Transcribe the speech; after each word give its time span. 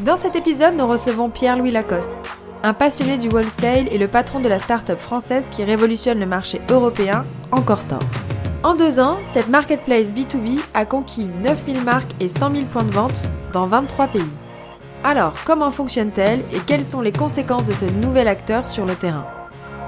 Dans 0.00 0.16
cet 0.16 0.34
épisode, 0.34 0.74
nous 0.76 0.88
recevons 0.88 1.30
Pierre-Louis 1.30 1.70
Lacoste, 1.70 2.10
un 2.64 2.74
passionné 2.74 3.16
du 3.16 3.28
wholesale 3.28 3.86
et 3.92 3.96
le 3.96 4.08
patron 4.08 4.40
de 4.40 4.48
la 4.48 4.58
start-up 4.58 4.98
française 4.98 5.44
qui 5.52 5.62
révolutionne 5.62 6.18
le 6.18 6.26
marché 6.26 6.60
européen, 6.68 7.24
Encore 7.52 7.80
Store. 7.80 8.00
En 8.64 8.74
deux 8.74 8.98
ans, 8.98 9.18
cette 9.32 9.48
marketplace 9.48 10.12
B2B 10.12 10.58
a 10.74 10.84
conquis 10.84 11.28
9000 11.44 11.84
marques 11.84 12.10
et 12.18 12.28
100 12.28 12.50
000 12.50 12.64
points 12.64 12.82
de 12.82 12.90
vente 12.90 13.28
dans 13.52 13.68
23 13.68 14.08
pays. 14.08 14.22
Alors, 15.04 15.34
comment 15.46 15.70
fonctionne-t-elle 15.70 16.40
et 16.52 16.58
quelles 16.66 16.84
sont 16.84 17.00
les 17.00 17.12
conséquences 17.12 17.64
de 17.64 17.72
ce 17.72 17.84
nouvel 17.84 18.26
acteur 18.26 18.66
sur 18.66 18.86
le 18.86 18.96
terrain? 18.96 19.26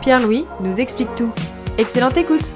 Pierre-Louis 0.02 0.44
nous 0.60 0.80
explique 0.80 1.12
tout. 1.16 1.32
Excellente 1.78 2.16
écoute 2.16 2.52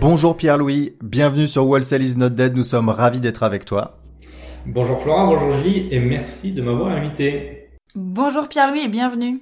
Bonjour 0.00 0.36
Pierre-Louis, 0.36 0.94
bienvenue 1.02 1.48
sur 1.48 1.66
Wholesale 1.66 2.02
is 2.02 2.16
not 2.16 2.30
dead, 2.30 2.54
nous 2.54 2.62
sommes 2.62 2.88
ravis 2.88 3.20
d'être 3.20 3.42
avec 3.42 3.64
toi. 3.64 4.01
Bonjour 4.66 5.02
Florent, 5.02 5.26
bonjour 5.26 5.50
Julie 5.58 5.88
et 5.90 5.98
merci 5.98 6.52
de 6.52 6.62
m'avoir 6.62 6.90
invité. 6.90 7.68
Bonjour 7.96 8.48
Pierre-Louis 8.48 8.82
et 8.84 8.88
bienvenue. 8.88 9.40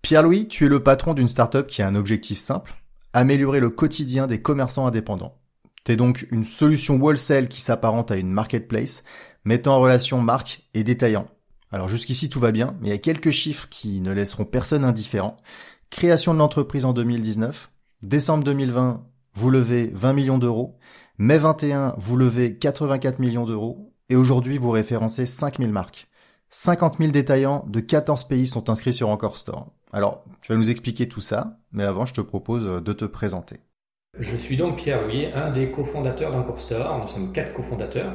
Pierre-Louis, 0.00 0.46
tu 0.46 0.64
es 0.64 0.68
le 0.68 0.80
patron 0.80 1.12
d'une 1.12 1.26
startup 1.26 1.66
qui 1.66 1.82
a 1.82 1.88
un 1.88 1.96
objectif 1.96 2.38
simple, 2.38 2.74
améliorer 3.12 3.58
le 3.58 3.70
quotidien 3.70 4.28
des 4.28 4.40
commerçants 4.40 4.86
indépendants. 4.86 5.34
T'es 5.82 5.96
donc 5.96 6.28
une 6.30 6.44
solution 6.44 7.02
wholesale 7.02 7.48
qui 7.48 7.60
s'apparente 7.60 8.12
à 8.12 8.16
une 8.16 8.30
marketplace, 8.30 9.02
mettant 9.44 9.74
en 9.74 9.80
relation 9.80 10.20
marques 10.20 10.62
et 10.72 10.84
détaillants. 10.84 11.26
Alors 11.72 11.88
jusqu'ici 11.88 12.30
tout 12.30 12.40
va 12.40 12.52
bien, 12.52 12.76
mais 12.80 12.88
il 12.88 12.90
y 12.90 12.94
a 12.94 12.98
quelques 12.98 13.32
chiffres 13.32 13.66
qui 13.68 14.00
ne 14.00 14.12
laisseront 14.12 14.44
personne 14.44 14.84
indifférent. 14.84 15.36
Création 15.90 16.32
de 16.32 16.38
l'entreprise 16.38 16.84
en 16.84 16.92
2019, 16.92 17.72
décembre 18.02 18.44
2020, 18.44 19.04
vous 19.34 19.50
levez 19.50 19.90
20 19.92 20.12
millions 20.12 20.38
d'euros, 20.38 20.78
mai 21.18 21.38
21, 21.38 21.96
vous 21.98 22.16
levez 22.16 22.56
84 22.56 23.18
millions 23.18 23.46
d'euros, 23.46 23.90
et 24.10 24.16
aujourd'hui 24.16 24.58
vous 24.58 24.70
référencez 24.70 25.24
5000 25.24 25.70
marques. 25.70 26.08
50 26.50 26.98
000 26.98 27.10
détaillants 27.12 27.64
de 27.68 27.80
14 27.80 28.24
pays 28.24 28.46
sont 28.46 28.68
inscrits 28.68 28.92
sur 28.92 29.08
Encore 29.08 29.36
Store. 29.36 29.68
Alors, 29.92 30.24
tu 30.42 30.52
vas 30.52 30.58
nous 30.58 30.68
expliquer 30.68 31.08
tout 31.08 31.20
ça, 31.20 31.58
mais 31.72 31.84
avant, 31.84 32.04
je 32.04 32.14
te 32.14 32.20
propose 32.20 32.82
de 32.82 32.92
te 32.92 33.04
présenter. 33.04 33.60
Je 34.18 34.36
suis 34.36 34.56
donc 34.56 34.76
Pierre 34.76 35.02
Louis, 35.04 35.26
un 35.32 35.50
des 35.50 35.70
cofondateurs 35.70 36.32
d'Encore 36.32 36.60
Store. 36.60 36.98
Nous 37.00 37.08
sommes 37.08 37.32
quatre 37.32 37.52
cofondateurs. 37.52 38.12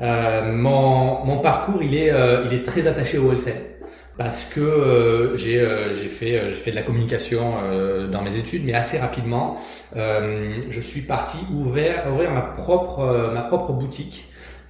Euh, 0.00 0.52
mon, 0.52 1.24
mon, 1.26 1.40
parcours, 1.40 1.82
il 1.82 1.94
est, 1.94 2.10
euh, 2.10 2.46
il 2.46 2.54
est 2.54 2.62
très 2.62 2.86
attaché 2.86 3.18
au 3.18 3.28
wholesale 3.28 3.76
parce 4.16 4.44
que 4.44 4.60
euh, 4.60 5.36
j'ai 5.36 5.60
euh, 5.60 5.94
fait 6.08 6.38
euh, 6.38 6.50
fait 6.50 6.70
de 6.70 6.76
la 6.76 6.82
communication 6.82 7.54
euh, 7.62 8.08
dans 8.08 8.22
mes 8.22 8.36
études, 8.36 8.64
mais 8.64 8.74
assez 8.74 8.98
rapidement, 8.98 9.56
je 9.94 10.80
suis 10.80 11.02
parti 11.02 11.38
ouvrir 11.52 12.04
ouvrir 12.10 12.30
ma 12.30 12.42
propre 12.42 13.30
ma 13.34 13.42
propre 13.42 13.72
boutique 13.72 14.28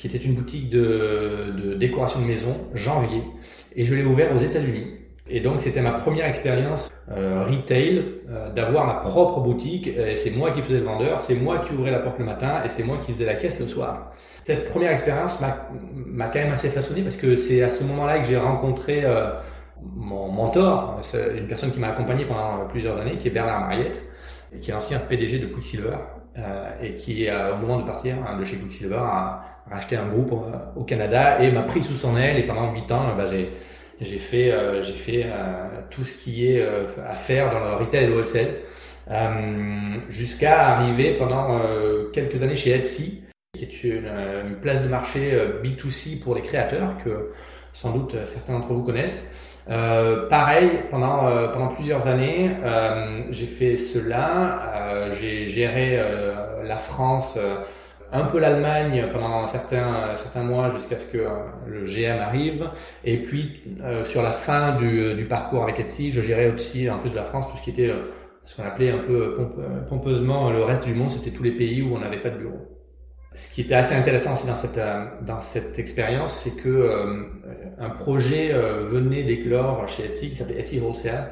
qui 0.09 0.17
était 0.17 0.25
une 0.25 0.35
boutique 0.35 0.71
de, 0.71 1.75
décoration 1.75 2.21
de 2.21 2.27
maison, 2.27 2.57
janvier, 2.75 3.23
et 3.75 3.85
je 3.85 3.95
l'ai 3.95 4.05
ouvert 4.05 4.35
aux 4.35 4.39
États-Unis. 4.39 4.87
Et 5.29 5.41
donc 5.41 5.61
c'était 5.61 5.81
ma 5.81 5.91
première 5.91 6.27
expérience 6.27 6.93
euh, 7.11 7.45
retail, 7.45 8.05
euh, 8.31 8.49
d'avoir 8.53 8.87
ma 8.87 8.95
propre 8.95 9.41
boutique. 9.41 9.91
C'est 10.15 10.31
moi 10.31 10.53
qui 10.53 10.63
faisais 10.63 10.79
le 10.79 10.85
vendeur, 10.85 11.21
c'est 11.21 11.35
moi 11.35 11.59
qui 11.59 11.73
ouvrais 11.73 11.91
la 11.91 11.99
porte 11.99 12.21
le 12.21 12.25
matin 12.25 12.63
et 12.65 12.69
c'est 12.71 12.85
moi 12.85 12.99
qui 12.99 13.13
faisais 13.13 13.25
la 13.25 13.35
caisse 13.35 13.59
le 13.59 13.67
soir. 13.67 14.13
Cette 14.45 14.71
première 14.71 14.93
expérience 14.93 15.41
m'a 15.41 16.27
quand 16.27 16.39
même 16.39 16.53
assez 16.53 16.69
façonné 16.69 17.03
parce 17.03 17.17
que 17.17 17.37
c'est 17.37 17.63
à 17.63 17.71
ce 17.71 17.83
moment-là 17.83 18.21
que 18.21 18.27
j'ai 18.27 18.37
rencontré 18.37 19.05
euh, 19.05 19.31
mon 19.97 20.31
mentor, 20.31 21.01
une 21.37 21.49
personne 21.49 21.73
qui 21.73 21.81
m'a 21.81 21.89
accompagné 21.89 22.25
pendant 22.25 22.67
plusieurs 22.69 22.97
années, 22.99 23.17
qui 23.17 23.27
est 23.27 23.33
Bernard 23.33 23.61
Mariette, 23.61 24.01
et 24.55 24.61
qui 24.61 24.71
est 24.71 24.75
l'ancien 24.75 25.01
PDG 25.01 25.41
de 25.41 25.47
Quicksilver 25.47 25.97
et 26.83 26.95
qui, 26.95 27.29
au 27.31 27.57
moment 27.57 27.81
de 27.81 27.87
partir 27.87 28.17
hein, 28.27 28.39
de 28.39 28.45
chez 28.45 28.57
Quicksilver, 28.57 28.97
a 28.97 29.45
racheté 29.71 29.97
un 29.97 30.07
groupe 30.07 30.33
au 30.77 30.85
Canada 30.85 31.43
et 31.43 31.51
m'a 31.51 31.63
pris 31.63 31.83
sous 31.83 31.95
son 31.95 32.17
aile. 32.17 32.39
Et 32.39 32.43
pendant 32.43 32.73
huit 32.73 32.91
ans, 32.93 33.15
bah, 33.17 33.27
j'ai 33.31 33.51
j'ai 34.01 34.19
fait, 34.19 34.53
euh, 34.53 34.83
j'ai 34.83 34.93
fait 34.93 35.25
euh, 35.25 35.69
tout 35.91 36.05
ce 36.05 36.13
qui 36.13 36.49
est 36.49 36.61
euh, 36.61 36.87
à 37.07 37.15
faire 37.15 37.51
dans 37.51 37.61
le 37.61 37.75
retail 37.77 38.05
et 38.05 38.07
le 38.09 38.15
wholesale, 38.15 38.57
jusqu'à 40.09 40.69
arriver 40.73 41.13
pendant 41.13 41.61
quelques 42.13 42.43
années 42.43 42.57
chez 42.57 42.73
Etsy, 42.73 43.23
qui 43.57 43.65
est 43.65 43.85
une, 43.85 44.11
une 44.49 44.57
place 44.57 44.83
de 44.83 44.89
marché 44.89 45.33
B2C 45.63 46.21
pour 46.21 46.35
les 46.35 46.43
créateurs 46.43 46.97
que 47.05 47.31
sans 47.73 47.93
doute 47.93 48.17
certains 48.25 48.55
d'entre 48.55 48.73
vous 48.73 48.83
connaissent. 48.83 49.25
Euh, 49.69 50.29
pareil, 50.29 50.71
pendant, 50.91 51.27
euh, 51.27 51.49
pendant 51.49 51.69
plusieurs 51.69 52.07
années, 52.07 52.51
euh, 52.65 53.19
j'ai 53.31 53.47
fait 53.47 53.77
cela. 53.77 55.13
j'ai 55.13 55.49
géré 55.49 55.99
la 56.65 56.79
France 56.79 57.39
un 58.13 58.25
peu 58.25 58.39
l'Allemagne 58.39 59.09
pendant 59.13 59.47
certains, 59.49 60.15
certains 60.17 60.43
mois 60.43 60.71
jusqu'à 60.71 60.99
ce 60.99 61.07
que 61.07 61.19
euh, 61.19 61.31
le 61.67 61.85
GM 61.85 62.19
arrive. 62.21 62.71
Et 63.05 63.19
puis, 63.19 63.63
euh, 63.83 64.05
sur 64.05 64.23
la 64.23 64.33
fin 64.33 64.77
du, 64.77 65.15
du, 65.15 65.25
parcours 65.25 65.63
avec 65.65 65.81
Etsy, 65.81 66.13
je 66.13 66.23
gérais 66.23 66.51
aussi, 66.51 66.89
en 66.89 66.99
plus 66.99 67.11
de 67.11 67.17
la 67.17 67.25
France, 67.25 67.51
tout 67.51 67.57
ce 67.57 67.63
qui 67.63 67.71
était 67.71 67.91
euh, 67.91 68.05
ce 68.43 68.55
qu'on 68.55 68.63
appelait 68.63 68.93
un 68.93 68.99
peu 68.99 69.37
pompeusement 69.89 70.51
le 70.53 70.63
reste 70.63 70.85
du 70.85 70.95
monde, 70.95 71.11
c'était 71.11 71.33
tous 71.33 71.43
les 71.43 71.51
pays 71.51 71.83
où 71.83 71.97
on 71.97 71.99
n'avait 71.99 72.21
pas 72.21 72.31
de 72.31 72.39
bureau. 72.39 72.76
Ce 73.37 73.49
qui 73.53 73.61
était 73.61 73.75
assez 73.75 73.95
intéressant 73.95 74.33
aussi 74.33 74.47
dans 74.47 74.57
cette, 74.57 74.81
dans 75.25 75.41
cette 75.41 75.79
expérience, 75.79 76.35
c'est 76.35 76.57
que 76.57 77.29
un 77.79 77.91
projet 77.91 78.53
venait 78.83 79.23
d'éclore 79.23 79.87
chez 79.89 80.07
Etsy 80.07 80.31
qui 80.31 80.35
s'appelait 80.35 80.59
Etsy 80.59 80.81
Wholesale 80.81 81.31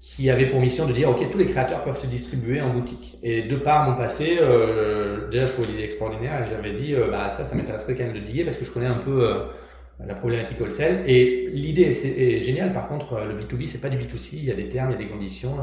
qui 0.00 0.30
avait 0.30 0.46
pour 0.46 0.60
mission 0.60 0.86
de 0.86 0.92
dire 0.92 1.10
ok 1.10 1.30
tous 1.30 1.38
les 1.38 1.46
créateurs 1.46 1.84
peuvent 1.84 1.98
se 1.98 2.06
distribuer 2.06 2.60
en 2.60 2.72
boutique. 2.72 3.18
Et 3.22 3.42
de 3.42 3.56
par 3.56 3.88
mon 3.88 3.96
passé 3.96 4.38
euh, 4.40 5.28
déjà 5.28 5.46
je 5.46 5.52
trouvais 5.52 5.68
l'idée 5.68 5.84
extraordinaire 5.84 6.46
et 6.46 6.50
j'avais 6.50 6.72
dit 6.72 6.94
euh, 6.94 7.10
bah 7.10 7.28
ça 7.28 7.44
ça 7.44 7.54
m'intéresserait 7.54 7.94
quand 7.94 8.04
même 8.04 8.14
de 8.14 8.20
diguer 8.20 8.44
parce 8.44 8.56
que 8.56 8.64
je 8.64 8.70
connais 8.70 8.86
un 8.86 8.98
peu 8.98 9.28
euh, 9.28 9.44
la 10.04 10.14
problématique 10.14 10.58
wholesale. 10.58 11.04
Et 11.06 11.50
l'idée 11.52 11.82
est, 11.82 12.40
géniale. 12.40 12.72
Par 12.72 12.88
contre 12.88 13.20
le 13.20 13.38
B2B 13.38 13.66
c'est 13.66 13.80
pas 13.80 13.90
du 13.90 13.98
B2C 13.98 14.30
il 14.34 14.44
y 14.44 14.50
a 14.50 14.54
des 14.54 14.70
termes 14.70 14.90
il 14.90 14.92
y 14.94 14.96
a 14.96 14.98
des 15.04 15.10
conditions 15.10 15.56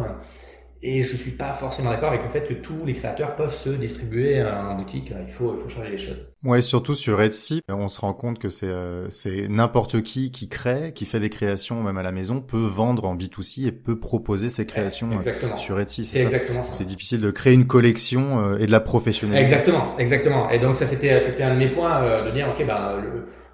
et 0.83 1.01
je 1.01 1.17
suis 1.17 1.31
pas 1.31 1.53
forcément 1.53 1.89
d'accord 1.89 2.09
avec 2.09 2.23
le 2.23 2.29
fait 2.29 2.47
que 2.47 2.53
tous 2.53 2.85
les 2.85 2.93
créateurs 2.93 3.35
peuvent 3.35 3.53
se 3.53 3.69
distribuer 3.69 4.43
en 4.43 4.75
boutique. 4.75 5.11
Il 5.25 5.31
faut, 5.31 5.55
il 5.55 5.61
faut 5.61 5.69
changer 5.69 5.89
les 5.89 5.97
choses. 5.97 6.27
Ouais, 6.43 6.61
surtout 6.61 6.93
sur 6.93 7.19
Etsy, 7.21 7.63
on 7.67 7.87
se 7.87 7.99
rend 7.99 8.13
compte 8.13 8.37
que 8.37 8.49
c'est 8.49 8.67
euh, 8.67 9.09
c'est 9.09 9.47
n'importe 9.47 10.03
qui 10.03 10.31
qui 10.31 10.47
crée, 10.47 10.93
qui 10.93 11.05
fait 11.05 11.19
des 11.19 11.31
créations 11.31 11.81
même 11.81 11.97
à 11.97 12.03
la 12.03 12.11
maison, 12.11 12.41
peut 12.41 12.67
vendre 12.67 13.05
en 13.05 13.15
B2C 13.15 13.67
et 13.67 13.71
peut 13.71 13.99
proposer 13.99 14.47
ses 14.47 14.67
créations 14.67 15.09
euh, 15.11 15.55
sur 15.55 15.79
Etsy. 15.79 16.05
C'est 16.05 16.21
exactement 16.21 16.63
ça. 16.63 16.71
C'est 16.71 16.85
difficile 16.85 17.21
de 17.21 17.31
créer 17.31 17.53
une 17.53 17.65
collection 17.65 18.39
euh, 18.39 18.57
et 18.59 18.67
de 18.67 18.71
la 18.71 18.79
professionnaliser. 18.79 19.43
Exactement, 19.43 19.97
exactement. 19.97 20.49
Et 20.51 20.59
donc 20.59 20.77
ça 20.77 20.85
c'était 20.85 21.19
c'était 21.21 21.43
un 21.43 21.55
de 21.55 21.59
mes 21.59 21.69
points 21.69 22.23
de 22.23 22.31
dire 22.31 22.49
ok 22.49 22.65
bah 22.67 22.97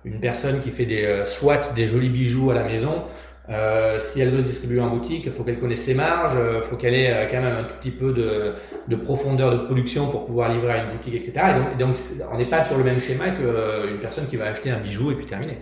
une 0.03 0.19
personne 0.19 0.59
qui 0.59 0.71
fait 0.71 0.85
des 0.85 1.23
soit 1.25 1.73
des 1.73 1.87
jolis 1.87 2.09
bijoux 2.09 2.51
à 2.51 2.53
la 2.53 2.63
maison 2.63 3.05
euh, 3.49 3.99
si 3.99 4.21
elle 4.21 4.29
veut 4.29 4.39
se 4.39 4.45
distribuer 4.45 4.79
en 4.79 4.89
boutique, 4.89 5.23
il 5.25 5.31
faut 5.31 5.43
qu'elle 5.43 5.59
connaisse 5.59 5.81
ses 5.81 5.93
marges, 5.93 6.33
il 6.33 6.39
euh, 6.39 6.61
faut 6.61 6.77
qu'elle 6.77 6.93
ait 6.93 7.11
euh, 7.11 7.25
quand 7.29 7.41
même 7.41 7.57
un 7.57 7.63
tout 7.63 7.75
petit 7.75 7.91
peu 7.91 8.13
de, 8.13 8.53
de, 8.87 8.95
profondeur 8.95 9.51
de 9.51 9.65
production 9.65 10.09
pour 10.09 10.25
pouvoir 10.25 10.53
livrer 10.53 10.71
à 10.71 10.83
une 10.83 10.91
boutique, 10.91 11.15
etc. 11.15 11.47
Et 11.73 11.77
donc, 11.77 11.97
on 12.31 12.37
n'est 12.37 12.45
pas 12.45 12.63
sur 12.63 12.77
le 12.77 12.85
même 12.85 13.01
schéma 13.01 13.31
qu'une 13.31 13.99
personne 13.99 14.27
qui 14.27 14.37
va 14.37 14.45
acheter 14.45 14.71
un 14.71 14.79
bijou 14.79 15.11
et 15.11 15.15
puis 15.15 15.25
terminer. 15.25 15.57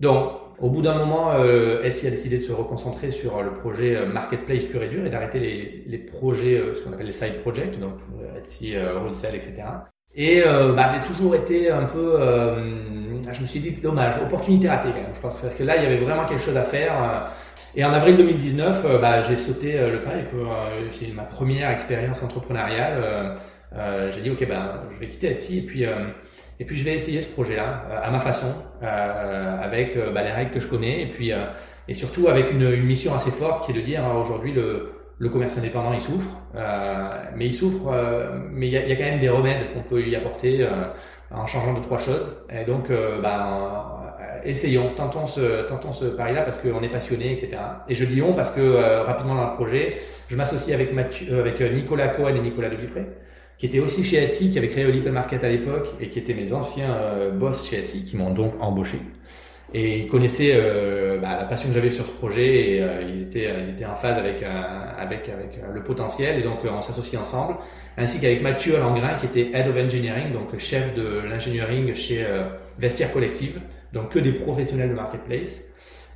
Donc, 0.00 0.32
au 0.58 0.68
bout 0.68 0.82
d'un 0.82 0.98
moment, 0.98 1.32
euh, 1.32 1.82
Etsy 1.82 2.06
a 2.06 2.10
décidé 2.10 2.36
de 2.38 2.42
se 2.42 2.52
reconcentrer 2.52 3.10
sur 3.10 3.42
le 3.42 3.54
projet 3.54 4.04
marketplace 4.06 4.64
pur 4.64 4.82
et 4.82 4.88
dur 4.88 5.06
et 5.06 5.10
d'arrêter 5.10 5.40
les, 5.40 5.84
les, 5.86 5.98
projets, 5.98 6.62
ce 6.76 6.82
qu'on 6.82 6.92
appelle 6.92 7.06
les 7.06 7.12
side 7.12 7.40
projects, 7.40 7.80
donc 7.80 7.94
Etsy, 8.36 8.74
wholesale, 8.76 9.34
etc. 9.34 9.62
Et 10.16 10.42
bah, 10.42 10.92
j'ai 10.94 11.12
toujours 11.12 11.34
été 11.34 11.70
un 11.70 11.84
peu 11.84 12.18
je 13.34 13.40
me 13.40 13.46
suis 13.46 13.60
dit, 13.60 13.72
c'est 13.74 13.82
dommage, 13.82 14.14
opportunité 14.22 14.68
ratée 14.68 14.88
quand 14.88 14.94
même, 14.94 15.14
je 15.14 15.20
pense, 15.20 15.40
parce 15.40 15.54
que 15.54 15.64
là, 15.64 15.76
il 15.76 15.82
y 15.82 15.86
avait 15.86 15.98
vraiment 15.98 16.24
quelque 16.26 16.42
chose 16.42 16.56
à 16.56 16.64
faire. 16.64 16.92
Euh. 17.02 17.28
Et 17.76 17.84
en 17.84 17.92
avril 17.92 18.16
2019, 18.16 18.84
euh, 18.84 18.98
bah, 18.98 19.22
j'ai 19.22 19.36
sauté 19.36 19.76
euh, 19.76 19.90
le 19.90 20.02
pas, 20.02 20.16
et 20.16 20.24
c'est 20.90 21.12
ma 21.12 21.24
première 21.24 21.70
expérience 21.70 22.22
entrepreneuriale. 22.22 23.36
j'ai 24.10 24.20
dit, 24.20 24.30
ok, 24.30 24.46
ben, 24.48 24.82
je 24.90 24.98
vais 24.98 25.08
quitter 25.08 25.32
Etsy, 25.32 25.58
et 25.58 25.62
puis, 25.62 25.82
et 25.82 26.64
puis 26.64 26.76
je 26.76 26.84
vais 26.84 26.94
essayer 26.94 27.20
ce 27.20 27.28
projet-là, 27.28 27.84
à 28.02 28.10
ma 28.10 28.20
façon, 28.20 28.54
avec 28.80 29.98
bah, 30.12 30.22
les 30.22 30.30
règles 30.30 30.52
que 30.52 30.60
je 30.60 30.68
connais, 30.68 31.02
et 31.02 31.06
puis, 31.06 31.32
et 31.88 31.94
surtout 31.94 32.28
avec 32.28 32.52
une, 32.52 32.70
une, 32.70 32.84
mission 32.84 33.14
assez 33.14 33.32
forte 33.32 33.66
qui 33.66 33.72
est 33.72 33.80
de 33.80 33.84
dire, 33.84 34.04
aujourd'hui, 34.22 34.52
le, 34.52 34.92
le 35.18 35.28
commerce 35.28 35.56
indépendant, 35.56 35.92
il 35.92 36.00
souffre, 36.00 36.30
mais 37.36 37.46
il 37.46 37.54
souffre, 37.54 37.92
mais 38.50 38.66
il 38.68 38.72
y 38.72 38.76
a, 38.76 38.96
quand 38.96 39.04
même 39.04 39.20
des 39.20 39.28
remèdes 39.28 39.72
qu'on 39.72 39.82
peut 39.82 40.02
y 40.02 40.16
apporter 40.16 40.66
en 41.30 41.46
changeant 41.46 41.74
de 41.74 41.80
trois 41.80 41.98
choses. 41.98 42.34
Et 42.50 42.64
donc, 42.64 42.88
ben, 42.88 43.84
essayons, 44.44 44.90
tentons 44.96 45.26
ce, 45.26 45.66
tentons 45.68 45.92
ce 45.92 46.06
pari-là 46.06 46.42
parce 46.42 46.58
qu'on 46.58 46.82
est 46.82 46.88
passionné, 46.88 47.32
etc. 47.32 47.62
Et 47.88 47.94
je 47.94 48.04
dis 48.04 48.22
on 48.22 48.34
parce 48.34 48.50
que 48.50 49.04
rapidement 49.04 49.36
dans 49.36 49.50
le 49.50 49.54
projet, 49.54 49.98
je 50.28 50.36
m'associe 50.36 50.74
avec, 50.74 50.92
Mathieu, 50.92 51.38
avec 51.38 51.60
Nicolas 51.60 52.08
Cohen 52.08 52.34
et 52.34 52.40
Nicolas 52.40 52.70
Delifray 52.70 53.06
qui 53.56 53.66
était 53.66 53.78
aussi 53.78 54.02
chez 54.02 54.22
Etsy, 54.22 54.50
qui 54.50 54.58
avait 54.58 54.68
créé 54.68 54.90
Little 54.90 55.12
Market 55.12 55.44
à 55.44 55.48
l'époque 55.48 55.94
et 56.00 56.10
qui 56.10 56.18
étaient 56.18 56.34
mes 56.34 56.52
anciens 56.52 56.98
boss 57.32 57.68
chez 57.68 57.78
Etsy, 57.78 58.04
qui 58.04 58.16
m'ont 58.16 58.32
donc 58.32 58.54
embauché. 58.60 58.98
Et 59.76 59.98
ils 59.98 60.08
connaissaient 60.08 60.52
euh, 60.54 61.18
bah, 61.18 61.36
la 61.36 61.44
passion 61.46 61.68
que 61.68 61.74
j'avais 61.74 61.90
sur 61.90 62.06
ce 62.06 62.12
projet 62.12 62.76
et 62.76 62.80
euh, 62.80 63.02
ils 63.02 63.22
étaient 63.22 63.52
ils 63.60 63.70
étaient 63.70 63.84
en 63.84 63.96
phase 63.96 64.16
avec 64.16 64.40
euh, 64.40 64.46
avec 64.96 65.28
avec 65.28 65.58
le 65.72 65.82
potentiel. 65.82 66.38
Et 66.38 66.42
donc 66.42 66.58
on 66.64 66.80
s'associe 66.80 67.20
ensemble 67.20 67.56
ainsi 67.96 68.20
qu'avec 68.20 68.40
Mathieu 68.40 68.78
Langrin 68.78 69.14
qui 69.14 69.26
était 69.26 69.50
head 69.52 69.66
of 69.66 69.76
engineering 69.76 70.32
donc 70.32 70.56
chef 70.58 70.94
de 70.94 71.22
l'engineering 71.28 71.92
chez 71.94 72.24
Vestiaire 72.78 73.12
Collective 73.12 73.60
donc 73.92 74.10
que 74.10 74.20
des 74.20 74.32
professionnels 74.32 74.90
de 74.90 74.94
marketplace. 74.94 75.58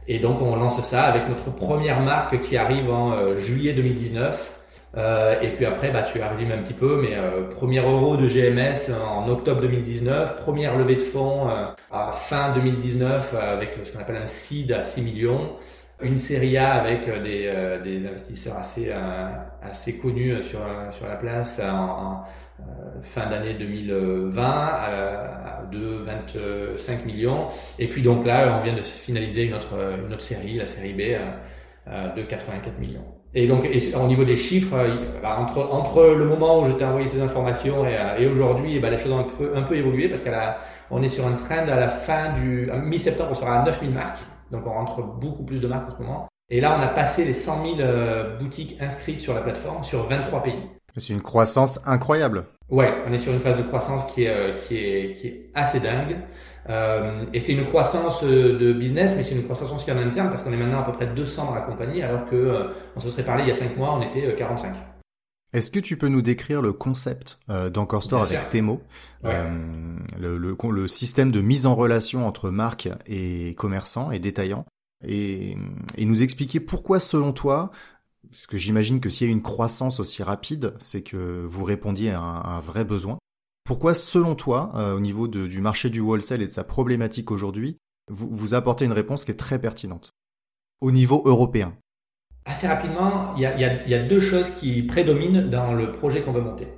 Et 0.07 0.21
donc 0.21 0.41
on 0.41 0.55
lance 0.55 0.81
ça 0.83 1.03
avec 1.03 1.29
notre 1.29 1.51
première 1.53 2.01
marque 2.01 2.41
qui 2.41 2.57
arrive 2.57 2.89
en 2.91 3.39
juillet 3.39 3.73
2019 3.73 4.58
euh, 4.97 5.39
et 5.43 5.51
puis 5.51 5.67
après, 5.67 5.91
bah, 5.91 6.03
tu 6.03 6.21
as 6.21 6.29
résumé 6.29 6.55
un 6.55 6.63
petit 6.63 6.75
peu, 6.75 7.01
mais 7.03 7.15
euh, 7.15 7.43
premier 7.51 7.81
euro 7.81 8.17
de 8.17 8.27
GMS 8.27 8.91
en 8.93 9.29
octobre 9.29 9.61
2019, 9.61 10.37
première 10.37 10.77
levée 10.79 10.97
de 10.97 11.03
fonds 11.03 11.49
euh, 11.49 11.67
à 11.93 12.13
fin 12.13 12.55
2019 12.55 13.35
avec 13.35 13.79
ce 13.85 13.93
qu'on 13.93 14.01
appelle 14.01 14.17
un 14.17 14.27
seed 14.27 14.73
à 14.73 14.85
6 14.85 15.03
millions, 15.03 15.57
une 16.01 16.17
série 16.17 16.57
A 16.57 16.75
avec 16.75 17.05
des, 17.23 17.53
des 17.83 18.07
investisseurs 18.07 18.57
assez, 18.57 18.93
assez 19.63 19.99
connus 19.99 20.43
sur, 20.45 20.61
sur 20.93 21.07
la 21.07 21.17
place 21.17 21.61
en, 21.61 22.23
fin 23.03 23.29
d'année 23.29 23.55
2020 23.55 24.41
de 25.73 26.77
25 26.79 27.05
millions. 27.05 27.49
Et 27.81 27.89
puis 27.89 28.03
donc 28.03 28.25
là, 28.25 28.61
on 28.61 28.65
vient 28.65 28.77
de 28.77 28.83
finaliser 28.83 29.43
une 29.45 29.55
autre, 29.55 29.75
une 30.07 30.13
autre 30.13 30.23
série, 30.23 30.55
la 30.55 30.67
série 30.67 30.93
B, 30.93 31.01
de 32.17 32.23
84 32.23 32.79
millions. 32.79 33.18
Et 33.35 33.47
donc, 33.47 33.69
au 33.95 34.07
niveau 34.07 34.25
des 34.25 34.37
chiffres, 34.37 34.75
euh, 34.75 35.21
bah, 35.23 35.39
entre, 35.39 35.59
entre 35.71 36.15
le 36.17 36.25
moment 36.25 36.61
où 36.61 36.65
je 36.65 36.73
t'ai 36.73 36.85
envoyé 36.85 37.09
ces 37.09 37.21
informations 37.21 37.87
et, 37.87 37.97
euh, 37.97 38.19
et 38.19 38.27
aujourd'hui, 38.27 38.77
eh 38.77 38.81
ben, 38.81 38.91
les 38.91 38.99
choses 38.99 39.13
ont 39.13 39.19
un 39.19 39.25
peu, 39.25 39.53
un 39.55 39.63
peu 39.63 39.77
évolué 39.77 40.09
parce 40.09 40.23
qu'on 40.23 41.03
est 41.03 41.09
sur 41.09 41.27
un 41.27 41.33
trend 41.33 41.69
à 41.69 41.77
la 41.77 41.89
fin 41.89 42.33
du 42.33 42.71
mi-septembre, 42.85 43.31
on 43.33 43.35
sera 43.35 43.61
à 43.61 43.65
9000 43.65 43.91
marques. 43.91 44.21
Donc, 44.51 44.67
on 44.67 44.71
rentre 44.71 45.03
beaucoup 45.03 45.45
plus 45.45 45.61
de 45.61 45.69
marques 45.69 45.91
en 45.91 45.97
ce 45.97 46.03
moment. 46.03 46.29
Et 46.51 46.63
là, 46.63 46.75
on 46.79 46.83
a 46.83 46.89
passé 46.89 47.27
les 47.27 47.35
100 47.35 47.77
000 47.77 47.81
euh, 47.81 48.39
boutiques 48.39 48.81
inscrites 48.81 49.21
sur 49.21 49.35
la 49.35 49.43
plateforme 49.43 49.85
sur 49.85 50.09
23 50.09 50.43
pays. 50.43 50.63
C'est 50.97 51.13
une 51.13 51.21
croissance 51.21 51.81
incroyable. 51.85 52.47
Ouais, 52.71 52.93
on 53.07 53.13
est 53.13 53.19
sur 53.19 53.33
une 53.33 53.41
phase 53.41 53.57
de 53.57 53.63
croissance 53.63 54.13
qui 54.13 54.25
est, 54.25 54.57
qui 54.67 54.77
est, 54.77 55.15
qui 55.15 55.27
est 55.29 55.51
assez 55.55 55.81
dingue. 55.81 56.19
Euh, 56.69 57.25
et 57.33 57.41
c'est 57.41 57.53
une 57.53 57.65
croissance 57.65 58.23
euh, 58.25 58.59
de 58.59 58.73
business, 58.73 59.15
mais 59.17 59.25
c'est 59.25 59.35
une 59.35 59.45
croissance 59.45 59.73
aussi 59.73 59.91
en 59.91 59.97
interne 59.97 60.29
parce 60.29 60.43
qu'on 60.43 60.53
est 60.53 60.57
maintenant 60.57 60.81
à 60.81 60.85
peu 60.85 60.93
près 60.93 61.07
200 61.07 61.47
dans 61.47 61.55
la 61.55 61.63
compagnie, 61.63 62.03
alors 62.03 62.29
que 62.29 62.37
euh, 62.37 62.65
on 62.95 63.01
se 63.01 63.09
serait 63.09 63.25
parlé 63.25 63.45
il 63.45 63.49
y 63.49 63.53
a 63.53 63.55
5 63.55 63.77
mois, 63.77 63.95
on 63.95 64.03
était 64.03 64.35
45. 64.37 64.75
Est-ce 65.55 65.71
que 65.71 65.81
tu 65.81 65.97
peux 65.97 66.09
nous 66.09 66.21
décrire 66.21 66.61
le 66.61 66.75
concept 66.75 67.39
euh, 67.49 67.71
d'Encore 67.71 68.05
Store 68.05 68.25
avec 68.25 68.51
tes 68.51 68.61
mots, 68.61 68.83
le, 69.25 70.37
le, 70.37 70.57
le, 70.71 70.89
système 70.89 71.33
de 71.33 71.41
mise 71.41 71.65
en 71.65 71.75
relation 71.75 72.27
entre 72.27 72.51
marques 72.51 72.91
et 73.07 73.55
commerçants 73.55 74.11
et 74.11 74.19
détaillants, 74.19 74.67
et, 75.07 75.57
et 75.97 76.05
nous 76.05 76.23
expliquer 76.23 76.61
pourquoi, 76.61 77.01
selon 77.01 77.33
toi, 77.33 77.71
parce 78.31 78.47
que 78.47 78.57
j'imagine 78.57 79.01
que 79.01 79.09
s'il 79.09 79.27
y 79.27 79.31
a 79.31 79.33
une 79.33 79.43
croissance 79.43 80.01
aussi 80.01 80.23
rapide, 80.23 80.75
c'est 80.79 81.03
que 81.03 81.45
vous 81.47 81.65
répondiez 81.65 82.11
à 82.11 82.21
un, 82.21 82.61
vrai 82.61 82.85
besoin. 82.85 83.19
Pourquoi, 83.65 83.95
selon 83.95 84.35
toi, 84.35 84.73
euh, 84.77 84.95
au 84.95 85.01
niveau 85.01 85.29
du 85.29 85.61
marché 85.61 85.91
du 85.91 86.01
wholesale 86.01 86.43
et 86.43 86.47
de 86.47 86.51
sa 86.51 86.65
problématique 86.65 87.31
aujourd'hui, 87.31 87.79
vous, 88.11 88.55
apportez 88.55 88.87
une 88.87 88.93
réponse 88.93 89.25
qui 89.25 89.31
est 89.31 89.37
très 89.37 89.59
pertinente 89.59 90.11
au 90.81 90.91
niveau 90.91 91.23
européen? 91.27 91.75
Assez 92.47 92.67
rapidement, 92.67 93.35
il 93.37 93.43
y 93.43 93.45
a, 93.47 93.99
deux 93.99 94.21
choses 94.21 94.51
qui 94.59 94.83
prédominent 94.83 95.51
dans 95.51 95.75
le 95.75 95.93
projet 95.93 96.23
qu'on 96.23 96.33
veut 96.33 96.41
monter. 96.41 96.69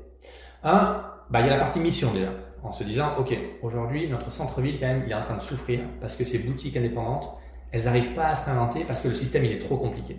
Un, 0.65 1.05
bah, 1.31 1.41
il 1.41 1.47
y 1.47 1.49
a 1.51 1.57
la 1.57 1.63
partie 1.63 1.79
mission 1.79 2.13
déjà, 2.13 2.33
en 2.65 2.73
se 2.73 2.83
disant, 2.83 3.17
OK, 3.19 3.37
aujourd'hui, 3.63 4.09
notre 4.09 4.33
centre-ville, 4.33 4.81
quand 4.81 4.89
même, 4.89 5.05
il 5.07 5.13
est 5.13 5.15
en 5.15 5.23
train 5.23 5.37
de 5.37 5.43
souffrir 5.43 5.81
parce 6.01 6.17
que 6.17 6.25
ces 6.25 6.39
boutiques 6.39 6.77
indépendantes, 6.77 7.31
elles 7.71 7.85
n'arrivent 7.85 8.15
pas 8.15 8.27
à 8.27 8.35
se 8.35 8.47
réinventer 8.47 8.85
parce 8.85 9.01
que 9.01 9.07
le 9.07 9.15
système, 9.15 9.45
il 9.45 9.53
est 9.53 9.59
trop 9.59 9.77
compliqué. 9.77 10.17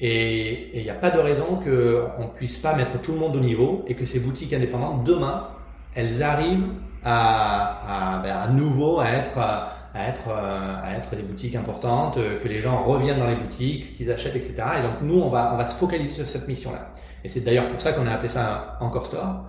Et 0.00 0.78
il 0.78 0.82
n'y 0.84 0.90
a 0.90 0.94
pas 0.94 1.10
de 1.10 1.18
raison 1.18 1.56
qu'on 1.56 2.22
ne 2.24 2.32
puisse 2.34 2.56
pas 2.56 2.74
mettre 2.74 3.00
tout 3.00 3.12
le 3.12 3.18
monde 3.18 3.34
au 3.36 3.40
niveau 3.40 3.84
et 3.88 3.94
que 3.94 4.04
ces 4.04 4.20
boutiques 4.20 4.52
indépendantes, 4.52 5.04
demain, 5.04 5.48
elles 5.94 6.22
arrivent 6.22 6.68
à, 7.04 8.18
à, 8.18 8.22
ben, 8.22 8.36
à 8.36 8.48
nouveau 8.48 9.00
à 9.00 9.08
être, 9.10 9.38
à 9.38 10.08
être, 10.08 10.28
à 10.30 10.96
être 10.96 11.16
des 11.16 11.22
boutiques 11.22 11.56
importantes, 11.56 12.14
que 12.14 12.48
les 12.48 12.60
gens 12.60 12.82
reviennent 12.82 13.18
dans 13.18 13.26
les 13.26 13.36
boutiques, 13.36 13.94
qu'ils 13.94 14.12
achètent, 14.12 14.36
etc. 14.36 14.54
Et 14.78 14.82
donc 14.82 15.02
nous, 15.02 15.20
on 15.20 15.30
va, 15.30 15.52
on 15.54 15.56
va 15.56 15.64
se 15.64 15.74
focaliser 15.74 16.12
sur 16.12 16.26
cette 16.26 16.46
mission-là. 16.46 16.90
Et 17.24 17.28
c'est 17.28 17.40
d'ailleurs 17.40 17.68
pour 17.68 17.80
ça 17.80 17.92
qu'on 17.92 18.06
a 18.06 18.12
appelé 18.12 18.28
ça 18.28 18.76
un 18.80 18.86
Anchor 18.86 19.06
Store. 19.06 19.44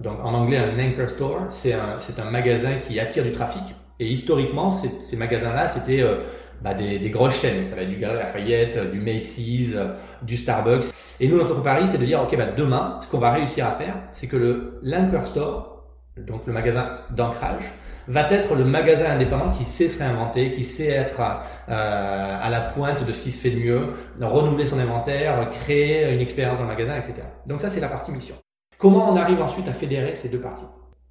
Donc 0.00 0.18
en 0.22 0.34
anglais, 0.34 0.58
un 0.58 0.78
Anchor 0.78 1.08
Store, 1.08 1.40
c'est 1.50 1.72
un, 1.72 1.98
un 2.18 2.30
magasin 2.30 2.74
qui 2.86 3.00
attire 3.00 3.22
du 3.22 3.32
trafic. 3.32 3.74
Et 4.00 4.08
historiquement, 4.08 4.70
ces 4.70 5.16
magasins-là, 5.16 5.68
c'était 5.68 6.02
euh, 6.02 6.16
bah, 6.62 6.74
des, 6.74 6.98
des, 6.98 7.10
grosses 7.10 7.40
chaînes. 7.40 7.66
Ça 7.66 7.76
va 7.76 7.82
être 7.82 7.90
du 7.90 7.96
Galeries 7.96 8.18
Lafayette, 8.18 8.90
du 8.90 9.00
Macy's, 9.00 9.74
du 10.22 10.36
Starbucks. 10.36 10.86
Et 11.20 11.28
nous, 11.28 11.36
notre 11.36 11.60
pari, 11.62 11.86
c'est 11.86 11.98
de 11.98 12.04
dire, 12.04 12.22
OK, 12.22 12.36
bah, 12.36 12.46
demain, 12.56 12.98
ce 13.02 13.08
qu'on 13.08 13.18
va 13.18 13.32
réussir 13.32 13.66
à 13.66 13.72
faire, 13.72 13.94
c'est 14.12 14.26
que 14.26 14.36
le 14.36 14.80
Anchor 14.92 15.26
Store, 15.26 15.84
donc 16.16 16.46
le 16.46 16.52
magasin 16.52 16.98
d'ancrage, 17.10 17.72
va 18.06 18.30
être 18.30 18.54
le 18.54 18.64
magasin 18.64 19.10
indépendant 19.10 19.50
qui 19.50 19.64
sait 19.64 19.88
se 19.88 19.98
réinventer, 19.98 20.52
qui 20.52 20.64
sait 20.64 20.88
être 20.88 21.20
euh, 21.68 22.38
à 22.42 22.50
la 22.50 22.60
pointe 22.60 23.04
de 23.04 23.12
ce 23.12 23.20
qui 23.20 23.30
se 23.30 23.40
fait 23.40 23.50
de 23.50 23.60
mieux, 23.60 23.88
renouveler 24.20 24.66
son 24.66 24.78
inventaire, 24.78 25.48
créer 25.50 26.12
une 26.12 26.20
expérience 26.20 26.58
dans 26.58 26.64
le 26.64 26.68
magasin, 26.68 26.96
etc. 26.96 27.14
Donc 27.46 27.60
ça, 27.60 27.68
c'est 27.68 27.80
la 27.80 27.88
partie 27.88 28.12
mission. 28.12 28.34
Comment 28.78 29.10
on 29.10 29.16
arrive 29.16 29.40
ensuite 29.40 29.68
à 29.68 29.72
fédérer 29.72 30.14
ces 30.16 30.28
deux 30.28 30.40
parties? 30.40 30.66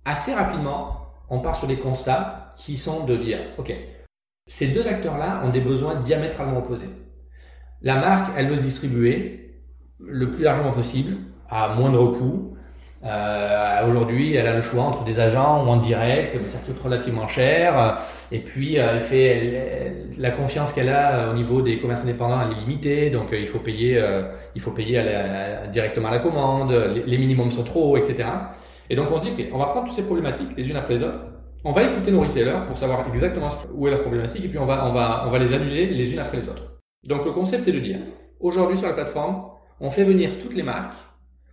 Assez 0.05 0.33
rapidement, 0.33 1.07
on 1.29 1.39
part 1.39 1.55
sur 1.55 1.67
des 1.67 1.77
constats 1.77 2.53
qui 2.57 2.77
sont 2.77 3.05
de 3.05 3.15
dire, 3.15 3.39
OK, 3.57 3.73
ces 4.47 4.67
deux 4.67 4.87
acteurs-là 4.87 5.41
ont 5.45 5.49
des 5.49 5.61
besoins 5.61 5.95
diamétralement 5.95 6.59
opposés. 6.59 6.89
La 7.81 7.95
marque, 7.95 8.33
elle 8.37 8.47
veut 8.47 8.57
se 8.57 8.61
distribuer 8.61 9.61
le 9.99 10.31
plus 10.31 10.43
largement 10.43 10.71
possible, 10.71 11.17
à 11.49 11.75
moindre 11.75 12.11
coût, 12.17 12.53
euh, 13.05 13.89
Aujourd'hui, 13.89 14.35
elle 14.35 14.47
a 14.47 14.53
le 14.55 14.61
choix 14.61 14.83
entre 14.83 15.03
des 15.03 15.19
agents 15.19 15.65
ou 15.65 15.69
en 15.69 15.77
direct, 15.77 16.37
mais 16.41 16.47
ça 16.47 16.59
coûte 16.59 16.79
relativement 16.81 17.27
cher. 17.27 17.99
Et 18.31 18.39
puis, 18.39 18.79
euh, 18.79 18.87
elle 18.93 19.01
fait 19.01 19.93
la 20.17 20.31
confiance 20.31 20.71
qu'elle 20.71 20.89
a 20.89 21.19
euh, 21.19 21.31
au 21.31 21.33
niveau 21.33 21.61
des 21.61 21.79
commerces 21.79 22.03
indépendants, 22.03 22.39
elle 22.41 22.57
est 22.57 22.61
limitée, 22.61 23.09
donc 23.09 23.27
il 23.33 23.47
faut 23.47 23.59
payer, 23.59 24.01
il 24.55 24.61
faut 24.61 24.71
payer 24.71 25.03
directement 25.71 26.07
à 26.09 26.11
la 26.11 26.19
commande. 26.19 26.71
Les, 27.05 27.17
minimums 27.17 27.51
sont 27.51 27.63
trop 27.63 27.91
hauts, 27.91 27.97
etc. 27.97 28.25
Et 28.89 28.95
donc, 28.95 29.07
on 29.11 29.17
se 29.17 29.23
dit, 29.23 29.31
ok, 29.31 29.47
on 29.53 29.57
va 29.57 29.65
prendre 29.67 29.87
toutes 29.87 29.95
ces 29.95 30.05
problématiques 30.05 30.49
les 30.55 30.67
unes 30.69 30.75
après 30.77 30.95
les 30.95 31.03
autres. 31.03 31.19
On 31.65 31.71
va 31.71 31.83
écouter 31.83 32.11
nos 32.11 32.21
retailers 32.21 32.65
pour 32.67 32.77
savoir 32.77 33.07
exactement 33.07 33.47
où 33.73 33.87
est 33.87 33.91
la 33.91 33.99
problématique, 33.99 34.43
et 34.43 34.49
puis 34.49 34.57
on 34.57 34.65
va, 34.65 34.85
on 34.85 34.91
va, 34.91 35.23
on 35.25 35.31
va 35.31 35.39
les 35.39 35.53
annuler 35.53 35.87
les 35.87 36.11
unes 36.11 36.19
après 36.19 36.41
les 36.41 36.49
autres. 36.49 36.81
Donc, 37.07 37.23
le 37.23 37.31
concept, 37.31 37.63
c'est 37.63 37.71
de 37.71 37.79
dire, 37.79 37.99
aujourd'hui 38.41 38.77
sur 38.77 38.87
la 38.87 38.93
plateforme, 38.93 39.45
on 39.79 39.89
fait 39.89 40.03
venir 40.03 40.39
toutes 40.39 40.55
les 40.55 40.63
marques 40.63 40.97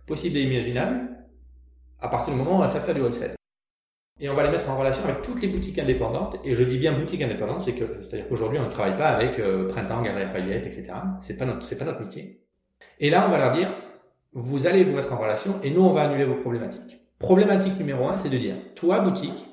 possibles 0.05 0.35
et 0.37 0.41
imaginables 0.41 1.09
à 2.01 2.09
partir 2.09 2.33
du 2.33 2.39
moment 2.39 2.59
où 2.59 2.63
elles 2.63 2.69
savent 2.69 2.83
faire 2.83 2.95
du 2.95 3.01
wholesale. 3.01 3.35
Et 4.19 4.29
on 4.29 4.35
va 4.35 4.43
les 4.43 4.51
mettre 4.51 4.69
en 4.69 4.77
relation 4.77 5.03
avec 5.05 5.21
toutes 5.21 5.41
les 5.41 5.47
boutiques 5.47 5.79
indépendantes. 5.79 6.37
Et 6.43 6.53
je 6.55 6.63
dis 6.65 6.77
bien 6.77 6.91
boutiques 6.91 7.21
indépendantes, 7.21 7.61
c'est 7.61 7.73
que, 7.73 8.01
c'est-à-dire 8.01 8.27
qu'aujourd'hui, 8.27 8.59
on 8.59 8.65
ne 8.65 8.69
travaille 8.69 8.97
pas 8.97 9.07
avec 9.07 9.39
euh, 9.39 9.69
Printemps, 9.69 10.01
Galerie 10.01 10.25
Lafayette, 10.25 10.65
etc. 10.65 10.91
C'est 11.19 11.37
pas 11.37 11.45
notre, 11.45 11.63
c'est 11.63 11.77
pas 11.77 11.85
notre 11.85 12.01
métier. 12.01 12.41
Et 12.99 13.09
là, 13.09 13.25
on 13.27 13.31
va 13.31 13.37
leur 13.37 13.53
dire, 13.53 13.71
vous 14.33 14.67
allez 14.67 14.83
vous 14.83 14.95
mettre 14.95 15.13
en 15.13 15.17
relation 15.17 15.61
et 15.63 15.71
nous, 15.71 15.81
on 15.81 15.93
va 15.93 16.03
annuler 16.03 16.25
vos 16.25 16.35
problématiques. 16.35 16.99
Problématique 17.17 17.77
numéro 17.77 18.09
un, 18.09 18.17
c'est 18.17 18.29
de 18.29 18.37
dire, 18.37 18.55
toi, 18.75 18.99
boutique, 18.99 19.47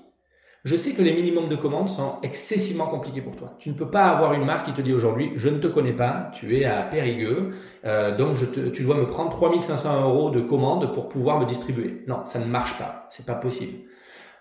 je 0.68 0.76
sais 0.76 0.92
que 0.92 1.00
les 1.00 1.14
minimums 1.14 1.48
de 1.48 1.56
commandes 1.56 1.88
sont 1.88 2.16
excessivement 2.22 2.88
compliqués 2.88 3.22
pour 3.22 3.34
toi. 3.36 3.56
Tu 3.58 3.70
ne 3.70 3.74
peux 3.74 3.90
pas 3.90 4.04
avoir 4.04 4.34
une 4.34 4.44
marque 4.44 4.66
qui 4.66 4.74
te 4.74 4.82
dit 4.82 4.92
aujourd'hui, 4.92 5.32
je 5.34 5.48
ne 5.48 5.58
te 5.58 5.66
connais 5.66 5.94
pas, 5.94 6.30
tu 6.34 6.58
es 6.58 6.66
à 6.66 6.82
Périgueux, 6.82 7.54
euh, 7.86 8.14
donc 8.14 8.36
tu 8.74 8.82
dois 8.82 8.96
me 8.96 9.06
prendre 9.06 9.30
3500 9.30 10.02
euros 10.02 10.30
de 10.30 10.42
commandes 10.42 10.92
pour 10.92 11.08
pouvoir 11.08 11.40
me 11.40 11.46
distribuer. 11.46 12.04
Non, 12.06 12.26
ça 12.26 12.38
ne 12.38 12.44
marche 12.44 12.76
pas, 12.76 13.06
c'est 13.08 13.24
pas 13.24 13.34
possible. 13.34 13.78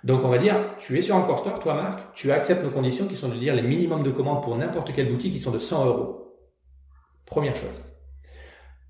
Donc 0.04 0.26
on 0.26 0.28
va 0.28 0.38
dire, 0.38 0.76
tu 0.78 0.98
es 0.98 1.02
sur 1.02 1.16
un 1.16 1.22
core 1.22 1.40
store, 1.40 1.60
toi 1.60 1.76
marque, 1.76 2.14
tu 2.14 2.30
acceptes 2.30 2.62
nos 2.62 2.72
conditions 2.72 3.08
qui 3.08 3.16
sont 3.16 3.30
de 3.30 3.38
dire 3.38 3.56
les 3.56 3.62
minimums 3.62 4.04
de 4.04 4.12
commandes 4.12 4.44
pour 4.44 4.58
n'importe 4.58 4.92
quelle 4.94 5.10
boutique 5.10 5.32
qui 5.32 5.40
sont 5.40 5.52
de 5.52 5.60
100 5.60 5.86
euros. 5.86 6.36
Première 7.26 7.56
chose. 7.56 7.86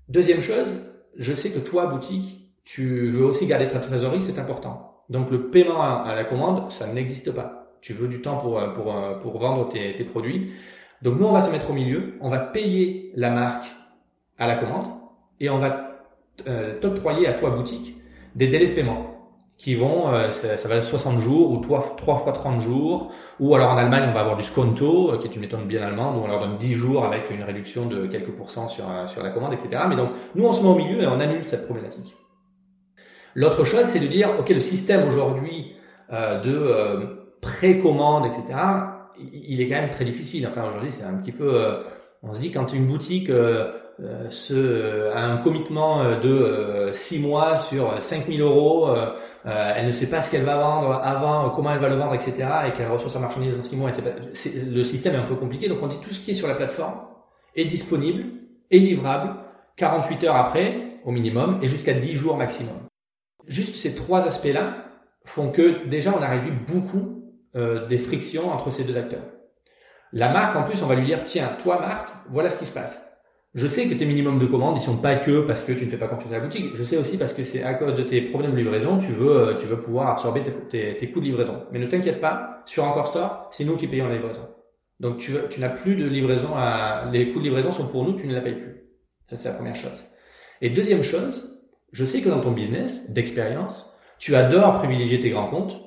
Deuxième 0.08 0.40
chose, 0.40 0.76
je 1.16 1.34
sais 1.34 1.52
que 1.52 1.60
toi 1.60 1.86
boutique, 1.86 2.52
tu 2.64 3.10
veux 3.10 3.26
aussi 3.26 3.46
garder 3.46 3.68
ta 3.68 3.78
trésorerie, 3.78 4.22
c'est 4.22 4.40
important. 4.40 4.87
Donc 5.08 5.30
le 5.30 5.48
paiement 5.48 5.80
à, 5.80 6.14
la 6.14 6.24
commande, 6.24 6.70
ça 6.70 6.86
n'existe 6.86 7.32
pas. 7.32 7.76
Tu 7.80 7.94
veux 7.94 8.08
du 8.08 8.20
temps 8.20 8.36
pour, 8.36 8.58
euh, 8.58 8.68
pour, 8.68 8.94
euh, 8.94 9.14
pour 9.14 9.38
vendre 9.38 9.68
tes, 9.68 9.94
tes, 9.94 10.04
produits. 10.04 10.52
Donc 11.02 11.18
nous, 11.18 11.26
on 11.26 11.32
va 11.32 11.42
se 11.42 11.50
mettre 11.50 11.70
au 11.70 11.72
milieu, 11.72 12.14
on 12.20 12.28
va 12.28 12.38
payer 12.38 13.12
la 13.14 13.30
marque 13.30 13.66
à 14.38 14.46
la 14.46 14.56
commande 14.56 14.86
et 15.40 15.48
on 15.48 15.58
va 15.58 16.04
euh, 16.46 16.78
t'octroyer 16.80 17.26
à 17.26 17.34
toi 17.34 17.50
boutique 17.50 17.96
des 18.34 18.48
délais 18.48 18.68
de 18.68 18.74
paiement 18.74 19.14
qui 19.56 19.74
vont, 19.74 20.04
ça, 20.30 20.56
ça, 20.56 20.68
va 20.68 20.76
être 20.76 20.84
60 20.84 21.18
jours 21.18 21.50
ou 21.50 21.58
3, 21.58 21.96
3 21.96 22.18
fois 22.18 22.30
30 22.30 22.60
jours. 22.60 23.10
Ou 23.40 23.56
alors 23.56 23.72
en 23.72 23.76
Allemagne, 23.76 24.04
on 24.08 24.12
va 24.12 24.20
avoir 24.20 24.36
du 24.36 24.44
sconto, 24.44 25.18
qui 25.18 25.26
est 25.26 25.34
une 25.34 25.40
méthode 25.40 25.66
bien 25.66 25.82
allemande, 25.82 26.16
où 26.16 26.20
on 26.20 26.28
leur 26.28 26.38
donne 26.38 26.58
10 26.58 26.74
jours 26.74 27.04
avec 27.04 27.28
une 27.30 27.42
réduction 27.42 27.86
de 27.86 28.06
quelques 28.06 28.30
pourcents 28.30 28.68
sur, 28.68 28.84
sur 29.08 29.20
la 29.20 29.30
commande, 29.30 29.54
etc. 29.54 29.82
Mais 29.88 29.96
donc, 29.96 30.10
nous, 30.36 30.44
on 30.44 30.52
se 30.52 30.62
met 30.62 30.68
au 30.68 30.76
milieu 30.76 31.02
et 31.02 31.08
on 31.08 31.18
annule 31.18 31.42
cette 31.48 31.64
problématique. 31.64 32.16
L'autre 33.38 33.64
chose, 33.64 33.84
c'est 33.84 34.00
de 34.00 34.06
dire, 34.06 34.30
OK, 34.38 34.48
le 34.48 34.60
système 34.60 35.06
aujourd'hui 35.06 35.72
euh, 36.12 36.40
de 36.40 36.54
euh, 36.54 37.06
précommande, 37.40 38.26
etc., 38.26 38.58
il 39.20 39.60
est 39.60 39.68
quand 39.68 39.80
même 39.80 39.90
très 39.90 40.04
difficile. 40.04 40.46
Enfin, 40.46 40.68
aujourd'hui, 40.68 40.90
c'est 40.96 41.04
un 41.04 41.14
petit 41.14 41.32
peu... 41.32 41.60
on 42.22 42.32
se 42.32 42.38
dit, 42.38 42.52
quand 42.52 42.72
une 42.72 42.86
boutique 42.86 43.30
euh, 44.00 44.28
euh, 44.52 45.12
un 45.12 45.38
commitment 45.38 46.02
euh, 46.02 46.20
de 46.20 46.92
6 46.92 47.18
mois 47.18 47.56
sur 47.56 48.00
5000 48.00 48.40
euros, 48.40 48.88
elle 49.44 49.86
ne 49.86 49.92
sait 49.92 50.08
pas 50.08 50.22
ce 50.22 50.30
qu'elle 50.30 50.44
va 50.44 50.56
vendre 50.56 51.00
avant, 51.02 51.50
comment 51.50 51.72
elle 51.72 51.80
va 51.80 51.88
le 51.88 51.96
vendre, 51.96 52.14
etc. 52.14 52.48
et 52.68 52.72
qu'elle 52.72 52.90
reçoit 52.90 53.10
sa 53.10 53.18
marchandise 53.18 53.56
dans 53.56 53.62
6 53.62 53.76
mois. 53.76 53.90
Pas, 53.90 54.10
le 54.70 54.84
système 54.84 55.14
est 55.14 55.18
un 55.18 55.22
peu 55.22 55.34
compliqué, 55.34 55.68
donc 55.68 55.78
on 55.82 55.88
dit 55.88 55.98
tout 56.00 56.12
ce 56.12 56.20
qui 56.20 56.30
est 56.30 56.34
sur 56.34 56.46
la 56.46 56.54
plateforme 56.54 57.00
est 57.56 57.64
disponible, 57.64 58.24
est 58.70 58.78
livrable 58.78 59.34
48 59.76 60.24
heures 60.24 60.36
après 60.36 61.00
au 61.04 61.10
minimum 61.10 61.58
et 61.62 61.68
jusqu'à 61.68 61.94
10 61.94 62.14
jours 62.14 62.36
maximum. 62.36 62.87
Juste 63.48 63.76
ces 63.76 63.94
trois 63.94 64.26
aspects-là 64.26 64.84
font 65.24 65.50
que 65.50 65.86
déjà 65.86 66.14
on 66.16 66.22
a 66.22 66.28
réduit 66.28 66.52
beaucoup 66.52 67.32
euh, 67.56 67.86
des 67.86 67.98
frictions 67.98 68.48
entre 68.50 68.70
ces 68.70 68.84
deux 68.84 68.96
acteurs. 68.96 69.24
La 70.12 70.32
marque, 70.32 70.56
en 70.56 70.62
plus, 70.62 70.82
on 70.82 70.86
va 70.86 70.94
lui 70.94 71.04
dire, 71.04 71.22
tiens, 71.24 71.50
toi, 71.62 71.80
marque, 71.80 72.08
voilà 72.30 72.50
ce 72.50 72.58
qui 72.58 72.66
se 72.66 72.72
passe 72.72 73.08
je 73.54 73.66
sais 73.66 73.88
que 73.88 73.94
tes 73.94 74.04
minimums 74.04 74.38
de 74.38 74.46
commandes, 74.46 74.76
ils 74.76 74.82
sont 74.82 74.98
pas 74.98 75.16
que 75.16 75.40
parce 75.40 75.62
que 75.62 75.72
tu 75.72 75.84
ne 75.84 75.90
fais 75.90 75.96
pas 75.96 76.06
confiance 76.06 76.32
à 76.32 76.38
la 76.38 76.44
boutique. 76.44 76.76
Je 76.76 76.84
sais 76.84 76.96
aussi 76.96 77.16
parce 77.16 77.32
que 77.32 77.42
c'est 77.42 77.62
à 77.62 77.74
cause 77.74 77.96
de 77.96 78.02
tes 78.02 78.20
problèmes 78.20 78.52
de 78.52 78.56
livraison, 78.58 78.98
tu 78.98 79.12
veux, 79.12 79.30
euh, 79.30 79.54
tu 79.58 79.66
veux 79.66 79.80
pouvoir 79.80 80.10
absorber 80.10 80.42
tes, 80.68 80.96
tes, 80.96 81.10
coûts 81.10 81.20
de 81.20 81.24
livraison. 81.24 81.64
Mais 81.72 81.78
ne 81.78 81.86
t'inquiète 81.86 82.20
pas, 82.20 82.62
sur 82.66 82.84
Encore 82.84 83.08
Store, 83.08 83.48
c'est 83.50 83.64
nous 83.64 83.76
qui 83.76 83.86
payons 83.86 84.06
la 84.08 84.16
livraison. 84.16 84.46
Donc 85.00 85.18
tu, 85.18 85.32
tu 85.50 85.60
n'as 85.60 85.70
plus 85.70 85.96
de 85.96 86.04
livraison 86.06 86.50
à, 86.54 87.08
les 87.10 87.32
coûts 87.32 87.38
de 87.38 87.44
livraison 87.44 87.72
sont 87.72 87.88
pour 87.88 88.04
nous, 88.04 88.14
tu 88.14 88.26
ne 88.26 88.34
la 88.34 88.42
payes 88.42 88.54
plus. 88.54 88.84
Ça, 89.28 89.36
c'est 89.36 89.48
la 89.48 89.54
première 89.54 89.76
chose. 89.76 90.04
Et 90.60 90.70
deuxième 90.70 91.02
chose, 91.02 91.57
je 91.92 92.04
sais 92.04 92.20
que 92.20 92.28
dans 92.28 92.40
ton 92.40 92.52
business, 92.52 93.00
d'expérience, 93.08 93.92
tu 94.18 94.34
adores 94.36 94.78
privilégier 94.78 95.20
tes 95.20 95.30
grands 95.30 95.48
comptes, 95.48 95.80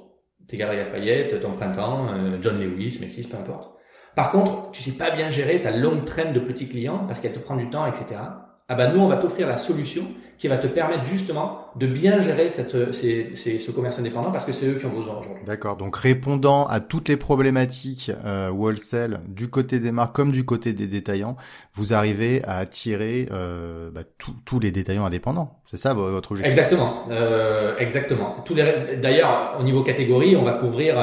tes 0.48 0.58
Galeries 0.58 0.77
Lafayette, 0.77 1.41
ton 1.41 1.53
Printemps, 1.53 2.08
euh, 2.13 2.38
John 2.41 2.60
Lewis, 2.60 2.98
Maxis, 3.00 3.27
peu 3.27 3.38
importe. 3.38 3.72
Par 4.15 4.31
contre, 4.31 4.72
tu 4.72 4.81
sais 4.81 4.98
pas 4.98 5.12
bien 5.12 5.29
gérer 5.29 5.62
ta 5.62 5.72
longue 5.72 6.05
traîne 6.05 6.34
de 6.34 6.39
petits 6.39 6.67
clients 6.67 7.05
parce 7.08 7.22
qu'elle 7.22 7.34
te 7.34 7.39
prend 7.39 7.55
du 7.55 7.70
temps, 7.70 7.86
etc. 7.86 8.20
Ah 8.67 8.75
ben 8.75 8.93
nous, 8.93 9.01
on 9.01 9.08
va 9.08 9.17
t'offrir 9.17 9.48
la 9.48 9.58
solution 9.58 10.08
qui 10.42 10.48
va 10.48 10.58
te 10.58 10.66
permettre 10.66 11.06
justement 11.06 11.68
de 11.76 11.86
bien 11.86 12.20
gérer 12.20 12.50
cette, 12.50 12.96
ces, 12.96 13.30
ces, 13.36 13.60
ce 13.60 13.70
commerce 13.70 14.00
indépendant 14.00 14.32
parce 14.32 14.44
que 14.44 14.54
c'est 14.54 14.66
eux 14.66 14.74
qui 14.74 14.88
ont 14.88 14.90
besoin 14.90 15.20
aujourd'hui. 15.20 15.46
D'accord. 15.46 15.78
Donc 15.78 15.96
répondant 15.96 16.66
à 16.66 16.80
toutes 16.80 17.10
les 17.10 17.16
problématiques 17.16 18.12
euh, 18.26 18.50
wholesale 18.50 19.22
du 19.28 19.52
côté 19.52 19.80
des 19.80 19.92
marques 19.92 20.16
comme 20.16 20.32
du 20.32 20.44
côté 20.44 20.74
des 20.74 20.88
détaillants, 20.88 21.38
vous 21.76 21.94
arrivez 21.94 22.42
à 22.46 22.58
attirer 22.58 23.30
euh, 23.32 23.92
bah, 23.92 24.02
tous 24.44 24.60
les 24.60 24.72
détaillants 24.72 25.06
indépendants. 25.06 25.60
C'est 25.70 25.78
ça 25.78 25.94
votre 25.94 26.32
objectif? 26.32 26.52
Exactement. 26.52 27.04
Euh, 27.12 27.78
exactement. 27.78 28.38
Tous 28.44 28.56
les. 28.56 28.98
D'ailleurs, 29.00 29.58
au 29.60 29.64
niveau 29.64 29.84
catégorie, 29.84 30.36
on 30.36 30.44
va 30.44 30.54
couvrir 30.54 30.98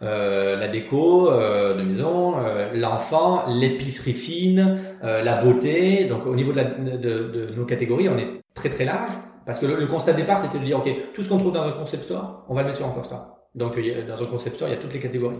euh, 0.00 0.56
la 0.56 0.68
déco 0.68 1.28
euh, 1.28 1.74
de 1.74 1.82
maison, 1.82 2.38
euh, 2.38 2.70
l'enfant, 2.72 3.44
l'épicerie 3.48 4.12
fine, 4.12 4.78
la 5.02 5.42
beauté. 5.42 6.04
Donc 6.04 6.26
au 6.26 6.34
niveau 6.34 6.52
de, 6.52 6.58
la, 6.58 6.64
de, 6.64 6.96
de, 6.96 7.48
nos 7.56 7.64
catégories, 7.64 8.08
on 8.08 8.18
est 8.18 8.37
très 8.54 8.70
très 8.70 8.84
large 8.84 9.12
parce 9.46 9.58
que 9.58 9.66
le, 9.66 9.86
constat 9.86 10.12
de 10.12 10.18
départ 10.18 10.40
c'était 10.40 10.58
de 10.58 10.64
dire 10.64 10.78
ok 10.78 10.88
tout 11.14 11.22
ce 11.22 11.28
qu'on 11.28 11.38
trouve 11.38 11.52
dans 11.52 11.62
un 11.62 11.72
concept 11.72 12.04
store, 12.04 12.44
on 12.48 12.54
va 12.54 12.62
le 12.62 12.68
mettre 12.68 12.78
sur 12.78 12.86
un 12.86 13.02
store. 13.02 13.38
Donc 13.54 13.74
dans 13.76 14.22
un 14.22 14.26
concept 14.26 14.56
store, 14.56 14.68
il 14.68 14.74
y 14.74 14.76
a 14.76 14.80
toutes 14.80 14.92
les 14.92 15.00
catégories. 15.00 15.38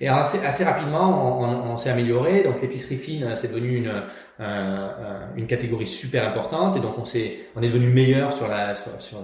Et 0.00 0.08
assez, 0.08 0.38
assez 0.38 0.64
rapidement, 0.64 1.40
on, 1.40 1.72
on, 1.72 1.76
s'est 1.76 1.90
amélioré. 1.90 2.42
Donc 2.44 2.62
l'épicerie 2.62 2.96
fine, 2.96 3.34
c'est 3.34 3.48
devenu 3.48 3.76
une, 3.76 3.92
euh, 4.40 5.26
une 5.36 5.46
catégorie 5.46 5.86
super 5.86 6.26
importante. 6.26 6.76
Et 6.76 6.80
donc 6.80 6.96
on 6.98 7.04
s'est, 7.04 7.36
on 7.56 7.62
est 7.62 7.68
devenu 7.68 7.88
meilleur 7.88 8.32
sur 8.32 8.48
la, 8.48 8.74
sur, 8.74 8.92
sur 9.00 9.18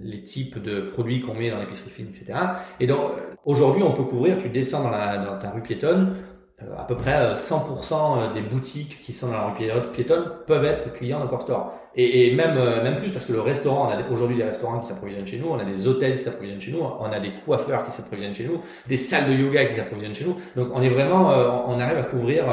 les 0.00 0.22
types 0.22 0.62
de 0.62 0.80
produits 0.80 1.20
qu'on 1.20 1.34
met 1.34 1.50
dans 1.50 1.58
l'épicerie 1.58 1.90
fine, 1.90 2.08
etc. 2.08 2.38
Et 2.78 2.86
donc 2.86 3.10
aujourd'hui, 3.44 3.82
on 3.82 3.92
peut 3.92 4.04
couvrir. 4.04 4.38
Tu 4.38 4.48
descends 4.48 4.84
dans, 4.84 4.90
la, 4.90 5.18
dans 5.18 5.38
ta 5.38 5.50
rue 5.50 5.62
piétonne, 5.62 6.16
euh, 6.62 6.78
à 6.78 6.84
peu 6.84 6.96
près 6.96 7.34
100% 7.34 8.30
euh, 8.30 8.32
des 8.32 8.42
boutiques 8.42 9.02
qui 9.02 9.12
sont 9.12 9.26
dans 9.26 9.34
la 9.34 9.46
rue 9.48 9.92
piétonne 9.92 10.24
peuvent 10.46 10.64
être 10.64 10.92
clients 10.92 11.24
de 11.24 11.40
Store. 11.40 11.74
Et, 11.94 12.26
et 12.26 12.34
même 12.34 12.56
euh, 12.56 12.82
même 12.82 12.96
plus 13.00 13.10
parce 13.10 13.24
que 13.24 13.32
le 13.32 13.40
restaurant, 13.40 13.88
on 13.88 13.90
a 13.90 14.10
aujourd'hui 14.10 14.36
des 14.36 14.44
restaurants 14.44 14.80
qui 14.80 14.86
s'approvisionnent 14.86 15.26
chez 15.26 15.38
nous, 15.38 15.48
on 15.48 15.58
a 15.58 15.64
des 15.64 15.86
hôtels 15.86 16.18
qui 16.18 16.24
s'approvisionnent 16.24 16.60
chez 16.60 16.72
nous, 16.72 16.80
on 16.80 17.04
a 17.04 17.20
des 17.20 17.32
coiffeurs 17.44 17.84
qui 17.84 17.90
s'approvisionnent 17.90 18.34
chez 18.34 18.46
nous, 18.46 18.60
des 18.88 18.96
salles 18.96 19.28
de 19.28 19.34
yoga 19.34 19.64
qui 19.66 19.74
s'approvisionnent 19.74 20.14
chez 20.14 20.24
nous. 20.24 20.36
Donc 20.56 20.70
on 20.74 20.82
est 20.82 20.88
vraiment, 20.88 21.28
on 21.68 21.78
arrive 21.78 21.98
à 21.98 22.02
couvrir 22.04 22.44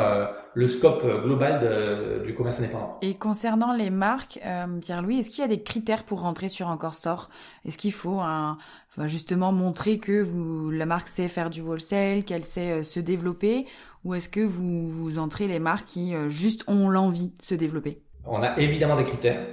le 0.53 0.67
scope 0.67 1.05
global 1.23 1.61
de, 1.61 2.25
du 2.25 2.33
commerce 2.35 2.59
indépendant. 2.59 2.97
Et 3.01 3.13
concernant 3.15 3.73
les 3.73 3.89
marques, 3.89 4.39
Pierre-Louis, 4.81 5.19
est-ce 5.19 5.29
qu'il 5.29 5.41
y 5.41 5.45
a 5.45 5.47
des 5.47 5.63
critères 5.63 6.03
pour 6.03 6.21
rentrer 6.21 6.49
sur 6.49 6.67
Encore 6.67 6.95
Store? 6.95 7.29
Est-ce 7.65 7.77
qu'il 7.77 7.93
faut 7.93 8.19
un, 8.19 8.57
justement 9.05 9.51
montrer 9.51 9.99
que 9.99 10.21
vous, 10.21 10.69
la 10.69 10.85
marque 10.85 11.07
sait 11.07 11.27
faire 11.27 11.49
du 11.49 11.61
wholesale, 11.61 12.23
qu'elle 12.23 12.43
sait 12.43 12.83
se 12.83 12.99
développer? 12.99 13.65
Ou 14.05 14.13
est-ce 14.13 14.29
que 14.29 14.41
vous, 14.41 14.89
vous 14.89 15.19
entrez 15.19 15.47
les 15.47 15.59
marques 15.59 15.85
qui 15.85 16.15
euh, 16.15 16.29
juste 16.29 16.63
ont 16.67 16.89
l'envie 16.89 17.33
de 17.37 17.43
se 17.43 17.55
développer? 17.55 18.01
On 18.25 18.41
a 18.43 18.57
évidemment 18.57 18.95
des 18.95 19.05
critères. 19.05 19.45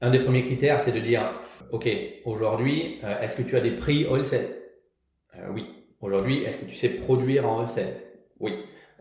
Un 0.00 0.10
des 0.10 0.20
premiers 0.20 0.42
critères, 0.42 0.80
c'est 0.80 0.92
de 0.92 1.00
dire, 1.00 1.22
OK, 1.72 1.88
aujourd'hui, 2.24 3.00
euh, 3.04 3.20
est-ce 3.20 3.36
que 3.36 3.42
tu 3.42 3.56
as 3.56 3.60
des 3.60 3.72
prix 3.72 4.06
wholesale? 4.06 4.48
Euh, 5.36 5.48
Oui. 5.52 5.66
Aujourd'hui, 6.00 6.44
est-ce 6.44 6.58
que 6.58 6.64
tu 6.64 6.76
sais 6.76 6.88
produire 6.88 7.46
en 7.46 7.58
wholesale? 7.58 7.94
Oui. 8.38 8.54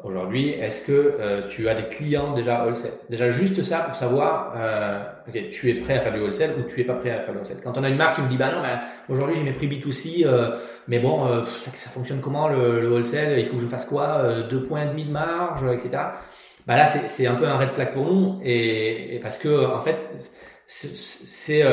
Aujourd'hui, 0.03 0.49
est-ce 0.49 0.85
que 0.85 1.17
euh, 1.19 1.47
tu 1.47 1.67
as 1.67 1.75
des 1.75 1.87
clients 1.89 2.33
déjà 2.33 2.65
wholesale? 2.65 2.91
Déjà 3.09 3.31
juste 3.31 3.63
ça 3.63 3.79
pour 3.79 3.95
savoir, 3.95 4.53
euh, 4.55 5.01
ok, 5.27 5.49
tu 5.51 5.69
es 5.69 5.75
prêt 5.75 5.95
à 5.95 5.99
faire 6.01 6.13
du 6.13 6.19
wholesale 6.19 6.51
ou 6.57 6.63
tu 6.63 6.81
es 6.81 6.83
pas 6.83 6.95
prêt 6.95 7.11
à 7.11 7.19
faire 7.19 7.31
du 7.31 7.37
wholesale? 7.37 7.61
Quand 7.63 7.77
on 7.77 7.83
a 7.83 7.89
une 7.89 7.97
marque 7.97 8.15
qui 8.15 8.21
me 8.21 8.29
dit, 8.29 8.37
bah 8.37 8.51
non, 8.53 8.61
bah, 8.61 8.81
aujourd'hui 9.07 9.35
j'ai 9.37 9.43
mes 9.43 9.53
prix 9.53 9.67
B2C, 9.67 10.25
euh, 10.25 10.59
mais 10.87 10.99
bon, 10.99 11.43
ça, 11.59 11.71
ça, 11.73 11.89
fonctionne 11.89 12.21
comment 12.21 12.47
le, 12.49 12.81
le, 12.81 12.89
wholesale? 12.89 13.39
Il 13.39 13.45
faut 13.45 13.55
que 13.55 13.61
je 13.61 13.67
fasse 13.67 13.85
quoi? 13.85 14.43
Deux 14.49 14.63
points 14.63 14.83
et 14.83 14.87
demi 14.87 15.05
de 15.05 15.11
marge, 15.11 15.63
etc. 15.73 16.01
Bah 16.69 16.77
là, 16.77 16.85
c'est 16.85 17.25
un 17.25 17.33
peu 17.33 17.47
un 17.47 17.57
red 17.57 17.71
flag 17.71 17.93
pour 17.93 18.05
nous, 18.05 18.39
et, 18.45 19.19
parce 19.23 19.39
que 19.39 19.65
en 19.75 19.81
fait, 19.81 20.07
c'est 20.67 21.63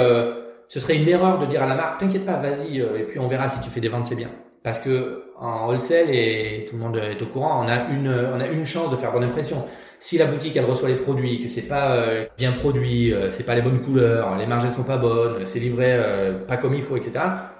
ce 0.68 0.80
serait 0.80 0.96
une 0.96 1.06
erreur 1.06 1.38
de 1.38 1.44
dire 1.44 1.62
à 1.62 1.66
la 1.66 1.74
marque, 1.74 2.00
t'inquiète 2.00 2.24
pas, 2.24 2.38
vas-y, 2.38 2.78
et 2.78 3.04
puis 3.04 3.20
on 3.20 3.28
verra 3.28 3.46
si 3.46 3.60
tu 3.60 3.68
fais 3.68 3.80
des 3.80 3.90
ventes, 3.90 4.06
c'est 4.06 4.14
bien. 4.14 4.30
Parce 4.62 4.80
que 4.80 5.24
en 5.38 5.68
wholesale, 5.68 6.08
et 6.08 6.64
tout 6.66 6.76
le 6.76 6.82
monde 6.82 6.96
est 6.96 7.20
au 7.20 7.26
courant, 7.26 7.62
on 7.62 7.68
a 7.68 7.90
une, 7.90 8.08
on 8.08 8.40
a 8.40 8.46
une 8.46 8.64
chance 8.64 8.90
de 8.90 8.96
faire 8.96 9.12
bonne 9.12 9.24
impression. 9.24 9.66
Si 9.98 10.16
la 10.16 10.24
boutique 10.24 10.56
elle 10.56 10.64
reçoit 10.64 10.88
les 10.88 10.96
produits, 10.96 11.42
que 11.42 11.50
c'est 11.50 11.68
pas 11.68 11.96
euh, 11.96 12.24
bien 12.38 12.52
produit, 12.52 13.12
euh, 13.12 13.30
c'est 13.30 13.44
pas 13.44 13.54
les 13.54 13.60
bonnes 13.60 13.82
couleurs, 13.82 14.38
les 14.38 14.46
marges 14.46 14.64
elles 14.64 14.72
sont 14.72 14.82
pas 14.84 14.96
bonnes, 14.96 15.44
c'est 15.44 15.60
livré 15.60 15.92
euh, 15.92 16.38
pas 16.46 16.56
comme 16.56 16.72
il 16.72 16.82
faut, 16.82 16.96
etc. 16.96 17.12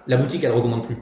La 0.07 0.17
boutique 0.17 0.43
elle 0.43 0.53
recommande 0.53 0.87
plus. 0.87 0.97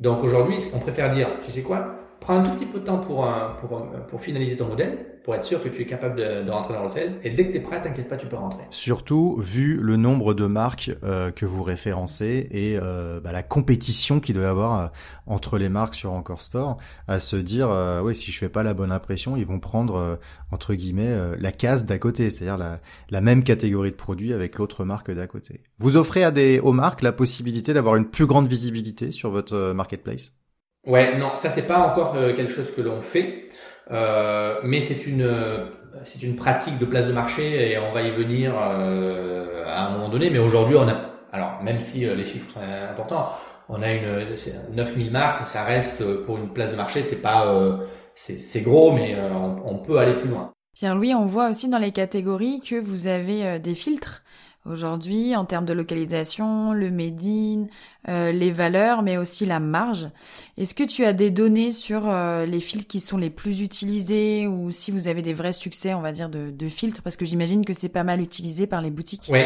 Donc 0.00 0.24
aujourd'hui, 0.24 0.56
on 0.74 0.80
préfère 0.80 1.14
dire, 1.14 1.28
tu 1.44 1.52
sais 1.52 1.62
quoi, 1.62 1.94
prends 2.18 2.40
un 2.40 2.42
tout 2.42 2.50
petit 2.50 2.66
peu 2.66 2.80
de 2.80 2.84
temps 2.84 2.98
pour, 2.98 3.32
pour, 3.60 3.86
pour 4.08 4.20
finaliser 4.20 4.56
ton 4.56 4.66
modèle, 4.66 5.09
pour 5.22 5.34
être 5.34 5.44
sûr 5.44 5.62
que 5.62 5.68
tu 5.68 5.82
es 5.82 5.86
capable 5.86 6.16
de, 6.16 6.42
de 6.44 6.50
rentrer 6.50 6.74
dans 6.74 6.84
le 6.84 6.90
sel. 6.90 7.20
Et 7.24 7.30
dès 7.30 7.46
que 7.46 7.52
tu 7.52 7.58
es 7.58 7.60
prêt, 7.60 7.82
t'inquiète 7.82 8.08
pas, 8.08 8.16
tu 8.16 8.26
peux 8.26 8.36
rentrer. 8.36 8.62
Surtout 8.70 9.36
vu 9.38 9.76
le 9.76 9.96
nombre 9.96 10.34
de 10.34 10.46
marques 10.46 10.90
euh, 11.02 11.30
que 11.30 11.46
vous 11.46 11.62
référencez 11.62 12.48
et 12.50 12.78
euh, 12.80 13.20
bah, 13.20 13.32
la 13.32 13.42
compétition 13.42 14.20
qu'il 14.20 14.34
doit 14.34 14.44
y 14.44 14.46
avoir 14.46 14.80
euh, 14.80 14.86
entre 15.26 15.58
les 15.58 15.68
marques 15.68 15.94
sur 15.94 16.12
Encore 16.12 16.40
Store, 16.40 16.78
à 17.06 17.18
se 17.18 17.36
dire, 17.36 17.68
oui, 18.02 18.14
si 18.14 18.32
je 18.32 18.38
fais 18.38 18.48
pas 18.48 18.62
la 18.62 18.74
bonne 18.74 18.92
impression, 18.92 19.36
ils 19.36 19.46
vont 19.46 19.60
prendre 19.60 20.18
entre 20.50 20.74
guillemets 20.74 21.16
la 21.38 21.52
case 21.52 21.86
d'à 21.86 21.98
côté, 21.98 22.30
c'est-à-dire 22.30 22.58
la, 22.58 22.80
la 23.10 23.20
même 23.20 23.44
catégorie 23.44 23.90
de 23.90 23.96
produits 23.96 24.32
avec 24.32 24.58
l'autre 24.58 24.84
marque 24.84 25.12
d'à 25.12 25.28
côté. 25.28 25.62
Vous 25.78 25.96
offrez 25.96 26.24
à 26.24 26.32
des 26.32 26.58
aux 26.58 26.72
marques 26.72 27.02
la 27.02 27.12
possibilité 27.12 27.72
d'avoir 27.72 27.94
une 27.94 28.06
plus 28.06 28.26
grande 28.26 28.48
visibilité 28.48 29.12
sur 29.12 29.30
votre 29.30 29.72
marketplace? 29.72 30.32
Ouais, 30.84 31.16
non, 31.16 31.32
ça 31.36 31.50
c'est 31.50 31.66
pas 31.66 31.78
encore 31.78 32.14
quelque 32.14 32.50
chose 32.50 32.72
que 32.74 32.80
l'on 32.80 33.00
fait. 33.00 33.50
Euh, 33.90 34.60
mais 34.62 34.80
c'est 34.80 35.06
une 35.06 35.28
c'est 36.04 36.22
une 36.22 36.36
pratique 36.36 36.78
de 36.78 36.84
place 36.84 37.06
de 37.06 37.12
marché 37.12 37.72
et 37.72 37.78
on 37.78 37.92
va 37.92 38.02
y 38.02 38.10
venir 38.10 38.54
euh, 38.56 39.64
à 39.66 39.86
un 39.86 39.90
moment 39.90 40.08
donné. 40.08 40.30
Mais 40.30 40.38
aujourd'hui, 40.38 40.76
on 40.76 40.88
a 40.88 40.96
alors 41.32 41.62
même 41.62 41.80
si 41.80 42.06
euh, 42.06 42.14
les 42.14 42.24
chiffres 42.24 42.50
sont 42.52 42.60
importants, 42.60 43.30
on 43.68 43.82
a 43.82 43.92
une 43.92 44.34
9000 44.72 45.10
marques, 45.10 45.46
ça 45.46 45.64
reste 45.64 46.04
pour 46.24 46.38
une 46.38 46.52
place 46.52 46.70
de 46.70 46.76
marché, 46.76 47.02
c'est 47.02 47.22
pas 47.22 47.46
c'est 48.14 48.60
gros, 48.62 48.92
mais 48.92 49.16
on, 49.32 49.74
on, 49.74 49.78
peut 49.78 49.98
aller 49.98 50.12
plus 50.14 50.28
loin. 50.28 50.52
Pierre-Louis, 50.74 51.14
on 51.14 51.26
voit 51.26 51.48
aussi 51.48 51.68
dans 51.68 51.78
les 51.78 51.92
catégories 51.92 52.60
que 52.60 52.74
vous 52.74 53.06
avez 53.06 53.58
des 53.60 53.74
filtres 53.74 54.19
aujourd'hui 54.66 55.34
en 55.36 55.44
termes 55.44 55.64
de 55.64 55.72
localisation, 55.72 56.72
le 56.72 56.90
made 56.90 57.22
in, 57.24 57.66
euh, 58.08 58.32
les 58.32 58.50
valeurs, 58.50 59.02
mais 59.02 59.16
aussi 59.16 59.46
la 59.46 59.60
marge. 59.60 60.08
Est-ce 60.58 60.74
que 60.74 60.84
tu 60.84 61.04
as 61.04 61.12
des 61.12 61.30
données 61.30 61.72
sur 61.72 62.08
euh, 62.08 62.46
les 62.46 62.60
filtres 62.60 62.86
qui 62.86 63.00
sont 63.00 63.16
les 63.16 63.30
plus 63.30 63.60
utilisés 63.60 64.46
ou 64.46 64.70
si 64.70 64.90
vous 64.90 65.08
avez 65.08 65.22
des 65.22 65.34
vrais 65.34 65.52
succès, 65.52 65.94
on 65.94 66.00
va 66.00 66.12
dire, 66.12 66.28
de, 66.28 66.68
filtres? 66.68 67.02
Parce 67.02 67.16
que 67.16 67.24
j'imagine 67.24 67.64
que 67.64 67.72
c'est 67.72 67.88
pas 67.88 68.04
mal 68.04 68.20
utilisé 68.20 68.66
par 68.66 68.82
les 68.82 68.90
boutiques. 68.90 69.28
Oui. 69.30 69.40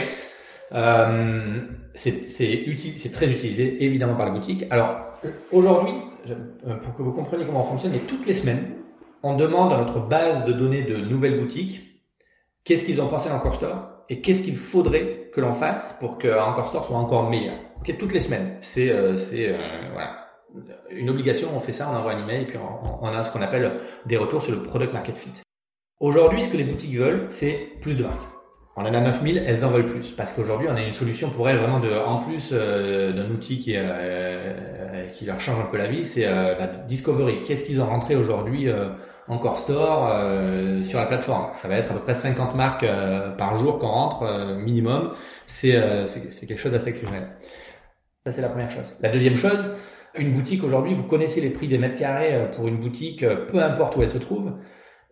Euh, 0.73 1.61
c'est 1.95 3.13
très 3.13 3.31
utilisé 3.31 3.85
évidemment 3.85 4.17
par 4.17 4.27
la 4.27 4.33
boutique. 4.33 4.65
Alors 4.71 4.97
aujourd'hui, 5.53 5.95
pour 6.83 6.95
que 6.97 7.03
vous 7.03 7.13
compreniez 7.13 7.47
comment 7.47 7.61
on 7.61 7.65
fonctionne, 7.65 7.93
mais 7.93 8.01
toutes 8.01 8.27
les 8.27 8.35
semaines, 8.35 8.75
on 9.23 9.37
demande 9.37 9.73
à 9.73 9.79
notre 9.79 10.01
base 10.01 10.45
de 10.45 10.53
données 10.53 10.83
de 10.83 10.97
nouvelles 10.97 11.39
boutiques 11.39 11.95
qu'est-ce 12.65 12.85
qu'ils 12.85 13.01
ont 13.01 13.09
pensé 13.09 13.29
d'Encore 13.29 13.55
Store 13.55 13.94
et 14.09 14.21
qu'est-ce 14.21 14.43
qu'il 14.43 14.57
faudrait 14.57 15.31
que 15.33 15.41
l'on 15.41 15.55
fasse 15.55 15.95
pour 16.01 16.19
que 16.19 16.29
Encore 16.29 16.69
Store 16.69 16.85
soit 16.85 16.97
encore 16.97 17.29
meilleur? 17.29 17.57
Okay, 17.81 17.97
toutes 17.97 18.15
les 18.15 18.21
semaines, 18.21 18.57
c'est 18.61 18.91
euh, 18.91 19.17
c'est 19.19 19.55
voilà 19.93 20.25
une 20.91 21.11
obligation, 21.11 21.49
on 21.55 21.61
fait 21.61 21.73
ça, 21.73 21.91
on 21.93 21.97
envoie 21.97 22.13
un 22.13 22.23
email 22.23 22.43
et 22.43 22.47
puis 22.47 22.59
on, 22.59 23.07
a 23.07 23.25
ce 23.25 23.33
qu'on 23.33 23.43
appelle 23.43 23.81
des 24.07 24.17
retours 24.17 24.43
sur 24.43 24.53
le 24.53 24.63
product 24.63 24.93
market 24.93 25.17
fit. 25.17 25.33
Aujourd'hui, 26.01 26.45
ce 26.45 26.49
que 26.49 26.57
les 26.57 26.65
boutiques 26.65 26.97
veulent, 26.97 27.27
c'est 27.31 27.71
plus 27.81 27.95
de 27.95 28.05
marques. 28.05 28.23
On 28.77 28.83
en 28.83 28.93
a 28.93 29.01
9000, 29.01 29.45
elles 29.47 29.65
en 29.65 29.71
veulent 29.71 29.87
plus 29.87 30.11
parce 30.11 30.33
qu'aujourd'hui, 30.33 30.69
on 30.69 30.75
a 30.75 30.83
une 30.83 30.93
solution 30.93 31.31
pour 31.31 31.49
elles 31.49 31.59
vraiment 31.59 31.79
de, 31.79 31.91
en 31.91 32.19
plus 32.19 32.51
euh, 32.53 33.13
d'un 33.13 33.31
outil 33.31 33.61
qui, 33.61 33.75
euh, 33.77 35.07
qui 35.13 35.25
leur 35.27 35.41
change 35.41 35.61
un 35.61 35.67
peu 35.67 35.77
la 35.77 35.87
vie, 35.87 36.05
c'est 36.05 36.27
euh, 36.27 36.55
discovery. 36.87 37.45
Qu'est-ce 37.45 37.63
qu'ils 37.63 37.81
ont 37.81 37.87
rentré 37.87 38.17
aujourd'hui 38.17 38.69
en 39.29 39.39
core 39.39 39.59
store 39.59 40.13
sur 40.85 40.99
la 40.99 41.07
plateforme 41.07 41.47
Ça 41.55 41.67
va 41.67 41.77
être 41.77 41.91
à 41.91 41.95
peu 41.95 42.01
près 42.01 42.15
50 42.15 42.55
marques 42.55 42.87
par 43.39 43.57
jour 43.57 43.79
qu'on 43.79 43.89
rentre 43.89 44.57
minimum. 44.59 45.15
C'est 45.47 45.81
c'est 46.07 46.47
quelque 46.47 46.59
chose 46.59 46.73
d'assez 46.73 46.89
exceptionnel. 46.89 47.29
Ça 48.27 48.33
c'est 48.33 48.43
la 48.43 48.49
première 48.49 48.71
chose. 48.71 48.85
La 49.01 49.09
deuxième 49.09 49.37
chose, 49.37 49.71
une 50.17 50.33
boutique 50.33 50.63
aujourd'hui, 50.63 50.95
vous 50.95 51.03
connaissez 51.03 51.41
les 51.41 51.51
prix 51.51 51.67
des 51.67 51.79
mètres 51.79 51.97
carrés 51.97 52.35
euh, 52.35 52.47
pour 52.47 52.69
une 52.69 52.77
boutique, 52.77 53.23
euh, 53.23 53.47
peu 53.51 53.63
importe 53.63 53.97
où 53.97 54.03
elle 54.03 54.11
se 54.11 54.19
trouve. 54.19 54.53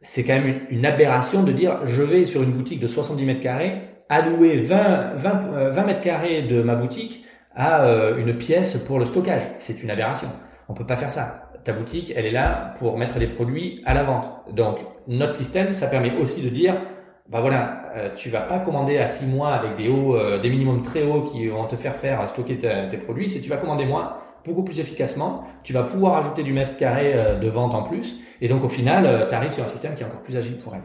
C'est 0.00 0.24
quand 0.24 0.34
même 0.34 0.60
une, 0.70 0.86
aberration 0.86 1.42
de 1.42 1.52
dire 1.52 1.86
je 1.86 2.02
vais 2.02 2.24
sur 2.24 2.42
une 2.42 2.52
boutique 2.52 2.80
de 2.80 2.86
70 2.86 3.24
mètres 3.24 3.40
carrés 3.40 3.82
allouer 4.08 4.60
20, 4.60 5.14
20, 5.16 5.70
20 5.70 5.84
mètres 5.84 6.00
carrés 6.00 6.42
de 6.42 6.62
ma 6.62 6.74
boutique 6.74 7.24
à 7.54 7.84
euh, 7.84 8.16
une 8.18 8.36
pièce 8.36 8.76
pour 8.78 8.98
le 8.98 9.06
stockage. 9.06 9.42
C'est 9.58 9.82
une 9.82 9.90
aberration. 9.90 10.28
On 10.68 10.74
peut 10.74 10.86
pas 10.86 10.96
faire 10.96 11.10
ça. 11.10 11.51
Ta 11.64 11.72
boutique, 11.72 12.12
elle 12.16 12.26
est 12.26 12.32
là 12.32 12.74
pour 12.78 12.98
mettre 12.98 13.18
des 13.18 13.26
produits 13.26 13.82
à 13.84 13.94
la 13.94 14.02
vente. 14.02 14.30
Donc 14.52 14.78
notre 15.06 15.32
système, 15.32 15.74
ça 15.74 15.86
permet 15.86 16.16
aussi 16.16 16.42
de 16.42 16.48
dire 16.48 16.76
bah 17.28 17.40
voilà, 17.40 18.12
tu 18.16 18.28
vas 18.30 18.40
pas 18.40 18.58
commander 18.58 18.98
à 18.98 19.06
6 19.06 19.26
mois 19.26 19.50
avec 19.50 19.76
des 19.76 19.88
hauts, 19.88 20.18
des 20.38 20.50
minimums 20.50 20.82
très 20.82 21.02
hauts 21.02 21.22
qui 21.22 21.46
vont 21.46 21.64
te 21.66 21.76
faire 21.76 21.96
faire 21.96 22.28
stocker 22.28 22.58
tes 22.58 22.96
produits. 22.98 23.30
Si 23.30 23.40
tu 23.40 23.48
vas 23.48 23.56
commander 23.56 23.86
moins, 23.86 24.18
beaucoup 24.44 24.64
plus 24.64 24.80
efficacement, 24.80 25.44
tu 25.62 25.72
vas 25.72 25.82
pouvoir 25.82 26.16
ajouter 26.16 26.42
du 26.42 26.52
mètre 26.52 26.76
carré 26.76 27.12
euh, 27.14 27.38
de 27.38 27.48
vente 27.48 27.74
en 27.74 27.82
plus, 27.82 28.16
et 28.40 28.48
donc 28.48 28.64
au 28.64 28.68
final, 28.68 29.06
euh, 29.06 29.28
tu 29.28 29.34
arrives 29.34 29.52
sur 29.52 29.64
un 29.64 29.68
système 29.68 29.94
qui 29.94 30.02
est 30.02 30.06
encore 30.06 30.22
plus 30.22 30.36
agile 30.36 30.58
pour 30.58 30.74
elle. 30.74 30.82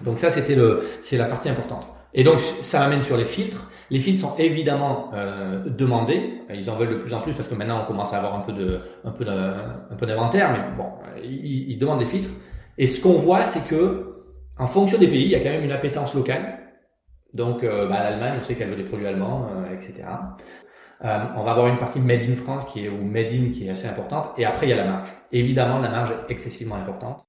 Donc 0.00 0.18
ça, 0.18 0.30
c'était 0.30 0.54
le, 0.54 0.84
c'est 1.02 1.16
la 1.16 1.24
partie 1.24 1.48
importante. 1.48 1.88
Et 2.14 2.24
donc 2.24 2.40
ça 2.40 2.82
amène 2.82 3.02
sur 3.02 3.16
les 3.16 3.24
filtres. 3.24 3.70
Les 3.90 4.00
filtres 4.00 4.20
sont 4.20 4.36
évidemment 4.36 5.10
euh, 5.14 5.68
demandés. 5.68 6.42
Ils 6.52 6.68
en 6.70 6.76
veulent 6.76 6.90
de 6.90 6.96
plus 6.96 7.14
en 7.14 7.20
plus 7.20 7.34
parce 7.34 7.48
que 7.48 7.54
maintenant 7.54 7.82
on 7.82 7.86
commence 7.86 8.12
à 8.12 8.18
avoir 8.18 8.34
un 8.34 8.40
peu 8.40 8.52
de, 8.52 8.80
un 9.04 9.10
peu 9.10 9.24
un 9.28 9.96
peu 9.96 10.06
d'inventaire, 10.06 10.52
mais 10.52 10.76
bon, 10.76 10.90
ils, 11.22 11.70
ils, 11.70 11.78
demandent 11.78 11.98
des 11.98 12.06
filtres. 12.06 12.30
Et 12.76 12.86
ce 12.86 13.00
qu'on 13.02 13.14
voit, 13.14 13.44
c'est 13.44 13.66
que 13.66 14.14
en 14.58 14.66
fonction 14.66 14.98
des 14.98 15.08
pays, 15.08 15.24
il 15.24 15.30
y 15.30 15.36
a 15.36 15.40
quand 15.40 15.50
même 15.50 15.64
une 15.64 15.72
appétence 15.72 16.14
locale. 16.14 16.58
Donc, 17.34 17.62
bah, 17.62 18.02
l'Allemagne, 18.02 18.38
on 18.40 18.42
sait 18.42 18.54
qu'elle 18.54 18.70
veut 18.70 18.76
des 18.76 18.84
produits 18.84 19.06
allemands, 19.06 19.48
etc. 19.72 20.04
Euh, 21.04 21.18
on 21.36 21.44
va 21.44 21.52
avoir 21.52 21.68
une 21.68 21.78
partie 21.78 22.00
made 22.00 22.28
in 22.28 22.34
France 22.34 22.64
qui 22.72 22.84
est 22.84 22.88
ou 22.88 23.04
made 23.04 23.32
in 23.32 23.50
qui 23.52 23.66
est 23.66 23.70
assez 23.70 23.86
importante, 23.86 24.30
et 24.36 24.44
après 24.44 24.66
il 24.66 24.70
y 24.70 24.72
a 24.72 24.76
la 24.76 24.84
marge. 24.84 25.10
Évidemment, 25.30 25.78
la 25.78 25.90
marge 25.90 26.10
est 26.10 26.32
excessivement 26.32 26.74
importante. 26.74 27.24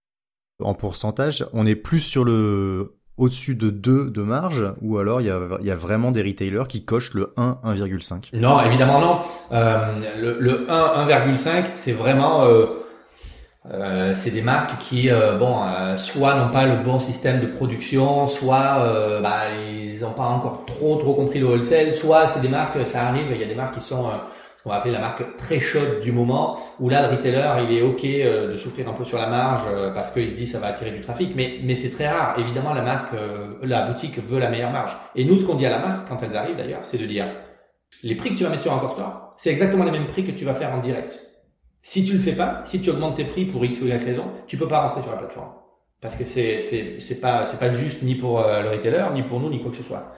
En 0.62 0.74
pourcentage, 0.74 1.46
on 1.54 1.66
est 1.68 1.76
plus 1.76 2.00
sur 2.00 2.26
le 2.26 2.99
au-dessus 3.20 3.54
de 3.56 3.70
2 3.70 4.10
de 4.10 4.24
marge 4.24 4.66
ou 4.82 4.98
alors 4.98 5.22
il 5.22 5.28
y 5.28 5.30
a, 5.30 5.40
y 5.62 5.72
a 5.72 5.76
vraiment 5.76 6.12
des 6.12 6.24
retailers 6.24 6.68
qui 6.68 6.84
cochent 6.84 7.14
le 7.14 7.34
1, 7.38 7.58
1,5 7.66 8.30
Non, 8.34 8.62
évidemment 8.62 9.00
non. 9.00 9.20
Euh, 9.52 10.00
le, 10.20 10.38
le 10.40 10.72
1, 10.72 11.08
1,5, 11.08 11.64
c'est 11.76 11.92
vraiment 11.92 12.46
euh, 12.46 12.66
euh, 13.72 14.14
c'est 14.16 14.32
des 14.32 14.42
marques 14.42 14.80
qui, 14.80 15.10
bon, 15.38 15.58
soit 15.98 16.36
n'ont 16.36 16.50
pas 16.50 16.66
le 16.66 16.78
bon 16.78 16.98
système 16.98 17.42
de 17.42 17.48
production, 17.48 18.26
soit 18.26 19.20
bah, 19.22 19.42
ils 19.70 20.00
n'ont 20.00 20.14
pas 20.14 20.24
encore 20.24 20.64
trop 20.66 20.96
trop 20.96 21.14
compris 21.14 21.40
le 21.40 21.46
wholesale, 21.46 21.94
soit 21.94 22.28
c'est 22.30 22.40
des 22.40 22.48
marques, 22.48 22.88
ça 22.88 23.06
arrive, 23.08 23.28
il 23.32 23.40
y 23.40 23.44
a 23.44 23.48
des 23.48 23.56
marques 23.56 23.76
qui 23.76 23.82
sont 23.82 24.10
ce 24.60 24.64
qu'on 24.64 24.72
va 24.72 24.76
appeler 24.76 24.92
la 24.92 25.00
marque 25.00 25.38
très 25.38 25.62
chaude 25.62 26.02
du 26.02 26.12
moment, 26.12 26.60
où 26.82 26.90
là 26.90 27.08
le 27.08 27.16
retailer 27.16 27.66
il 27.66 27.78
est 27.78 27.82
ok 27.82 28.04
de 28.04 28.58
souffrir 28.58 28.90
un 28.90 28.94
peu 28.94 29.06
sur 29.06 29.18
la 29.18 29.28
marge 29.28 29.64
parce 29.94 30.12
qu'il 30.12 30.30
se 30.30 30.36
dit 30.36 30.48
ça 30.48 30.60
va 30.60 30.68
attirer 30.68 30.92
du 30.92 31.00
trafic, 31.00 31.32
mais 31.34 31.60
mais 31.64 31.76
c'est 31.76 31.90
très 31.90 32.10
rare. 32.10 32.38
Évidemment 32.38 32.74
la 32.74 32.82
marque, 32.82 33.14
la 33.64 33.88
boutique 33.88 34.20
veut 34.22 34.38
la 34.38 34.50
meilleure 34.50 34.72
marge. 34.72 34.98
Et 35.16 35.24
nous 35.24 35.38
ce 35.38 35.46
qu'on 35.46 35.56
dit 35.56 35.66
à 35.66 35.70
la 35.70 35.80
marque 35.80 36.10
quand 36.10 36.22
elles 36.24 36.36
arrivent 36.36 36.58
d'ailleurs, 36.58 36.82
c'est 36.84 36.98
de 36.98 37.06
dire 37.06 37.28
les 38.04 38.16
prix 38.16 38.32
que 38.32 38.36
tu 38.36 38.44
vas 38.44 38.50
mettre 38.50 38.64
sur 38.64 38.74
un 38.74 38.90
store, 38.90 39.34
c'est 39.38 39.52
exactement 39.52 39.86
les 39.86 39.92
mêmes 39.92 40.08
prix 40.08 40.26
que 40.26 40.32
tu 40.32 40.44
vas 40.44 40.54
faire 40.54 40.74
en 40.74 40.80
direct. 40.80 41.20
Si 41.82 42.04
tu 42.04 42.14
le 42.14 42.20
fais 42.20 42.34
pas, 42.34 42.62
si 42.66 42.82
tu 42.82 42.90
augmentes 42.90 43.16
tes 43.16 43.24
prix 43.24 43.46
pour 43.46 43.64
X 43.64 43.80
ou 43.82 43.86
Y 43.86 44.04
raison, 44.04 44.26
tu 44.48 44.58
peux 44.58 44.68
pas 44.68 44.82
rentrer 44.82 45.02
sur 45.02 45.12
la 45.12 45.18
plateforme. 45.18 45.54
Parce 46.02 46.16
que 46.16 46.26
c'est, 46.26 46.60
c'est, 46.60 47.00
c'est 47.00 47.20
pas, 47.20 47.46
c'est 47.46 47.60
pas 47.60 47.72
juste 47.72 48.04
ni 48.04 48.16
pour 48.16 48.40
euh, 48.40 48.62
le 48.64 48.70
retailer, 48.70 49.06
ni 49.14 49.24
pour 49.24 49.40
nous, 49.40 49.50
ni 49.50 49.62
quoi 49.62 49.72
que 49.72 49.78
ce 49.78 49.84
soit. 49.84 50.14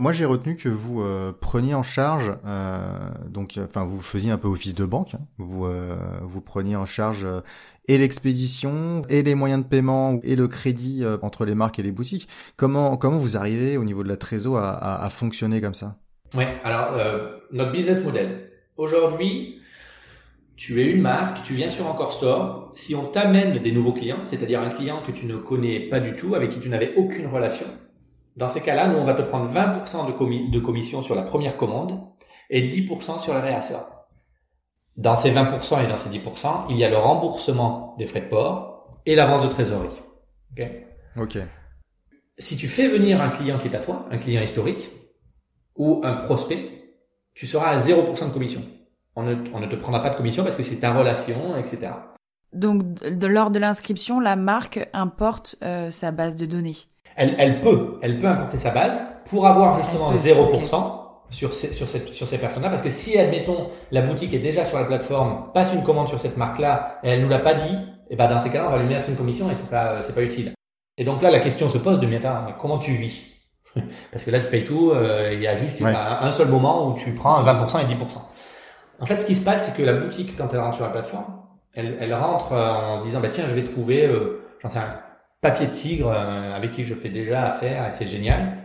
Moi, 0.00 0.12
j'ai 0.12 0.24
retenu 0.24 0.56
que 0.56 0.70
vous 0.70 1.02
euh, 1.02 1.30
preniez 1.38 1.74
en 1.74 1.82
charge, 1.82 2.32
euh, 2.46 3.10
donc, 3.28 3.60
enfin, 3.62 3.84
vous 3.84 4.00
faisiez 4.00 4.30
un 4.30 4.38
peu 4.38 4.48
office 4.48 4.74
de 4.74 4.86
banque. 4.86 5.12
Hein. 5.12 5.20
vous, 5.36 5.68
vous 6.22 6.40
preniez 6.40 6.74
en 6.74 6.86
charge 6.86 7.26
et 7.86 7.98
l'expédition, 7.98 9.02
et 9.10 9.22
les 9.22 9.34
moyens 9.34 9.62
de 9.62 9.68
paiement, 9.68 10.18
et 10.22 10.36
le 10.36 10.48
crédit 10.48 11.04
entre 11.20 11.44
les 11.44 11.54
marques 11.54 11.78
et 11.78 11.82
les 11.82 11.92
boutiques. 11.92 12.28
Comment, 12.56 12.96
comment 12.96 13.18
vous 13.18 13.36
arrivez 13.36 13.76
au 13.76 13.84
niveau 13.84 14.02
de 14.02 14.08
la 14.08 14.16
trésor 14.16 14.56
à, 14.56 14.70
à, 14.70 15.04
à 15.04 15.10
fonctionner 15.10 15.60
comme 15.60 15.74
ça? 15.74 15.96
Ouais. 16.34 16.48
Alors, 16.64 16.96
notre 17.52 17.72
business 17.72 18.02
model 18.02 18.50
aujourd'hui, 18.78 19.60
tu 20.56 20.80
es 20.80 20.90
une 20.90 21.02
marque, 21.02 21.42
tu 21.42 21.52
viens 21.54 21.68
sur 21.68 21.86
Encore 21.86 22.14
Store, 22.14 22.72
si 22.74 22.94
on 22.94 23.04
t'amène 23.04 23.58
des 23.58 23.72
nouveaux 23.72 23.92
clients, 23.92 24.24
c'est-à-dire 24.24 24.62
un 24.62 24.70
client 24.70 25.02
que 25.06 25.12
tu 25.12 25.26
ne 25.26 25.36
connais 25.36 25.80
pas 25.80 26.00
du 26.00 26.16
tout, 26.16 26.34
avec 26.34 26.52
qui 26.52 26.60
tu 26.60 26.70
n'avais 26.70 26.94
aucune 26.96 27.26
relation, 27.26 27.66
dans 28.36 28.48
ces 28.48 28.60
cas-là, 28.60 28.88
nous, 28.88 28.98
on 28.98 29.04
va 29.04 29.14
te 29.14 29.22
prendre 29.22 29.52
20% 29.52 30.06
de, 30.06 30.50
de 30.50 30.60
commission 30.60 31.02
sur 31.02 31.14
la 31.14 31.22
première 31.22 31.56
commande 31.56 32.00
et 32.48 32.68
10% 32.68 33.18
sur 33.20 33.34
la 33.34 33.40
réassort. 33.40 34.08
Dans 34.96 35.14
ces 35.14 35.32
20% 35.32 35.84
et 35.84 35.86
dans 35.86 35.96
ces 35.96 36.10
10%, 36.10 36.66
il 36.70 36.76
y 36.76 36.84
a 36.84 36.90
le 36.90 36.96
remboursement 36.96 37.94
des 37.98 38.06
frais 38.06 38.22
de 38.22 38.28
port 38.28 39.00
et 39.06 39.14
l'avance 39.14 39.42
de 39.42 39.48
trésorerie. 39.48 39.88
Ok? 40.52 40.66
Ok. 41.16 41.38
Si 42.38 42.56
tu 42.56 42.68
fais 42.68 42.88
venir 42.88 43.20
un 43.20 43.30
client 43.30 43.58
qui 43.58 43.68
est 43.68 43.76
à 43.76 43.80
toi, 43.80 44.06
un 44.10 44.18
client 44.18 44.42
historique 44.42 44.90
ou 45.76 46.00
un 46.04 46.14
prospect, 46.14 46.94
tu 47.34 47.46
seras 47.46 47.70
à 47.70 47.78
0% 47.78 48.26
de 48.28 48.32
commission 48.32 48.62
on 49.16 49.60
ne, 49.60 49.66
te 49.66 49.76
prendra 49.76 50.02
pas 50.02 50.10
de 50.10 50.16
commission 50.16 50.44
parce 50.44 50.56
que 50.56 50.62
c'est 50.62 50.76
ta 50.76 50.92
relation, 50.92 51.56
etc. 51.56 51.92
Donc, 52.52 52.82
de, 53.02 53.26
lors 53.26 53.50
de 53.50 53.58
l'inscription, 53.58 54.20
la 54.20 54.36
marque 54.36 54.88
importe 54.92 55.56
euh, 55.62 55.90
sa 55.90 56.10
base 56.10 56.36
de 56.36 56.46
données. 56.46 56.76
Elle, 57.16 57.60
peut, 57.60 57.98
elle 58.02 58.18
peut 58.18 58.28
importer 58.28 58.58
sa 58.58 58.70
base 58.70 59.06
pour 59.28 59.46
avoir 59.46 59.76
justement 59.82 60.12
0% 60.12 61.00
sur 61.30 61.52
ces, 61.52 61.72
sur, 61.72 61.86
cette, 61.86 62.14
sur 62.14 62.26
ces 62.26 62.38
personnes-là. 62.38 62.70
Parce 62.70 62.82
que 62.82 62.90
si, 62.90 63.18
admettons, 63.18 63.68
la 63.90 64.02
boutique 64.02 64.32
est 64.34 64.38
déjà 64.38 64.64
sur 64.64 64.78
la 64.78 64.84
plateforme, 64.84 65.50
passe 65.52 65.72
une 65.74 65.82
commande 65.82 66.08
sur 66.08 66.18
cette 66.18 66.36
marque-là 66.36 66.98
et 67.02 67.10
elle 67.10 67.22
nous 67.22 67.28
l'a 67.28 67.38
pas 67.38 67.54
dit, 67.54 67.76
et 68.08 68.16
ben 68.16 68.26
dans 68.26 68.40
ces 68.40 68.50
cas-là, 68.50 68.66
on 68.68 68.72
va 68.72 68.78
lui 68.78 68.88
mettre 68.88 69.08
une 69.08 69.16
commission 69.16 69.50
et 69.50 69.54
c'est 69.54 69.70
pas, 69.70 70.02
c'est 70.02 70.14
pas 70.14 70.22
utile. 70.22 70.52
Et 70.98 71.04
donc 71.04 71.22
là, 71.22 71.30
la 71.30 71.40
question 71.40 71.68
se 71.68 71.78
pose 71.78 72.00
de, 72.00 72.06
mais 72.06 72.20
comment 72.58 72.78
tu 72.78 72.92
vis? 72.92 73.22
Parce 74.12 74.24
que 74.24 74.30
là, 74.30 74.40
tu 74.40 74.46
payes 74.46 74.64
tout, 74.64 74.90
euh, 74.90 75.30
il 75.32 75.40
y 75.40 75.46
a 75.46 75.54
juste 75.54 75.80
un 75.82 76.32
seul 76.32 76.48
moment 76.48 76.88
où 76.88 76.94
tu 76.94 77.12
prends 77.12 77.42
20% 77.42 77.80
et 77.82 77.94
10%. 77.94 78.18
En 79.00 79.06
fait, 79.06 79.18
ce 79.18 79.26
qui 79.26 79.34
se 79.34 79.44
passe, 79.44 79.66
c'est 79.66 79.76
que 79.76 79.82
la 79.82 79.94
boutique, 79.94 80.36
quand 80.36 80.52
elle 80.52 80.60
rentre 80.60 80.76
sur 80.76 80.84
la 80.84 80.90
plateforme, 80.90 81.40
elle, 81.74 81.96
elle 82.00 82.12
rentre 82.12 82.52
euh, 82.52 82.72
en 82.72 83.02
disant, 83.02 83.20
bah 83.20 83.28
tiens, 83.30 83.44
je 83.48 83.54
vais 83.54 83.64
trouver, 83.64 84.06
euh, 84.06 84.42
j'en 84.60 84.68
sais 84.68 84.78
un 84.78 84.98
papier 85.40 85.68
tigre 85.68 86.12
euh, 86.14 86.56
avec 86.56 86.72
qui 86.72 86.84
je 86.84 86.94
fais 86.94 87.08
déjà 87.08 87.46
affaire 87.46 87.88
et 87.88 87.92
c'est 87.92 88.06
génial. 88.06 88.56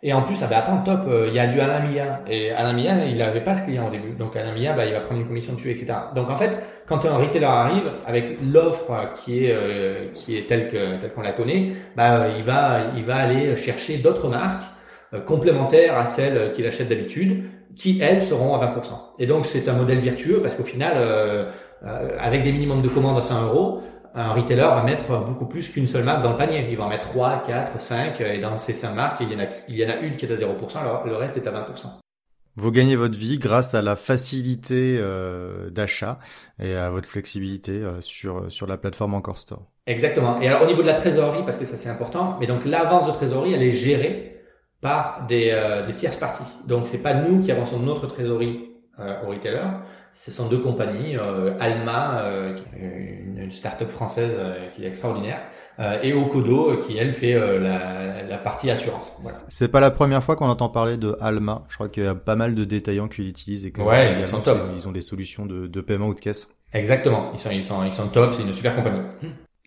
Et 0.00 0.12
en 0.12 0.22
plus, 0.22 0.40
ah 0.44 0.46
bah 0.46 0.58
attends, 0.58 0.78
top, 0.84 1.10
il 1.26 1.34
y 1.34 1.40
a 1.40 1.48
du 1.48 1.60
Alain 1.60 1.80
Mia. 1.80 2.20
Et 2.28 2.52
Alain 2.52 2.72
Mia, 2.72 3.04
il 3.06 3.16
n'avait 3.16 3.40
pas 3.40 3.56
ce 3.56 3.62
client 3.62 3.88
au 3.88 3.90
début. 3.90 4.12
Donc 4.12 4.36
Alain 4.36 4.54
Mia, 4.54 4.72
bah, 4.72 4.86
il 4.86 4.92
va 4.92 5.00
prendre 5.00 5.20
une 5.20 5.26
commission 5.26 5.54
dessus, 5.54 5.72
etc. 5.72 5.92
Donc 6.14 6.30
en 6.30 6.36
fait, 6.36 6.56
quand 6.86 7.04
un 7.04 7.16
retailer 7.16 7.46
arrive 7.46 7.90
avec 8.06 8.38
l'offre 8.40 8.92
qui 9.16 9.44
est 9.44 10.12
qui 10.14 10.36
est 10.36 10.46
telle 10.46 10.70
que 10.70 11.00
telle 11.00 11.12
qu'on 11.12 11.22
la 11.22 11.32
connaît, 11.32 11.72
bah 11.96 12.28
il 12.38 12.44
va 12.44 12.92
il 12.96 13.04
va 13.04 13.16
aller 13.16 13.56
chercher 13.56 13.96
d'autres 13.96 14.28
marques 14.28 14.62
complémentaires 15.26 15.98
à 15.98 16.04
celles 16.04 16.52
qu'il 16.52 16.64
achète 16.64 16.88
d'habitude 16.88 17.42
qui, 17.78 18.00
elles, 18.02 18.24
seront 18.24 18.54
à 18.54 18.66
20%. 18.66 18.80
Et 19.18 19.26
donc, 19.26 19.46
c'est 19.46 19.68
un 19.68 19.74
modèle 19.74 20.00
vertueux 20.00 20.42
parce 20.42 20.54
qu'au 20.54 20.64
final, 20.64 20.94
euh, 20.96 21.44
euh, 21.86 22.16
avec 22.18 22.42
des 22.42 22.52
minimums 22.52 22.82
de 22.82 22.88
commandes 22.88 23.16
à 23.16 23.22
100 23.22 23.46
euros, 23.46 23.82
un 24.14 24.32
retailer 24.32 24.62
va 24.62 24.82
mettre 24.82 25.24
beaucoup 25.24 25.46
plus 25.46 25.68
qu'une 25.68 25.86
seule 25.86 26.04
marque 26.04 26.22
dans 26.22 26.32
le 26.32 26.36
panier. 26.36 26.66
Il 26.70 26.76
va 26.76 26.84
en 26.84 26.88
mettre 26.88 27.08
3, 27.08 27.44
4, 27.46 27.80
5, 27.80 28.20
et 28.20 28.38
dans 28.38 28.56
ces 28.56 28.72
5 28.72 28.94
marques, 28.94 29.18
il 29.20 29.32
y 29.32 29.36
en 29.36 29.40
a, 29.40 29.46
il 29.68 29.76
y 29.76 29.84
en 29.84 29.90
a 29.90 29.96
une 29.96 30.16
qui 30.16 30.26
est 30.26 30.32
à 30.32 30.36
0%, 30.36 30.44
le, 30.44 31.10
le 31.10 31.16
reste 31.16 31.36
est 31.36 31.46
à 31.46 31.52
20%. 31.52 31.86
Vous 32.56 32.72
gagnez 32.72 32.96
votre 32.96 33.16
vie 33.16 33.38
grâce 33.38 33.74
à 33.74 33.82
la 33.82 33.94
facilité 33.94 34.96
euh, 34.98 35.70
d'achat 35.70 36.18
et 36.58 36.74
à 36.74 36.90
votre 36.90 37.08
flexibilité 37.08 37.72
euh, 37.72 38.00
sur 38.00 38.50
sur 38.50 38.66
la 38.66 38.76
plateforme 38.76 39.14
Encore 39.14 39.38
Store. 39.38 39.62
Exactement. 39.86 40.40
Et 40.40 40.48
alors 40.48 40.62
au 40.62 40.66
niveau 40.66 40.82
de 40.82 40.88
la 40.88 40.94
trésorerie, 40.94 41.44
parce 41.44 41.56
que 41.56 41.64
ça 41.64 41.76
c'est 41.76 41.88
important, 41.88 42.36
mais 42.40 42.46
donc 42.46 42.64
l'avance 42.64 43.06
de 43.06 43.12
trésorerie, 43.12 43.54
elle 43.54 43.62
est 43.62 43.72
gérée 43.72 44.38
par 44.80 45.26
des, 45.26 45.50
euh, 45.52 45.86
des 45.86 45.94
tierces 45.94 46.16
parties. 46.16 46.44
Donc 46.66 46.86
c'est 46.86 47.02
pas 47.02 47.14
nous 47.14 47.42
qui 47.42 47.50
avançons 47.50 47.78
notre 47.78 48.06
trésorerie 48.06 48.70
euh, 49.00 49.22
au 49.24 49.30
retailer, 49.30 49.64
ce 50.24 50.32
sont 50.32 50.48
deux 50.48 50.58
compagnies, 50.58 51.16
euh, 51.16 51.54
Alma, 51.60 52.22
euh, 52.24 52.58
une, 52.76 53.52
start-up 53.52 53.88
française 53.88 54.32
euh, 54.36 54.68
qui 54.74 54.84
est 54.84 54.88
extraordinaire, 54.88 55.40
euh, 55.78 56.02
et 56.02 56.12
Okodo 56.12 56.76
qui 56.78 56.98
elle 56.98 57.12
fait 57.12 57.34
euh, 57.34 57.58
la, 57.60 58.24
la 58.24 58.36
partie 58.36 58.70
assurance. 58.70 59.14
Voilà. 59.22 59.38
C'est 59.48 59.68
pas 59.68 59.80
la 59.80 59.90
première 59.90 60.22
fois 60.22 60.36
qu'on 60.36 60.48
entend 60.48 60.68
parler 60.68 60.96
de 60.96 61.16
Alma. 61.20 61.64
Je 61.68 61.76
crois 61.76 61.88
qu'il 61.88 62.04
y 62.04 62.06
a 62.06 62.14
pas 62.14 62.36
mal 62.36 62.54
de 62.54 62.64
détaillants 62.64 63.08
qui 63.08 63.22
l'utilisent 63.22 63.64
et 63.64 63.70
que 63.70 63.80
Ouais, 63.80 64.16
ils 64.18 64.26
sont 64.26 64.40
top. 64.40 64.58
Ils 64.76 64.86
ont 64.88 64.92
des 64.92 65.00
solutions 65.00 65.46
de, 65.46 65.66
de 65.66 65.80
paiement 65.80 66.08
ou 66.08 66.14
de 66.14 66.20
caisse. 66.20 66.50
Exactement, 66.74 67.30
ils 67.32 67.38
sont 67.40 67.50
ils 67.50 67.64
sont 67.64 67.84
ils 67.84 67.94
sont 67.94 68.08
top, 68.08 68.34
c'est 68.34 68.42
une 68.42 68.52
super 68.52 68.76
compagnie. 68.76 69.00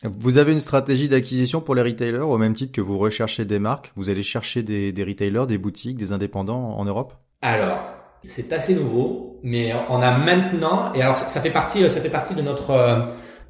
Vous 0.03 0.37
avez 0.37 0.51
une 0.51 0.59
stratégie 0.59 1.09
d'acquisition 1.09 1.61
pour 1.61 1.75
les 1.75 1.81
retailers 1.81 2.19
au 2.27 2.37
même 2.37 2.53
titre 2.55 2.73
que 2.73 2.81
vous 2.81 2.97
recherchez 2.97 3.45
des 3.45 3.59
marques? 3.59 3.91
Vous 3.95 4.09
allez 4.09 4.23
chercher 4.23 4.63
des, 4.63 4.91
des 4.91 5.03
retailers, 5.03 5.47
des 5.47 5.57
boutiques, 5.57 5.97
des 5.97 6.11
indépendants 6.11 6.75
en 6.77 6.85
Europe? 6.85 7.13
Alors, 7.41 7.79
c'est 8.27 8.51
assez 8.53 8.75
nouveau, 8.75 9.39
mais 9.43 9.73
on 9.89 10.01
a 10.01 10.17
maintenant, 10.17 10.93
et 10.93 11.01
alors 11.01 11.17
ça 11.17 11.41
fait 11.41 11.49
partie, 11.49 11.89
ça 11.89 12.01
fait 12.01 12.09
partie 12.09 12.35
de 12.35 12.41
notre, 12.41 12.71
euh, 12.71 12.99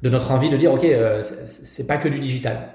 de 0.02 0.08
notre 0.08 0.30
envie 0.30 0.50
de 0.50 0.56
dire, 0.56 0.72
ok, 0.72 0.84
euh, 0.84 1.22
c'est- 1.48 1.86
pas 1.86 1.96
que 1.98 2.08
du 2.08 2.18
digital. 2.18 2.68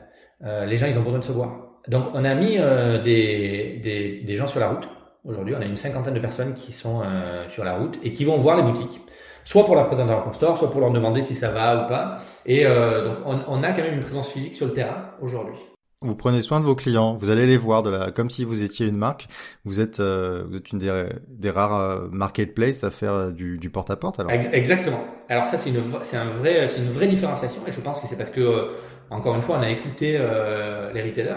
Euh, 0.46 0.66
les 0.66 0.78
gens, 0.78 0.86
ils 0.88 0.98
ont 1.00 1.02
besoin 1.04 1.20
de 1.20 1.24
se 1.26 1.32
voir. 1.32 1.52
Donc, 1.88 2.06
on 2.14 2.24
a 2.26 2.36
mis 2.36 2.58
euh, 2.60 3.02
des, 3.02 3.80
des, 3.84 4.22
des 4.22 4.36
gens 4.36 4.48
sur 4.48 4.60
la 4.60 4.68
route. 4.70 4.88
Aujourd'hui, 5.26 5.56
on 5.58 5.62
a 5.62 5.66
une 5.66 5.76
cinquantaine 5.76 6.14
de 6.14 6.20
personnes 6.20 6.54
qui 6.54 6.72
sont 6.74 7.02
euh, 7.04 7.48
sur 7.50 7.64
la 7.64 7.74
route 7.76 7.98
et 8.04 8.14
qui 8.14 8.24
vont 8.26 8.38
voir 8.38 8.56
les 8.58 8.64
boutiques, 8.64 9.02
soit 9.44 9.66
pour 9.66 9.76
leur 9.76 9.88
présenter 9.88 10.12
leur 10.12 10.36
store, 10.36 10.58
soit 10.58 10.70
pour 10.72 10.80
leur 10.82 10.92
demander 10.92 11.22
si 11.22 11.36
ça 11.36 11.50
va 11.52 11.84
ou 11.84 11.88
pas. 11.88 12.18
Et 12.46 12.66
euh, 12.66 13.06
donc, 13.06 13.18
on, 13.26 13.40
on 13.48 13.64
a 13.64 13.70
quand 13.74 13.82
même 13.82 13.96
une 13.96 14.04
présence 14.04 14.30
physique 14.32 14.56
sur 14.56 14.68
le 14.68 14.74
terrain 14.74 15.12
aujourd'hui. 15.22 15.58
Vous 16.02 16.16
prenez 16.16 16.42
soin 16.44 16.60
de 16.60 16.66
vos 16.66 16.76
clients. 16.76 17.16
Vous 17.18 17.30
allez 17.32 17.48
les 17.48 17.58
voir 17.58 17.82
de 17.82 17.90
la, 17.90 18.12
comme 18.12 18.30
si 18.30 18.44
vous 18.44 18.62
étiez 18.64 18.86
une 18.88 18.98
marque. 18.98 19.28
Vous 19.66 19.80
êtes, 19.80 20.00
euh, 20.00 20.44
vous 20.48 20.56
êtes 20.58 20.72
une 20.72 20.78
des, 20.80 21.10
des 21.28 21.50
rares 21.50 21.74
euh, 21.76 22.08
marketplaces 22.12 22.84
à 22.84 22.92
faire 22.92 23.14
euh, 23.14 23.32
du, 23.32 23.58
du 23.58 23.70
porte-à-porte. 23.72 24.20
Alors, 24.20 24.32
Ex- 24.34 24.48
Exactement. 24.52 25.06
Alors 25.30 25.48
ça, 25.48 25.58
c'est 25.58 25.70
une, 25.70 25.82
c'est 26.04 26.18
un 26.18 26.30
vrai, 26.32 26.68
c'est 26.70 26.80
une 26.80 26.92
vraie 26.92 27.08
différenciation, 27.08 27.62
et 27.68 27.72
je 27.72 27.82
pense 27.82 28.02
que 28.02 28.08
c'est 28.08 28.18
parce 28.18 28.30
que, 28.32 28.42
euh, 28.42 28.74
encore 29.10 29.36
une 29.36 29.42
fois, 29.42 29.58
on 29.58 29.62
a 29.62 29.70
écouté 29.70 30.18
euh, 30.20 30.92
les 30.94 31.02
retailers 31.02 31.36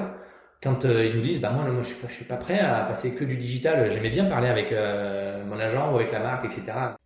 quand 0.62 0.85
euh, 0.85 1.07
ils 1.07 1.16
nous 1.16 1.23
disent, 1.23 1.40
bah 1.40 1.51
moi, 1.51 1.64
moi, 1.70 1.83
je 1.83 1.88
suis 1.88 1.96
pas, 1.96 2.09
je 2.09 2.14
suis 2.14 2.25
pas 2.25 2.37
prêt 2.37 2.59
à 2.59 2.83
passer 2.85 3.14
que 3.14 3.25
du 3.25 3.37
digital. 3.37 3.90
J'aimais 3.92 4.11
bien 4.11 4.25
parler 4.27 4.49
avec 4.49 4.73
mon 5.46 5.59
agent 5.59 5.92
ou 5.92 5.96
avec 5.96 6.12
la 6.12 6.20
marque, 6.20 6.44
etc. 6.44 6.96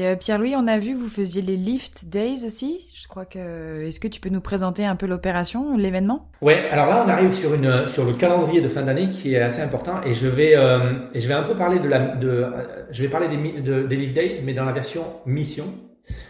Euh, 0.00 0.16
Pierre-Louis, 0.16 0.54
on 0.56 0.66
a 0.66 0.78
vu, 0.78 0.94
vous 0.94 1.08
faisiez 1.08 1.42
les 1.42 1.56
Lift 1.56 2.06
Days 2.06 2.44
aussi. 2.44 2.90
Je 2.94 3.08
crois 3.08 3.24
que. 3.24 3.86
Est-ce 3.86 4.00
que 4.00 4.08
tu 4.08 4.20
peux 4.20 4.28
nous 4.28 4.40
présenter 4.40 4.84
un 4.84 4.96
peu 4.96 5.06
l'opération, 5.06 5.76
l'événement? 5.76 6.28
Ouais. 6.40 6.68
Alors 6.70 6.86
là, 6.86 7.04
on 7.04 7.08
arrive 7.08 7.32
sur 7.32 7.50
le 7.50 8.12
calendrier 8.14 8.60
de 8.60 8.68
fin 8.68 8.82
d'année 8.82 9.10
qui 9.10 9.34
est 9.34 9.40
assez 9.40 9.60
important, 9.60 10.02
et 10.04 10.14
je 10.14 10.28
vais, 10.28 10.54
euh, 10.56 10.78
un 11.14 11.42
peu 11.42 11.56
parler 11.56 11.78
de 11.78 11.88
euh, 11.92 12.50
je 12.90 13.02
vais 13.02 13.08
parler 13.08 13.28
des, 13.28 13.96
Live 13.96 14.12
Days, 14.12 14.42
mais 14.44 14.54
dans 14.54 14.64
la 14.64 14.72
version 14.72 15.04
mission. 15.26 15.64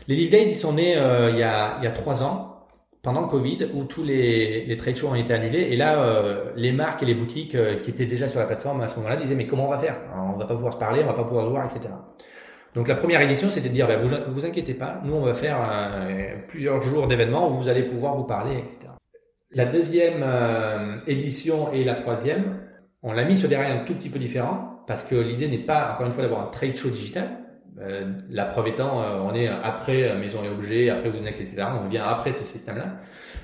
Les 0.08 0.16
Live 0.16 0.30
Days, 0.30 0.48
ils 0.48 0.54
sont 0.54 0.74
nés 0.74 0.96
il 1.30 1.38
y 1.38 1.42
a, 1.42 1.90
trois 1.94 2.22
ans. 2.22 2.48
pendant 3.02 3.22
le 3.22 3.26
Covid 3.26 3.68
où 3.74 3.84
tous 3.84 4.04
les, 4.04 4.64
les 4.64 4.76
trade 4.76 4.96
shows 4.96 5.08
ont 5.08 5.14
été 5.14 5.34
annulés 5.34 5.68
et 5.72 5.76
là 5.76 6.22
les 6.54 6.70
marques 6.70 7.02
et 7.02 7.06
les 7.06 7.14
boutiques 7.14 7.56
qui 7.82 7.90
étaient 7.90 8.06
déjà 8.06 8.28
sur 8.28 8.38
la 8.38 8.46
plateforme 8.46 8.80
à 8.80 8.88
ce 8.88 8.96
moment-là 8.96 9.16
disaient 9.16 9.34
mais 9.34 9.46
comment 9.46 9.66
on 9.66 9.70
va 9.70 9.78
faire? 9.78 9.96
On 10.16 10.38
va 10.38 10.46
pas 10.46 10.54
pouvoir 10.54 10.72
se 10.72 10.78
parler, 10.78 11.00
on 11.02 11.06
va 11.06 11.14
pas 11.14 11.24
pouvoir 11.24 11.46
se 11.46 11.50
voir, 11.50 11.66
etc. 11.66 11.88
Donc 12.74 12.88
la 12.88 12.94
première 12.94 13.20
édition 13.20 13.50
c'était 13.50 13.68
de 13.68 13.74
dire 13.74 13.86
bah, 13.86 13.96
vous 13.96 14.08
vous 14.32 14.46
inquiétez 14.46 14.74
pas, 14.74 15.00
nous 15.04 15.14
on 15.14 15.22
va 15.22 15.34
faire 15.34 15.58
euh, 15.60 16.34
plusieurs 16.48 16.80
jours 16.82 17.06
d'événements 17.06 17.50
où 17.50 17.54
vous 17.54 17.68
allez 17.68 17.82
pouvoir 17.82 18.16
vous 18.16 18.24
parler, 18.24 18.58
etc. 18.58 18.92
La 19.50 19.66
deuxième 19.66 20.22
euh, 20.22 20.96
édition 21.06 21.70
et 21.72 21.84
la 21.84 21.94
troisième, 21.94 22.60
on 23.02 23.12
l'a 23.12 23.24
mis 23.24 23.36
sur 23.36 23.48
des 23.48 23.56
rails 23.56 23.72
un 23.72 23.84
tout 23.84 23.94
petit 23.94 24.08
peu 24.08 24.18
différents 24.18 24.82
parce 24.86 25.04
que 25.04 25.14
l'idée 25.14 25.48
n'est 25.48 25.58
pas 25.58 25.92
encore 25.92 26.06
une 26.06 26.12
fois 26.12 26.22
d'avoir 26.22 26.40
un 26.40 26.50
trade 26.50 26.74
show 26.74 26.88
digital, 26.88 27.42
euh, 27.80 28.12
la 28.28 28.44
preuve 28.44 28.68
étant, 28.68 29.02
euh, 29.02 29.18
on 29.20 29.34
est 29.34 29.48
après 29.48 30.10
euh, 30.10 30.18
Maison 30.18 30.44
et 30.44 30.48
Objets, 30.48 30.90
après 30.90 31.08
Woodnext, 31.08 31.40
etc. 31.40 31.66
On 31.82 31.88
vient 31.88 32.04
après 32.04 32.32
ce 32.32 32.44
système-là, 32.44 32.98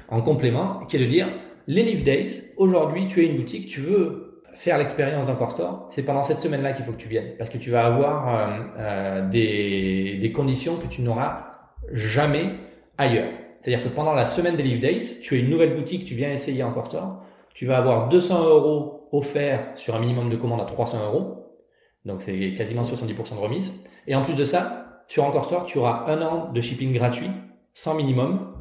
en 0.08 0.20
complément, 0.20 0.84
qui 0.86 0.96
est 0.96 1.00
de 1.00 1.06
dire, 1.06 1.28
les 1.66 1.82
Live 1.82 2.04
Days, 2.04 2.52
aujourd'hui, 2.56 3.08
tu 3.08 3.22
es 3.22 3.26
une 3.26 3.36
boutique, 3.36 3.68
tu 3.68 3.80
veux 3.80 4.27
faire 4.58 4.76
l'expérience 4.76 5.24
d'un 5.24 5.36
core 5.36 5.52
store, 5.52 5.86
c'est 5.88 6.02
pendant 6.02 6.24
cette 6.24 6.40
semaine-là 6.40 6.72
qu'il 6.72 6.84
faut 6.84 6.90
que 6.90 7.00
tu 7.00 7.08
viennes, 7.08 7.36
parce 7.38 7.48
que 7.48 7.58
tu 7.58 7.70
vas 7.70 7.86
avoir 7.86 8.28
euh, 8.28 8.58
euh, 8.76 9.28
des, 9.28 10.32
conditions 10.34 10.76
que 10.76 10.88
tu 10.88 11.00
n'auras 11.02 11.60
jamais 11.92 12.50
ailleurs. 12.98 13.30
C'est-à-dire 13.60 13.84
que 13.84 13.88
pendant 13.88 14.14
la 14.14 14.26
semaine 14.26 14.56
des 14.56 14.64
Live 14.64 14.80
Days, 14.80 15.20
tu 15.22 15.36
es 15.36 15.40
une 15.40 15.48
nouvelle 15.48 15.76
boutique, 15.76 16.04
tu 16.04 16.16
viens 16.16 16.32
essayer 16.32 16.62
un 16.62 16.72
core 16.72 16.88
store, 16.88 17.22
tu 17.54 17.66
vas 17.66 17.78
avoir 17.78 18.08
200 18.08 18.44
euros 18.44 19.08
offerts 19.12 19.70
sur 19.76 19.94
un 19.94 20.00
minimum 20.00 20.28
de 20.28 20.36
commande 20.36 20.60
à 20.60 20.64
300 20.64 21.06
euros, 21.06 21.56
donc 22.04 22.20
c'est 22.22 22.54
quasiment 22.56 22.82
70% 22.82 23.36
de 23.36 23.40
remise. 23.40 23.72
Et 24.08 24.16
en 24.16 24.24
plus 24.24 24.34
de 24.34 24.44
ça, 24.44 25.02
sur 25.06 25.22
Encore 25.22 25.44
Store, 25.44 25.66
tu 25.66 25.78
auras 25.78 26.04
un 26.08 26.20
an 26.20 26.52
de 26.52 26.60
shipping 26.60 26.92
gratuit, 26.92 27.30
sans 27.74 27.94
minimum, 27.94 28.54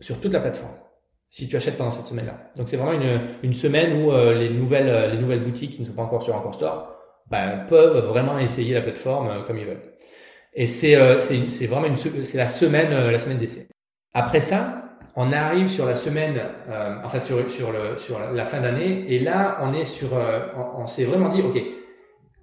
sur 0.00 0.20
toute 0.20 0.32
la 0.32 0.40
plateforme, 0.40 0.74
si 1.34 1.48
tu 1.48 1.56
achètes 1.56 1.76
pendant 1.76 1.90
cette 1.90 2.06
semaine-là. 2.06 2.38
Donc 2.56 2.68
c'est 2.68 2.76
vraiment 2.76 2.92
une, 2.92 3.20
une 3.42 3.54
semaine 3.54 4.00
où 4.00 4.12
euh, 4.12 4.34
les, 4.34 4.50
nouvelles, 4.50 4.88
euh, 4.88 5.08
les 5.08 5.18
nouvelles 5.18 5.42
boutiques 5.42 5.72
qui 5.72 5.80
ne 5.82 5.86
sont 5.86 5.92
pas 5.92 6.04
encore 6.04 6.22
sur 6.22 6.36
Encore 6.36 6.54
Store 6.54 6.94
bah, 7.28 7.56
peuvent 7.68 8.06
vraiment 8.06 8.38
essayer 8.38 8.72
la 8.72 8.82
plateforme 8.82 9.28
euh, 9.28 9.42
comme 9.44 9.58
ils 9.58 9.66
veulent. 9.66 9.82
Et 10.52 10.68
c'est 10.68 10.94
euh, 10.94 11.18
c'est 11.18 11.66
vraiment 11.66 11.88
une, 11.88 11.96
c'est 11.96 12.36
la 12.36 12.46
semaine 12.46 12.92
euh, 12.92 13.10
la 13.10 13.18
semaine 13.18 13.38
d'essai. 13.38 13.66
Après 14.12 14.38
ça, 14.38 14.84
on 15.16 15.32
arrive 15.32 15.66
sur 15.66 15.86
la 15.86 15.96
semaine, 15.96 16.40
euh, 16.68 16.98
enfin 17.02 17.18
sur 17.18 17.50
sur 17.50 17.72
le 17.72 17.98
sur 17.98 18.20
la, 18.20 18.44
fin 18.44 18.60
d'année, 18.60 19.04
et 19.08 19.18
là 19.18 19.58
on 19.62 19.74
est 19.74 19.86
sur, 19.86 20.10
on, 20.12 20.82
on 20.82 20.86
s'est 20.86 21.04
vraiment 21.04 21.30
dit, 21.30 21.42
ok, 21.42 21.60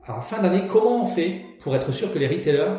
en 0.10 0.20
fin 0.20 0.42
d'année, 0.42 0.64
comment 0.70 1.04
on 1.04 1.06
fait 1.06 1.46
pour 1.62 1.74
être 1.78 1.94
sûr 1.94 2.14
que 2.14 2.20
les 2.20 2.28
retailers 2.28 2.74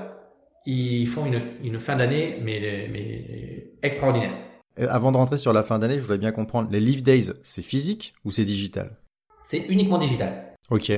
ils 0.66 1.08
font 1.08 1.24
une, 1.24 1.40
une 1.64 1.80
fin 1.80 1.96
d'année 1.96 2.38
mais, 2.42 2.60
mais 2.92 3.72
extraordinaire? 3.82 4.51
Avant 4.76 5.12
de 5.12 5.16
rentrer 5.16 5.38
sur 5.38 5.52
la 5.52 5.62
fin 5.62 5.78
d'année, 5.78 5.96
je 5.96 6.00
voudrais 6.00 6.18
bien 6.18 6.32
comprendre, 6.32 6.68
les 6.70 6.80
Leave 6.80 7.02
Days, 7.02 7.32
c'est 7.42 7.62
physique 7.62 8.14
ou 8.24 8.30
c'est 8.30 8.44
digital? 8.44 8.96
C'est 9.44 9.64
uniquement 9.68 9.98
digital. 9.98 10.54
Ok. 10.70 10.92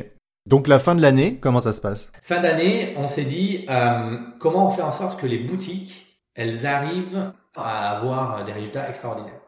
Donc 0.46 0.68
la 0.68 0.78
fin 0.78 0.94
de 0.94 1.00
l'année, 1.00 1.38
comment 1.40 1.60
ça 1.60 1.72
se 1.72 1.80
passe? 1.80 2.12
Fin 2.22 2.40
d'année, 2.40 2.94
on 2.96 3.06
s'est 3.06 3.24
dit 3.24 3.64
euh, 3.68 4.18
comment 4.38 4.66
on 4.66 4.70
fait 4.70 4.82
en 4.82 4.92
sorte 4.92 5.20
que 5.20 5.26
les 5.26 5.38
boutiques 5.38 6.20
elles 6.34 6.66
arrivent 6.66 7.32
à 7.56 7.96
avoir 7.96 8.44
des 8.44 8.52
résultats 8.52 8.88
extraordinaires. 8.88 9.40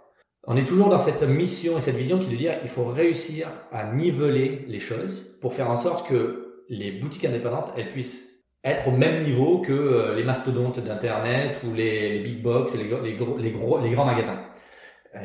On 0.46 0.56
est 0.56 0.64
toujours 0.64 0.88
dans 0.88 0.98
cette 0.98 1.22
mission 1.22 1.76
et 1.76 1.80
cette 1.80 1.96
vision 1.96 2.18
qui 2.18 2.28
est 2.28 2.32
de 2.32 2.36
dire 2.36 2.58
il 2.62 2.68
faut 2.68 2.86
réussir 2.86 3.48
à 3.72 3.92
niveler 3.92 4.64
les 4.68 4.78
choses 4.80 5.26
pour 5.40 5.52
faire 5.52 5.68
en 5.68 5.76
sorte 5.76 6.08
que 6.08 6.64
les 6.68 6.92
boutiques 6.92 7.24
indépendantes 7.24 7.72
elles 7.76 7.90
puissent 7.90 8.35
être 8.66 8.88
au 8.88 8.90
même 8.90 9.22
niveau 9.22 9.60
que 9.60 9.72
euh, 9.72 10.14
les 10.14 10.24
mastodontes 10.24 10.80
d'internet 10.80 11.60
ou 11.64 11.72
les, 11.72 12.18
big 12.18 12.42
box, 12.42 12.72
les, 12.74 13.14
gros- 13.14 13.78
les, 13.78 13.90
grands 13.90 14.04
magasins. 14.04 14.40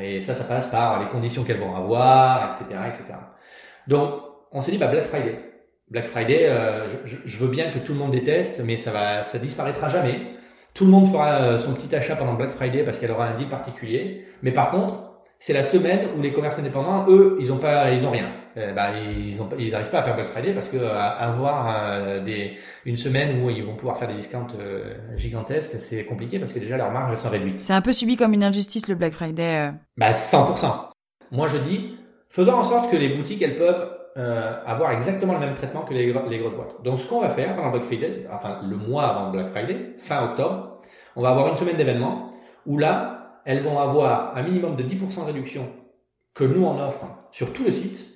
Et 0.00 0.22
ça, 0.22 0.34
ça 0.34 0.44
passe 0.44 0.66
par 0.66 1.00
les 1.00 1.08
conditions 1.08 1.42
qu'elles 1.42 1.60
vont 1.60 1.74
avoir, 1.74 2.56
etc., 2.60 2.80
etc. 2.88 3.18
Donc, 3.88 4.14
on 4.52 4.62
s'est 4.62 4.70
dit 4.70 4.78
bah, 4.78 4.86
Black 4.86 5.04
Friday. 5.04 5.38
Black 5.90 6.06
Friday, 6.06 6.46
euh, 6.48 6.86
je 7.04 7.38
veux 7.38 7.48
bien 7.48 7.70
que 7.70 7.78
tout 7.78 7.92
le 7.92 7.98
monde 7.98 8.12
déteste, 8.12 8.62
mais 8.64 8.78
ça 8.78 8.92
va, 8.92 9.24
ça 9.24 9.38
disparaîtra 9.38 9.88
jamais. 9.88 10.20
Tout 10.72 10.86
le 10.86 10.90
monde 10.90 11.08
fera 11.10 11.42
euh, 11.42 11.58
son 11.58 11.74
petit 11.74 11.94
achat 11.94 12.16
pendant 12.16 12.34
Black 12.34 12.52
Friday 12.52 12.82
parce 12.84 12.98
qu'elle 12.98 13.10
aura 13.10 13.26
un 13.26 13.36
deal 13.36 13.48
particulier. 13.48 14.24
Mais 14.42 14.52
par 14.52 14.70
contre, 14.70 14.94
c'est 15.38 15.52
la 15.52 15.64
semaine 15.64 16.08
où 16.16 16.22
les 16.22 16.32
commerces 16.32 16.58
indépendants, 16.58 17.06
eux, 17.08 17.36
ils 17.40 17.52
ont 17.52 17.58
pas, 17.58 17.90
ils 17.90 18.06
ont 18.06 18.10
rien. 18.10 18.30
Euh, 18.56 18.72
bah, 18.72 18.90
ils 18.98 19.40
ont, 19.40 19.46
pas- 19.46 19.56
à 19.56 20.02
faire 20.02 20.14
Black 20.14 20.28
Friday 20.28 20.52
parce 20.52 20.68
que 20.68 20.76
euh, 20.76 20.98
avoir 20.98 21.74
euh, 21.74 22.22
des, 22.22 22.52
une 22.84 22.96
semaine 22.96 23.42
où 23.42 23.48
ils 23.50 23.64
vont 23.64 23.76
pouvoir 23.76 23.96
faire 23.96 24.08
des 24.08 24.14
discounts 24.14 24.46
euh, 24.58 24.94
gigantesques, 25.16 25.72
c'est 25.80 26.04
compliqué 26.04 26.38
parce 26.38 26.52
que 26.52 26.58
déjà 26.58 26.76
leurs 26.76 26.90
marges 26.90 27.16
sont 27.16 27.30
réduites. 27.30 27.58
C'est 27.58 27.72
un 27.72 27.80
peu 27.80 27.92
subi 27.92 28.16
comme 28.16 28.34
une 28.34 28.44
injustice 28.44 28.88
le 28.88 28.94
Black 28.94 29.12
Friday. 29.14 29.68
euh. 29.68 29.72
Bah 29.96 30.12
100%. 30.12 30.66
Moi 31.30 31.48
je 31.48 31.56
dis, 31.56 31.96
faisons 32.28 32.54
en 32.54 32.64
sorte 32.64 32.90
que 32.90 32.96
les 32.96 33.08
boutiques 33.10 33.40
elles 33.42 33.56
peuvent 33.56 33.88
avoir 34.66 34.90
exactement 34.92 35.32
le 35.32 35.38
même 35.40 35.54
traitement 35.54 35.82
que 35.82 35.94
les 35.94 36.08
grosses 36.12 36.54
boîtes. 36.54 36.82
Donc 36.84 37.00
ce 37.00 37.06
qu'on 37.08 37.20
va 37.22 37.30
faire 37.30 37.56
pendant 37.56 37.70
Black 37.70 37.84
Friday, 37.84 38.26
enfin 38.30 38.60
le 38.68 38.76
mois 38.76 39.04
avant 39.04 39.30
Black 39.30 39.48
Friday, 39.48 39.94
fin 39.96 40.24
octobre, 40.24 40.80
on 41.16 41.22
va 41.22 41.30
avoir 41.30 41.48
une 41.48 41.56
semaine 41.56 41.76
d'événements 41.76 42.30
où 42.66 42.76
là, 42.76 43.40
elles 43.46 43.60
vont 43.62 43.78
avoir 43.78 44.36
un 44.36 44.42
minimum 44.42 44.76
de 44.76 44.82
10% 44.82 45.20
de 45.22 45.24
réduction 45.26 45.68
que 46.34 46.44
nous 46.44 46.64
on 46.64 46.78
offre 46.80 47.06
sur 47.30 47.52
tout 47.54 47.64
le 47.64 47.72
site, 47.72 48.06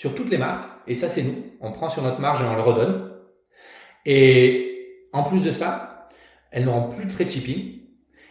sur 0.00 0.14
toutes 0.14 0.30
les 0.30 0.38
marques, 0.38 0.64
et 0.86 0.94
ça 0.94 1.10
c'est 1.10 1.22
nous. 1.22 1.34
On 1.60 1.72
prend 1.72 1.90
sur 1.90 2.02
notre 2.02 2.20
marge 2.20 2.40
et 2.40 2.44
on 2.46 2.56
le 2.56 2.62
redonne. 2.62 3.10
Et 4.06 5.06
en 5.12 5.24
plus 5.24 5.40
de 5.40 5.52
ça, 5.52 6.08
elles 6.50 6.64
n'auront 6.64 6.88
plus 6.88 7.04
de 7.04 7.10
frais 7.10 7.26
de 7.26 7.30
shipping. 7.30 7.80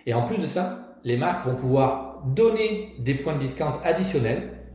Et 0.07 0.15
en 0.15 0.23
plus 0.23 0.37
de 0.37 0.47
ça, 0.47 0.97
les 1.03 1.15
marques 1.15 1.45
vont 1.45 1.55
pouvoir 1.55 2.23
donner 2.25 2.95
des 2.97 3.13
points 3.13 3.35
de 3.35 3.39
discount 3.39 3.79
additionnels 3.83 4.65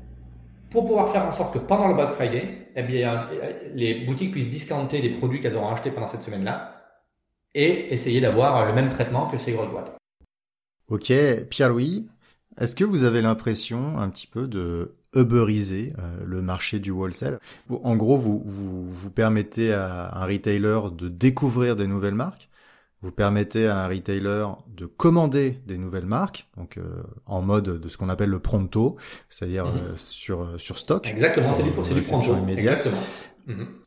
pour 0.71 0.87
pouvoir 0.87 1.11
faire 1.11 1.27
en 1.27 1.33
sorte 1.33 1.55
que 1.55 1.59
pendant 1.59 1.89
le 1.89 1.95
Black 1.95 2.13
Friday, 2.13 2.69
eh 2.77 3.75
les 3.75 4.05
boutiques 4.07 4.31
puissent 4.31 4.49
discounter 4.49 5.03
les 5.03 5.11
produits 5.11 5.41
qu'elles 5.41 5.57
auront 5.57 5.71
achetés 5.71 5.91
pendant 5.91 6.07
cette 6.07 6.23
semaine-là 6.23 6.77
et 7.55 7.93
essayer 7.93 8.21
d'avoir 8.21 8.67
le 8.67 8.73
même 8.73 8.89
traitement 8.89 9.27
que 9.27 9.39
ces 9.39 9.51
grosses 9.51 9.71
boîtes. 9.73 9.97
Ok, 10.87 11.13
Pierre-Louis, 11.51 12.07
est-ce 12.61 12.77
que 12.77 12.85
vous 12.85 13.03
avez 13.03 13.21
l'impression 13.21 13.99
un 13.99 14.09
petit 14.11 14.29
peu 14.29 14.47
de 14.47 14.95
uberiser 15.15 15.93
le 16.25 16.43
marché 16.43 16.79
du 16.79 16.91
wholesale. 16.91 17.39
En 17.71 17.97
gros, 17.97 18.17
vous, 18.17 18.43
vous, 18.45 18.85
vous 18.93 19.11
permettez 19.11 19.73
à 19.73 20.17
un 20.17 20.27
retailer 20.27 20.81
de 20.93 21.09
découvrir 21.09 21.77
des 21.77 21.87
nouvelles 21.87 22.15
marques, 22.15 22.49
vous 23.03 23.11
permettez 23.11 23.67
à 23.67 23.85
un 23.85 23.89
retailer 23.89 24.47
de 24.75 24.87
commander 24.87 25.59
des 25.67 25.77
nouvelles 25.77 26.07
marques, 26.07 26.49
donc 26.57 26.79
en 27.27 27.43
mode 27.43 27.81
de 27.81 27.89
ce 27.89 27.97
qu'on 27.97 28.09
appelle 28.09 28.31
le 28.31 28.41
pronto, 28.41 28.97
c'est-à-dire 29.29 29.67
mhm. 29.67 29.97
sur 29.97 30.49
sur 30.59 30.79
stock. 30.79 31.07
Exactement, 31.07 31.53
c'est 31.53 31.63
du, 31.63 32.01
pronto. 32.01 32.37
Immédiate. 32.37 32.87
Exactement. 32.87 33.03
Mhm 33.47 33.84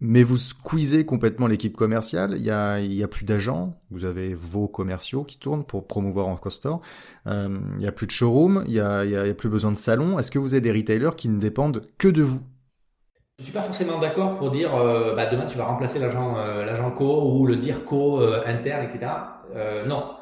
mais 0.00 0.22
vous 0.22 0.36
squeezez 0.36 1.04
complètement 1.04 1.46
l'équipe 1.46 1.76
commerciale. 1.76 2.34
Il 2.36 2.42
y 2.42 2.50
a, 2.50 3.08
plus 3.08 3.24
d'agents. 3.24 3.80
Vous 3.90 4.04
avez 4.04 4.34
vos 4.34 4.68
commerciaux 4.68 5.24
qui 5.24 5.38
tournent 5.38 5.64
pour 5.64 5.86
promouvoir 5.86 6.28
en 6.28 6.38
Store. 6.50 6.80
Euh, 7.26 7.58
il 7.78 7.84
y 7.84 7.88
a 7.88 7.92
plus 7.92 8.06
de 8.06 8.12
showroom. 8.12 8.64
Il 8.66 8.74
y 8.74 8.80
a, 8.80 9.34
plus 9.34 9.48
besoin 9.48 9.72
de 9.72 9.78
salons. 9.78 10.18
Est-ce 10.18 10.30
que 10.30 10.38
vous 10.38 10.54
avez 10.54 10.60
des 10.60 10.72
retailers 10.72 11.16
qui 11.16 11.28
ne 11.28 11.38
dépendent 11.38 11.82
que 11.98 12.08
de 12.08 12.22
vous? 12.22 12.40
Je 13.38 13.44
suis 13.44 13.52
pas 13.52 13.62
forcément 13.62 14.00
d'accord 14.00 14.34
pour 14.34 14.50
dire 14.50 14.74
euh, 14.74 15.14
bah, 15.14 15.26
demain 15.26 15.46
tu 15.46 15.56
vas 15.56 15.66
remplacer 15.66 16.00
l'agent 16.00 16.36
euh, 16.38 16.64
l'agent 16.64 16.90
co 16.90 17.30
ou 17.36 17.46
le 17.46 17.54
DIRCO 17.54 18.20
euh, 18.20 18.42
interne, 18.44 18.84
etc. 18.84 19.12
Non. 19.86 20.16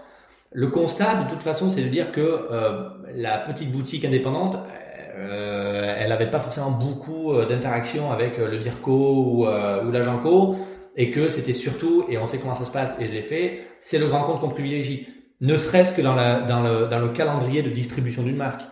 Le 0.53 0.69
constat 0.69 1.25
de 1.25 1.31
toute 1.31 1.43
façon, 1.43 1.71
c'est 1.71 1.83
de 1.83 1.89
dire 1.89 2.13
que 2.13 2.49
la 3.13 3.39
petite 3.39 3.73
boutique 3.73 4.05
indépendante, 4.05 4.57
euh, 5.19 5.95
elle 5.99 6.11
n'avait 6.11 6.31
pas 6.31 6.41
forcément 6.41 6.71
beaucoup 6.71 7.33
euh, 7.33 7.47
d'interaction 7.47 8.13
avec 8.13 8.39
euh, 8.39 8.49
le 8.49 8.59
DIRCO 8.59 8.93
ou, 8.93 9.47
ou 9.47 9.91
l'agent 9.91 10.19
co, 10.19 10.57
et 10.97 11.11
que 11.11 11.29
c'était 11.29 11.55
surtout, 11.55 12.05
et 12.09 12.19
on 12.19 12.27
sait 12.27 12.39
comment 12.39 12.55
ça 12.55 12.65
se 12.65 12.71
passe, 12.71 12.95
et 13.01 13.07
je 13.07 13.13
l'ai 13.13 13.23
fait, 13.23 13.61
c'est 13.81 13.99
le 13.99 14.07
grand 14.09 14.25
compte 14.25 14.41
qu'on 14.41 14.49
privilégie. 14.49 15.09
Ne 15.41 15.59
serait-ce 15.59 15.93
que 15.93 16.03
dans, 16.03 16.15
la, 16.15 16.41
dans, 16.41 16.63
le, 16.63 16.87
dans 16.87 16.99
le 16.99 17.09
calendrier 17.09 17.63
de 17.63 17.71
distribution 17.71 18.23
d'une 18.23 18.37
marque. 18.37 18.63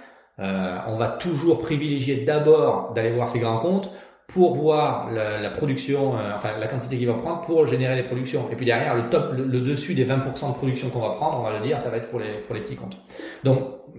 Euh, 0.40 0.78
on 0.88 0.96
va 0.96 1.06
toujours 1.06 1.60
privilégier 1.60 2.24
d'abord 2.24 2.92
d'aller 2.92 3.10
voir 3.10 3.28
ces 3.28 3.38
grands 3.38 3.58
comptes 3.58 3.92
pour 4.26 4.56
voir 4.56 5.10
la, 5.12 5.38
la 5.38 5.50
production, 5.50 6.14
enfin 6.34 6.58
la 6.58 6.66
quantité 6.66 6.96
qu'il 6.96 7.06
va 7.06 7.14
prendre 7.14 7.42
pour 7.42 7.66
générer 7.66 7.94
les 7.94 8.02
productions. 8.02 8.48
Et 8.50 8.56
puis 8.56 8.64
derrière, 8.64 8.94
le 8.94 9.10
top, 9.10 9.32
le, 9.36 9.60
dessus 9.60 9.94
des 9.94 10.06
20% 10.06 10.48
de 10.48 10.54
production 10.54 10.88
qu'on 10.88 11.00
va 11.00 11.10
prendre, 11.10 11.38
on 11.38 11.42
va 11.42 11.58
le 11.58 11.64
dire, 11.64 11.78
ça 11.78 11.90
va 11.90 11.98
être 11.98 12.08
pour 12.08 12.18
les, 12.18 12.38
pour 12.46 12.54
les 12.54 12.62
petits 12.62 12.74
comptes. 12.74 12.96
Donc, 13.44 13.58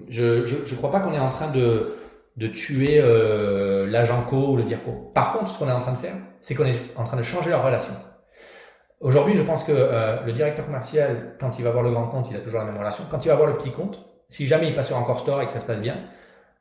je 0.09 0.41
ne 0.41 0.75
crois 0.75 0.91
pas 0.91 0.99
qu'on 0.99 1.13
est 1.13 1.19
en 1.19 1.29
train 1.29 1.51
de, 1.51 1.93
de 2.37 2.47
tuer 2.47 2.99
euh, 3.01 3.87
l'agent 3.87 4.23
co 4.23 4.49
ou 4.49 4.57
le 4.57 4.63
DIRCO. 4.63 5.11
Par 5.13 5.33
contre, 5.33 5.49
ce 5.51 5.59
qu'on 5.59 5.67
est 5.67 5.71
en 5.71 5.81
train 5.81 5.93
de 5.93 5.99
faire, 5.99 6.15
c'est 6.41 6.53
qu'on 6.53 6.65
est 6.65 6.79
en 6.97 7.03
train 7.03 7.17
de 7.17 7.23
changer 7.23 7.49
leur 7.49 7.63
relation. 7.63 7.93
Aujourd'hui, 8.99 9.35
je 9.35 9.43
pense 9.43 9.63
que 9.63 9.71
euh, 9.73 10.21
le 10.25 10.33
directeur 10.33 10.65
commercial, 10.65 11.35
quand 11.39 11.57
il 11.57 11.63
va 11.63 11.71
voir 11.71 11.83
le 11.83 11.91
grand 11.91 12.07
compte, 12.07 12.27
il 12.29 12.35
a 12.35 12.39
toujours 12.39 12.59
la 12.59 12.65
même 12.65 12.77
relation. 12.77 13.03
Quand 13.09 13.23
il 13.23 13.29
va 13.29 13.35
voir 13.35 13.47
le 13.47 13.55
petit 13.55 13.71
compte, 13.71 14.03
si 14.29 14.47
jamais 14.47 14.67
il 14.67 14.75
passe 14.75 14.87
sur 14.87 14.97
Encore 14.97 15.19
Store 15.19 15.41
et 15.41 15.45
que 15.45 15.51
ça 15.51 15.59
se 15.59 15.65
passe 15.65 15.81
bien, 15.81 15.97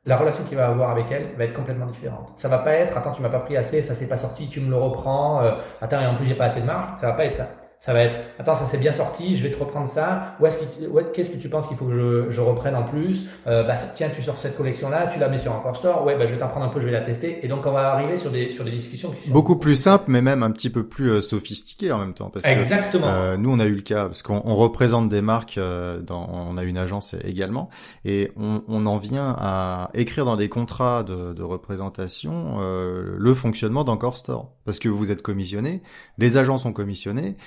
la 0.05 0.17
relation 0.17 0.43
qu'il 0.43 0.55
va 0.55 0.67
avoir 0.67 0.91
avec 0.91 1.11
elle 1.11 1.35
va 1.37 1.45
être 1.45 1.53
complètement 1.53 1.87
différente. 1.87 2.33
Ça 2.37 2.47
va 2.47 2.59
pas 2.59 2.73
être, 2.73 2.95
attends, 2.97 3.11
tu 3.11 3.21
m'as 3.21 3.29
pas 3.29 3.39
pris 3.39 3.57
assez, 3.57 3.81
ça 3.81 3.95
s'est 3.95 4.07
pas 4.07 4.17
sorti, 4.17 4.47
tu 4.47 4.61
me 4.61 4.69
le 4.69 4.77
reprends, 4.77 5.41
euh, 5.41 5.51
attends, 5.81 5.99
et 5.99 6.05
en 6.05 6.13
plus 6.13 6.25
j'ai 6.25 6.35
pas 6.35 6.45
assez 6.45 6.61
de 6.61 6.67
marge. 6.67 6.87
Ça 7.01 7.07
va 7.07 7.13
pas 7.13 7.25
être 7.25 7.35
ça. 7.35 7.49
Ça 7.85 7.93
va 7.93 8.01
être, 8.01 8.15
attends, 8.39 8.55
ça 8.55 8.65
s'est 8.65 8.79
bien 8.79 8.91
sorti, 8.91 9.35
je 9.35 9.43
vais 9.43 9.51
te 9.51 9.59
reprendre 9.59 9.87
ça. 9.87 10.35
Où 10.39 10.47
est-ce 10.47 10.57
que, 10.57 11.01
qu'est-ce 11.13 11.29
que 11.29 11.37
tu 11.37 11.49
penses 11.49 11.67
qu'il 11.67 11.77
faut 11.77 11.85
que 11.85 11.93
je, 11.93 12.31
je 12.31 12.41
reprenne 12.41 12.75
en 12.75 12.81
plus? 12.81 13.25
Euh, 13.45 13.63
Bah 13.63 13.75
tiens, 13.93 14.09
tu 14.09 14.23
sors 14.23 14.39
cette 14.39 14.57
collection-là, 14.57 15.05
tu 15.13 15.19
la 15.19 15.27
mets 15.29 15.37
sur 15.37 15.51
Encore 15.51 15.75
Store. 15.75 16.03
Ouais, 16.03 16.17
bah 16.17 16.25
je 16.25 16.31
vais 16.31 16.39
t'en 16.39 16.47
prendre 16.47 16.65
un 16.65 16.69
peu, 16.69 16.79
je 16.79 16.85
vais 16.85 16.91
la 16.91 17.01
tester. 17.01 17.45
Et 17.45 17.47
donc 17.47 17.63
on 17.67 17.71
va 17.71 17.91
arriver 17.91 18.17
sur 18.17 18.31
des 18.31 18.51
sur 18.53 18.63
des 18.63 18.71
discussions 18.71 19.11
qui 19.11 19.27
sont 19.27 19.33
beaucoup 19.33 19.57
plus 19.57 19.75
simples, 19.75 20.05
mais 20.07 20.23
même 20.23 20.41
un 20.41 20.49
petit 20.49 20.71
peu 20.71 20.87
plus 20.87 21.11
euh, 21.11 21.21
sophistiquées 21.21 21.91
en 21.91 21.99
même 21.99 22.15
temps. 22.15 22.31
Parce 22.31 22.45
Exactement. 22.47 23.07
euh, 23.07 23.37
nous, 23.37 23.51
on 23.51 23.59
a 23.59 23.65
eu 23.65 23.75
le 23.75 23.81
cas 23.83 24.05
parce 24.05 24.23
qu'on 24.23 24.39
représente 24.39 25.07
des 25.09 25.21
marques. 25.21 25.59
Euh, 25.59 25.99
dans, 26.01 26.27
on 26.31 26.57
a 26.57 26.63
une 26.63 26.79
agence 26.79 27.13
également, 27.23 27.69
et 28.03 28.31
on, 28.35 28.63
on 28.67 28.87
en 28.87 28.97
vient 28.97 29.35
à 29.37 29.91
écrire 29.93 30.25
dans 30.25 30.37
des 30.37 30.49
contrats 30.49 31.03
de, 31.03 31.33
de 31.33 31.43
représentation 31.43 32.57
euh, 32.61 33.13
le 33.15 33.33
fonctionnement 33.35 33.83
d'Encore 33.83 34.17
Store, 34.17 34.49
parce 34.65 34.79
que 34.79 34.89
vous 34.89 35.11
êtes 35.11 35.21
commissionné, 35.21 35.81
les 36.17 36.37
agents 36.37 36.57
sont 36.57 36.73
commissionnés. 36.73 37.37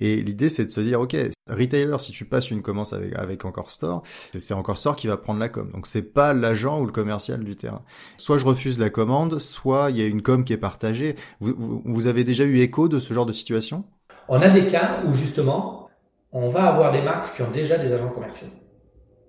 Et 0.00 0.16
l'idée, 0.22 0.48
c'est 0.48 0.64
de 0.64 0.70
se 0.70 0.80
dire, 0.80 1.00
ok, 1.00 1.16
retailer, 1.48 1.96
si 1.98 2.12
tu 2.12 2.24
passes 2.24 2.52
une 2.52 2.62
commande 2.62 2.86
avec, 2.92 3.16
avec 3.16 3.44
Encore 3.44 3.72
Store, 3.72 4.02
c'est 4.38 4.54
Encore 4.54 4.78
Store 4.78 4.94
qui 4.94 5.08
va 5.08 5.16
prendre 5.16 5.40
la 5.40 5.48
com. 5.48 5.70
Donc 5.72 5.88
c'est 5.88 6.02
pas 6.02 6.32
l'agent 6.32 6.80
ou 6.80 6.86
le 6.86 6.92
commercial 6.92 7.42
du 7.42 7.56
terrain. 7.56 7.82
Soit 8.16 8.38
je 8.38 8.44
refuse 8.44 8.78
la 8.78 8.90
commande, 8.90 9.40
soit 9.40 9.90
il 9.90 9.96
y 9.96 10.02
a 10.02 10.06
une 10.06 10.22
com 10.22 10.44
qui 10.44 10.52
est 10.52 10.58
partagée. 10.58 11.16
Vous, 11.40 11.82
vous 11.84 12.06
avez 12.06 12.22
déjà 12.22 12.44
eu 12.44 12.60
écho 12.60 12.88
de 12.88 13.00
ce 13.00 13.12
genre 13.12 13.26
de 13.26 13.32
situation? 13.32 13.84
On 14.28 14.40
a 14.40 14.48
des 14.48 14.68
cas 14.68 15.02
où 15.04 15.14
justement, 15.14 15.88
on 16.30 16.48
va 16.48 16.66
avoir 16.66 16.92
des 16.92 17.02
marques 17.02 17.34
qui 17.34 17.42
ont 17.42 17.50
déjà 17.50 17.76
des 17.76 17.92
agents 17.92 18.10
commerciaux. 18.10 18.46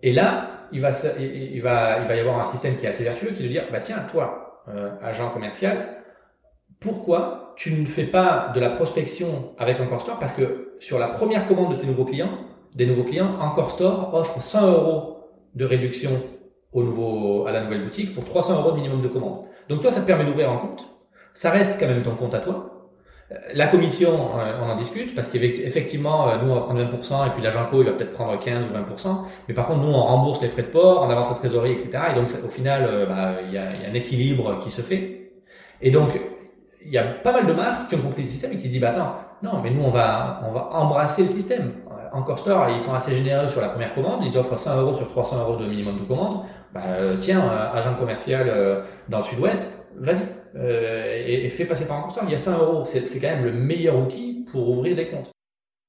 Et 0.04 0.14
là, 0.14 0.68
il 0.72 0.82
va, 0.82 0.92
il 1.20 1.62
va, 1.62 2.00
il 2.02 2.08
va 2.08 2.16
y 2.16 2.20
avoir 2.20 2.48
un 2.48 2.52
système 2.52 2.78
qui 2.78 2.86
est 2.86 2.90
assez 2.90 3.04
vertueux 3.04 3.32
qui 3.32 3.42
de 3.42 3.48
dire, 3.48 3.64
bah 3.72 3.80
tiens, 3.80 4.06
toi, 4.12 4.64
euh, 4.68 4.92
agent 5.02 5.32
commercial, 5.32 5.99
pourquoi 6.80 7.54
tu 7.58 7.74
ne 7.74 7.86
fais 7.86 8.06
pas 8.06 8.52
de 8.56 8.60
la 8.60 8.70
prospection 8.70 9.54
avec 9.58 9.80
Encore 9.80 10.02
Store 10.02 10.20
Parce 10.20 10.34
que 10.34 10.76
sur 10.80 10.98
la 10.98 11.10
première 11.10 11.48
commande 11.48 11.76
de 11.76 11.82
tes 11.82 11.88
nouveaux 11.88 12.06
clients, 12.06 12.32
des 12.76 12.86
nouveaux 12.86 13.04
clients, 13.04 13.36
Encore 13.42 13.72
Store 13.72 14.14
offre 14.14 14.42
100 14.42 14.72
euros 14.72 15.18
de 15.56 15.66
réduction 15.66 16.12
au 16.72 16.84
nouveau, 16.84 17.48
à 17.48 17.52
la 17.52 17.64
nouvelle 17.64 17.84
boutique 17.84 18.14
pour 18.14 18.24
300 18.24 18.60
euros 18.60 18.72
de 18.72 18.78
minimum 18.78 19.02
de 19.02 19.08
commande. 19.08 19.46
Donc 19.68 19.82
toi, 19.82 19.92
ça 19.92 20.02
te 20.02 20.08
permet 20.08 20.24
d'ouvrir 20.26 20.50
un 20.52 20.58
compte. 20.58 20.86
Ça 21.34 21.52
reste 21.52 21.80
quand 21.80 21.88
même 21.88 22.04
ton 22.04 22.16
compte 22.16 22.34
à 22.34 22.40
toi. 22.40 22.76
La 23.54 23.68
commission, 23.68 24.10
euh, 24.40 24.60
on 24.60 24.70
en 24.70 24.76
discute 24.76 25.14
parce 25.14 25.30
qu'effectivement, 25.30 26.30
euh, 26.30 26.38
nous 26.42 26.52
on 26.52 26.56
va 26.56 26.62
prendre 26.62 26.82
20% 26.82 27.28
et 27.28 27.30
puis 27.32 27.44
l'agent 27.44 27.68
co 27.70 27.82
il 27.82 27.86
va 27.86 27.92
peut-être 27.92 28.14
prendre 28.14 28.40
15 28.40 28.66
ou 28.66 28.74
20%. 28.74 29.26
Mais 29.48 29.54
par 29.54 29.68
contre, 29.68 29.82
nous 29.82 29.92
on 29.92 30.02
rembourse 30.02 30.42
les 30.42 30.50
frais 30.50 30.64
de 30.64 30.70
port, 30.70 31.04
on 31.04 31.10
avance 31.12 31.30
la 31.30 31.36
trésorerie, 31.36 31.74
etc. 31.74 32.06
Et 32.12 32.16
donc 32.16 32.28
au 32.44 32.50
final, 32.50 32.88
euh, 32.90 33.06
bah, 33.06 33.34
il 33.46 33.54
y 33.54 33.58
a 33.58 33.70
un 33.88 33.94
équilibre 33.94 34.60
qui 34.64 34.72
se 34.72 34.82
fait. 34.82 35.32
Et 35.82 35.92
donc 35.92 36.20
il 36.86 36.92
y 36.92 36.98
a 36.98 37.04
pas 37.04 37.32
mal 37.32 37.46
de 37.46 37.54
marques 37.54 37.90
qui 37.90 37.96
ont 37.96 38.02
compris 38.02 38.24
le 38.24 38.28
système 38.28 38.54
et 38.54 38.58
qui 38.58 38.68
se 38.68 38.72
disent, 38.72 38.82
bah 38.82 38.90
attends, 38.90 39.16
non, 39.42 39.62
mais 39.62 39.70
nous, 39.72 39.84
on 39.84 39.90
va, 39.90 40.42
on 40.48 40.52
va 40.52 40.70
embrasser 40.72 41.24
le 41.24 41.30
système. 41.30 41.72
Encore 42.12 42.40
Store, 42.40 42.70
ils 42.70 42.82
sont 42.82 42.94
assez 42.94 43.16
généreux 43.16 43.48
sur 43.48 43.62
la 43.62 43.70
première 43.70 43.94
commande, 43.94 44.24
ils 44.24 44.38
offrent 44.38 44.58
100 44.58 44.82
euros 44.82 44.94
sur 44.94 45.08
300 45.10 45.42
euros 45.42 45.58
de 45.58 45.68
minimum 45.68 46.00
de 46.00 46.06
commande. 46.06 46.46
Bah, 46.74 46.82
euh, 46.88 47.18
tiens, 47.20 47.42
euh, 47.42 47.78
agent 47.78 47.96
commercial 47.96 48.48
euh, 48.50 48.82
dans 49.08 49.20
le 49.20 49.24
sud-ouest, 49.24 49.72
vas-y, 49.96 50.22
et, 50.60 51.46
et, 51.46 51.50
fais 51.50 51.66
passer 51.66 51.86
par 51.86 51.98
Encore 51.98 52.12
Store. 52.12 52.26
Il 52.28 52.32
y 52.32 52.36
a 52.36 52.40
100 52.40 52.60
euros, 52.60 52.86
c'est 52.86 53.20
quand 53.20 53.28
même 53.28 53.44
le 53.44 53.52
meilleur 53.52 53.98
outil 53.98 54.46
pour 54.52 54.70
ouvrir 54.70 54.96
des 54.96 55.08
comptes. 55.08 55.32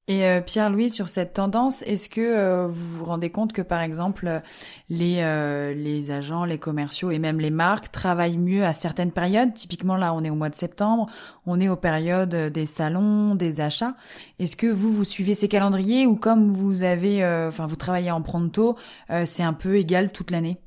Et 0.09 0.27
euh, 0.27 0.41
Pierre-Louis, 0.41 0.91
sur 0.91 1.09
cette 1.09 1.35
tendance, 1.35 1.83
est-ce 1.83 2.09
que 2.09 2.21
euh, 2.21 2.67
vous 2.67 2.99
vous 2.99 3.05
rendez 3.05 3.31
compte 3.31 3.53
que, 3.53 3.63
par 3.63 3.81
exemple, 3.81 4.41
les, 4.89 5.19
euh, 5.21 5.73
les 5.73 6.11
agents, 6.11 6.45
les 6.45 6.59
commerciaux 6.59 7.13
et 7.13 7.21
même 7.21 7.39
les 7.39 7.51
marques 7.51 7.93
travaillent 7.93 8.39
mieux 8.39 8.65
à 8.65 8.73
certaines 8.73 9.13
périodes? 9.13 9.55
Typiquement, 9.55 9.95
là, 9.95 10.13
on 10.13 10.23
est 10.23 10.31
au 10.31 10.35
mois 10.35 10.49
de 10.49 10.57
septembre, 10.57 11.07
on 11.47 11.61
est 11.61 11.69
aux 11.69 11.77
périodes 11.77 12.35
des 12.35 12.67
salons, 12.67 13.37
des 13.37 13.61
achats. 13.61 13.95
Est-ce 14.41 14.57
que 14.57 14.67
vous, 14.67 14.93
vous 14.93 15.05
suivez 15.05 15.35
ces 15.35 15.47
calendriers 15.47 16.07
ou 16.07 16.17
comme 16.17 16.51
vous 16.51 16.83
avez, 16.83 17.25
enfin, 17.47 17.67
vous 17.67 17.77
travaillez 17.77 18.11
en 18.11 18.23
pronto, 18.23 18.77
c'est 19.25 19.45
un 19.45 19.53
peu 19.53 19.77
égal 19.77 20.11
toute 20.11 20.33
l'année? 20.33 20.59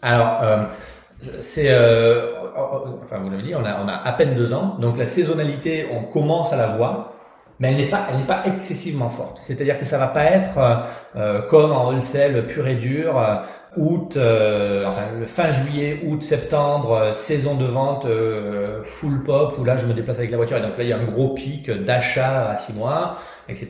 Alors, 0.00 0.40
c'est, 1.40 1.70
enfin, 2.56 3.18
vous 3.18 3.28
l'avez 3.28 3.42
dit, 3.42 3.54
on 3.54 3.64
a, 3.64 3.82
on 3.84 3.88
a 3.88 3.92
à 3.92 4.12
peine 4.12 4.34
deux 4.34 4.54
ans, 4.54 4.76
donc 4.78 4.96
la 4.96 5.06
saisonnalité, 5.06 5.88
on 5.92 6.04
commence 6.04 6.54
à 6.54 6.56
la 6.56 6.76
voir 6.76 7.12
mais 7.60 7.72
elle 7.72 7.76
n'est 7.76 7.90
pas, 7.90 8.06
elle 8.10 8.18
n'est 8.18 8.26
pas 8.26 8.42
excessivement 8.46 9.10
forte. 9.10 9.38
C'est-à-dire 9.40 9.78
que 9.78 9.84
ça 9.84 9.98
va 9.98 10.08
pas 10.08 10.24
être 10.24 10.58
euh, 10.58 10.74
euh 11.16 11.42
comme 11.42 11.72
en 11.72 11.88
wholesale 11.88 12.46
pur 12.46 12.66
et 12.68 12.76
dur, 12.76 13.18
euh, 13.18 13.36
août, 13.76 14.16
euh, 14.16 14.86
enfin 14.88 15.02
fin 15.26 15.50
juillet, 15.50 16.00
août, 16.06 16.22
septembre, 16.22 17.12
saison 17.14 17.54
de 17.56 17.66
vente 17.66 18.06
full 18.84 19.22
pop 19.24 19.56
où 19.58 19.64
là 19.64 19.76
je 19.76 19.86
me 19.86 19.92
déplace 19.94 20.18
avec 20.18 20.30
la 20.30 20.36
voiture 20.36 20.56
et 20.56 20.62
donc 20.62 20.76
là 20.78 20.84
il 20.84 20.88
y 20.88 20.92
a 20.92 20.98
un 20.98 21.04
gros 21.04 21.34
pic 21.34 21.70
d'achat 21.70 22.50
à 22.50 22.56
six 22.56 22.72
mois 22.72 23.18
etc. 23.48 23.68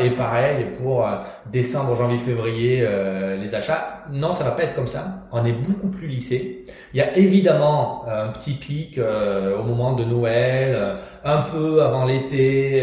Et 0.00 0.10
pareil 0.10 0.66
pour 0.78 1.06
euh, 1.06 1.16
décembre, 1.50 1.96
janvier, 1.96 2.18
février, 2.18 2.80
euh, 2.82 3.36
les 3.36 3.54
achats. 3.54 3.91
Non, 4.10 4.32
ça 4.32 4.44
va 4.44 4.52
pas 4.52 4.64
être 4.64 4.74
comme 4.74 4.86
ça. 4.86 5.26
On 5.32 5.44
est 5.44 5.52
beaucoup 5.52 5.88
plus 5.88 6.06
lissé. 6.06 6.66
Il 6.94 6.98
y 6.98 7.00
a 7.00 7.16
évidemment 7.16 8.04
euh, 8.08 8.28
un 8.28 8.32
petit 8.32 8.54
pic 8.54 8.98
au 8.98 9.62
moment 9.62 9.92
de 9.92 10.04
Noël, 10.04 10.98
un 11.24 11.42
peu 11.42 11.82
avant 11.82 12.04
l'été, 12.04 12.78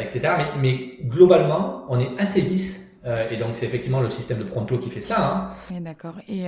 etc. 0.00 0.34
Mais, 0.38 0.60
mais, 0.60 1.08
globalement, 1.08 1.84
on 1.88 1.98
est 1.98 2.10
assez 2.18 2.40
lisse. 2.40 2.98
et 3.30 3.36
donc 3.36 3.50
c'est 3.54 3.66
effectivement 3.66 4.00
le 4.00 4.10
système 4.10 4.38
de 4.38 4.44
Pronto 4.44 4.78
qui 4.78 4.90
fait 4.90 5.00
ça. 5.00 5.20
Hein. 5.20 5.50
Oui, 5.70 5.80
d'accord. 5.80 6.14
Et 6.28 6.46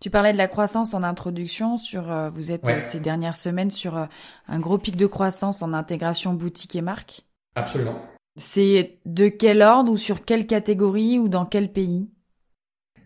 tu 0.00 0.10
parlais 0.10 0.32
de 0.32 0.38
la 0.38 0.48
croissance 0.48 0.94
en 0.94 1.02
introduction. 1.02 1.78
Sur, 1.78 2.04
vous 2.32 2.52
êtes 2.52 2.82
ces 2.82 3.00
dernières 3.00 3.36
semaines 3.36 3.70
sur 3.70 3.96
un 4.48 4.58
gros 4.58 4.78
pic 4.78 4.96
de 4.96 5.06
croissance 5.06 5.62
en 5.62 5.72
intégration 5.72 6.34
boutique 6.34 6.76
et 6.76 6.82
marque. 6.82 7.22
Absolument. 7.54 7.96
C'est 8.36 8.98
de 9.04 9.28
quel 9.28 9.62
ordre 9.62 9.92
ou 9.92 9.96
sur 9.96 10.24
quelle 10.24 10.46
catégorie 10.46 11.18
ou 11.18 11.28
dans 11.28 11.44
quel 11.44 11.70
pays? 11.70 12.08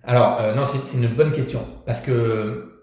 Alors, 0.07 0.41
euh, 0.41 0.55
non, 0.55 0.67
c'est 0.67 0.97
une 0.97 1.09
bonne 1.09 1.33
question 1.33 1.67
parce 1.85 2.01
que 2.01 2.81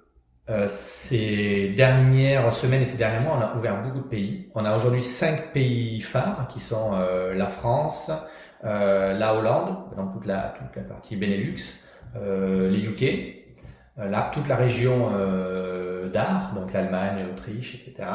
euh, 0.49 0.67
ces 0.67 1.69
dernières 1.69 2.53
semaines 2.53 2.81
et 2.81 2.86
ces 2.86 2.97
derniers 2.97 3.21
mois, 3.21 3.38
on 3.38 3.41
a 3.41 3.55
ouvert 3.55 3.81
beaucoup 3.81 3.99
de 3.99 4.09
pays. 4.09 4.49
On 4.55 4.65
a 4.65 4.75
aujourd'hui 4.75 5.05
cinq 5.05 5.53
pays 5.53 6.01
phares 6.01 6.49
qui 6.49 6.59
sont 6.59 6.91
euh, 6.95 7.33
la 7.33 7.47
France, 7.47 8.12
la 8.62 9.36
Hollande, 9.36 9.77
donc 9.97 10.13
toute 10.13 10.25
la, 10.25 10.53
toute 10.57 10.75
la 10.75 10.83
partie 10.83 11.17
Benelux, 11.17 11.57
les 12.15 12.79
UK, 12.79 13.43
là, 13.97 14.31
toute 14.33 14.47
la 14.47 14.55
région 14.55 15.12
d'art, 16.13 16.53
donc 16.55 16.71
l'Allemagne, 16.71 17.25
l'Autriche, 17.27 17.75
etc., 17.75 18.07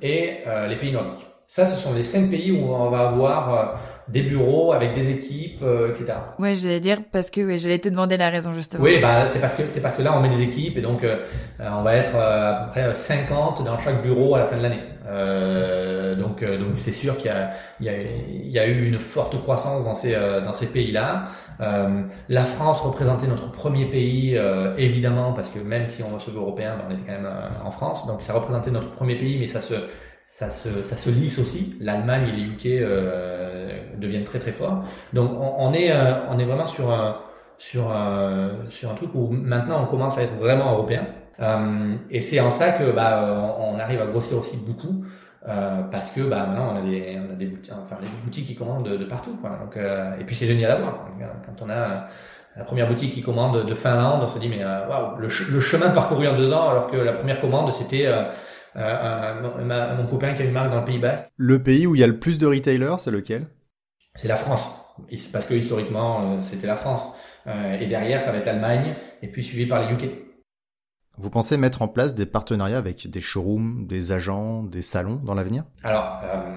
et 0.00 0.44
les 0.66 0.76
pays 0.76 0.92
nordiques. 0.92 1.26
Ça, 1.46 1.66
ce 1.66 1.76
sont 1.80 1.94
les 1.94 2.04
cinq 2.04 2.30
pays 2.30 2.52
où 2.52 2.72
on 2.72 2.90
va 2.90 3.08
avoir 3.08 3.78
des 4.08 4.22
bureaux 4.22 4.72
avec 4.72 4.92
des 4.92 5.10
équipes, 5.10 5.62
euh, 5.62 5.88
etc. 5.88 6.12
Ouais, 6.38 6.54
j'allais 6.54 6.80
dire 6.80 6.98
parce 7.10 7.30
que 7.30 7.40
ouais, 7.40 7.58
j'allais 7.58 7.78
te 7.78 7.88
demander 7.88 8.16
la 8.16 8.28
raison 8.28 8.54
justement. 8.54 8.82
Oui, 8.82 8.98
bah 9.00 9.26
c'est 9.28 9.40
parce 9.40 9.54
que 9.54 9.62
c'est 9.68 9.80
parce 9.80 9.96
que 9.96 10.02
là 10.02 10.14
on 10.16 10.20
met 10.20 10.28
des 10.28 10.42
équipes 10.42 10.76
et 10.76 10.82
donc 10.82 11.04
euh, 11.04 11.24
on 11.58 11.82
va 11.82 11.96
être 11.96 12.14
euh, 12.14 12.50
à 12.50 12.54
peu 12.64 12.70
près 12.70 12.94
50 12.94 13.64
dans 13.64 13.78
chaque 13.78 14.02
bureau 14.02 14.34
à 14.34 14.40
la 14.40 14.44
fin 14.46 14.56
de 14.56 14.62
l'année. 14.62 14.82
Euh, 15.06 16.14
donc 16.16 16.42
donc 16.42 16.78
c'est 16.78 16.92
sûr 16.92 17.16
qu'il 17.16 17.26
y 17.26 17.30
a 17.30 17.50
il 17.80 17.86
y 17.86 17.88
a 17.88 17.92
il 18.02 18.50
y 18.50 18.58
a 18.58 18.66
eu 18.66 18.86
une 18.86 18.98
forte 18.98 19.40
croissance 19.40 19.84
dans 19.84 19.94
ces 19.94 20.14
dans 20.14 20.52
ces 20.52 20.66
pays-là. 20.66 21.28
la 22.28 22.44
France 22.44 22.80
représentait 22.80 23.26
notre 23.26 23.50
premier 23.52 23.86
pays 23.86 24.38
évidemment 24.78 25.32
parce 25.32 25.48
que 25.48 25.58
même 25.58 25.86
si 25.86 26.02
on 26.02 26.14
recevait 26.14 26.38
européen, 26.38 26.76
ben, 26.76 26.84
on 26.88 26.92
était 26.92 27.04
quand 27.06 27.20
même 27.20 27.30
en 27.64 27.70
France, 27.70 28.06
donc 28.06 28.22
ça 28.22 28.32
représentait 28.32 28.70
notre 28.70 28.90
premier 28.92 29.14
pays, 29.14 29.38
mais 29.38 29.48
ça 29.48 29.60
se 29.60 29.74
ça 30.24 30.50
se, 30.50 30.82
ça 30.82 30.96
se 30.96 31.10
lisse 31.10 31.38
aussi. 31.38 31.76
L'Allemagne 31.80 32.28
et 32.28 32.32
les 32.32 32.42
UK 32.42 32.66
euh, 32.66 33.78
deviennent 33.98 34.24
très 34.24 34.38
très 34.38 34.52
forts. 34.52 34.84
Donc 35.12 35.30
on, 35.38 35.72
est, 35.72 35.92
euh, 35.92 36.26
on 36.28 36.38
est 36.38 36.44
vraiment 36.44 36.66
sur 36.66 36.90
un, 36.90 37.20
sur, 37.58 37.92
un, 37.92 38.50
sur 38.70 38.90
un 38.90 38.94
truc 38.94 39.14
où 39.14 39.28
maintenant 39.28 39.82
on 39.82 39.86
commence 39.86 40.18
à 40.18 40.22
être 40.22 40.34
vraiment 40.34 40.72
européen. 40.72 41.06
Euh, 41.40 41.96
et 42.10 42.20
c'est 42.20 42.40
en 42.40 42.50
ça 42.50 42.72
que 42.72 42.92
bah, 42.92 43.56
on, 43.58 43.78
arrive 43.78 44.00
à 44.00 44.06
grossir 44.06 44.38
aussi 44.38 44.56
beaucoup. 44.56 45.04
Euh, 45.46 45.82
parce 45.92 46.10
que 46.10 46.22
bah, 46.22 46.46
maintenant 46.46 46.72
on 46.72 46.78
a 46.78 46.80
des, 46.80 47.18
on 47.18 47.30
a 47.30 47.36
des 47.36 47.44
boutiques, 47.44 47.72
enfin 47.72 47.96
des 48.00 48.08
boutiques 48.24 48.46
qui 48.46 48.54
commandent 48.56 48.88
de, 48.88 49.04
partout. 49.04 49.36
Quoi. 49.40 49.50
Donc, 49.62 49.76
euh, 49.76 50.18
et 50.18 50.24
puis 50.24 50.34
c'est 50.34 50.46
génial 50.46 50.70
à 50.70 50.76
voir. 50.76 51.08
Quand 51.46 51.64
on 51.64 51.70
a 51.70 52.06
la 52.56 52.64
première 52.64 52.88
boutique 52.88 53.14
qui 53.14 53.22
commande 53.22 53.66
de 53.66 53.74
Finlande, 53.74 54.22
on 54.22 54.32
se 54.32 54.38
dit 54.38 54.48
mais 54.48 54.64
waouh, 54.64 55.16
le, 55.18 55.28
le, 55.28 55.60
chemin 55.60 55.90
parcouru 55.90 56.28
en 56.28 56.36
deux 56.36 56.52
ans, 56.52 56.68
alors 56.68 56.90
que 56.90 56.96
la 56.96 57.12
première 57.12 57.40
commande 57.40 57.72
c'était 57.72 58.06
euh, 58.76 59.94
mon 59.96 60.06
copain 60.06 60.34
qui 60.34 60.42
a 60.42 60.44
une 60.44 60.52
marque 60.52 60.70
dans 60.70 60.80
le 60.80 60.84
Pays 60.84 60.98
Basque. 60.98 61.28
Le 61.36 61.62
pays 61.62 61.86
où 61.86 61.94
il 61.94 62.00
y 62.00 62.04
a 62.04 62.06
le 62.06 62.18
plus 62.18 62.38
de 62.38 62.46
retailers, 62.46 62.96
c'est 62.98 63.10
lequel? 63.10 63.46
C'est 64.16 64.28
la 64.28 64.36
France. 64.36 64.80
Parce 65.32 65.46
que 65.46 65.54
historiquement, 65.54 66.20
euh, 66.20 66.42
c'était 66.42 66.66
la 66.66 66.76
France. 66.76 67.16
Euh, 67.46 67.78
et 67.78 67.86
derrière, 67.86 68.24
ça 68.24 68.32
va 68.32 68.38
être 68.38 68.46
l'Allemagne, 68.46 68.94
et 69.22 69.28
puis 69.28 69.44
suivi 69.44 69.66
par 69.66 69.82
les 69.82 69.94
UK. 69.94 70.10
Vous 71.16 71.30
pensez 71.30 71.56
mettre 71.56 71.82
en 71.82 71.88
place 71.88 72.14
des 72.14 72.26
partenariats 72.26 72.78
avec 72.78 73.08
des 73.08 73.20
showrooms, 73.20 73.86
des 73.86 74.12
agents, 74.12 74.62
des 74.62 74.82
salons 74.82 75.16
dans 75.16 75.34
l'avenir? 75.34 75.64
Alors, 75.84 76.20
euh, 76.24 76.56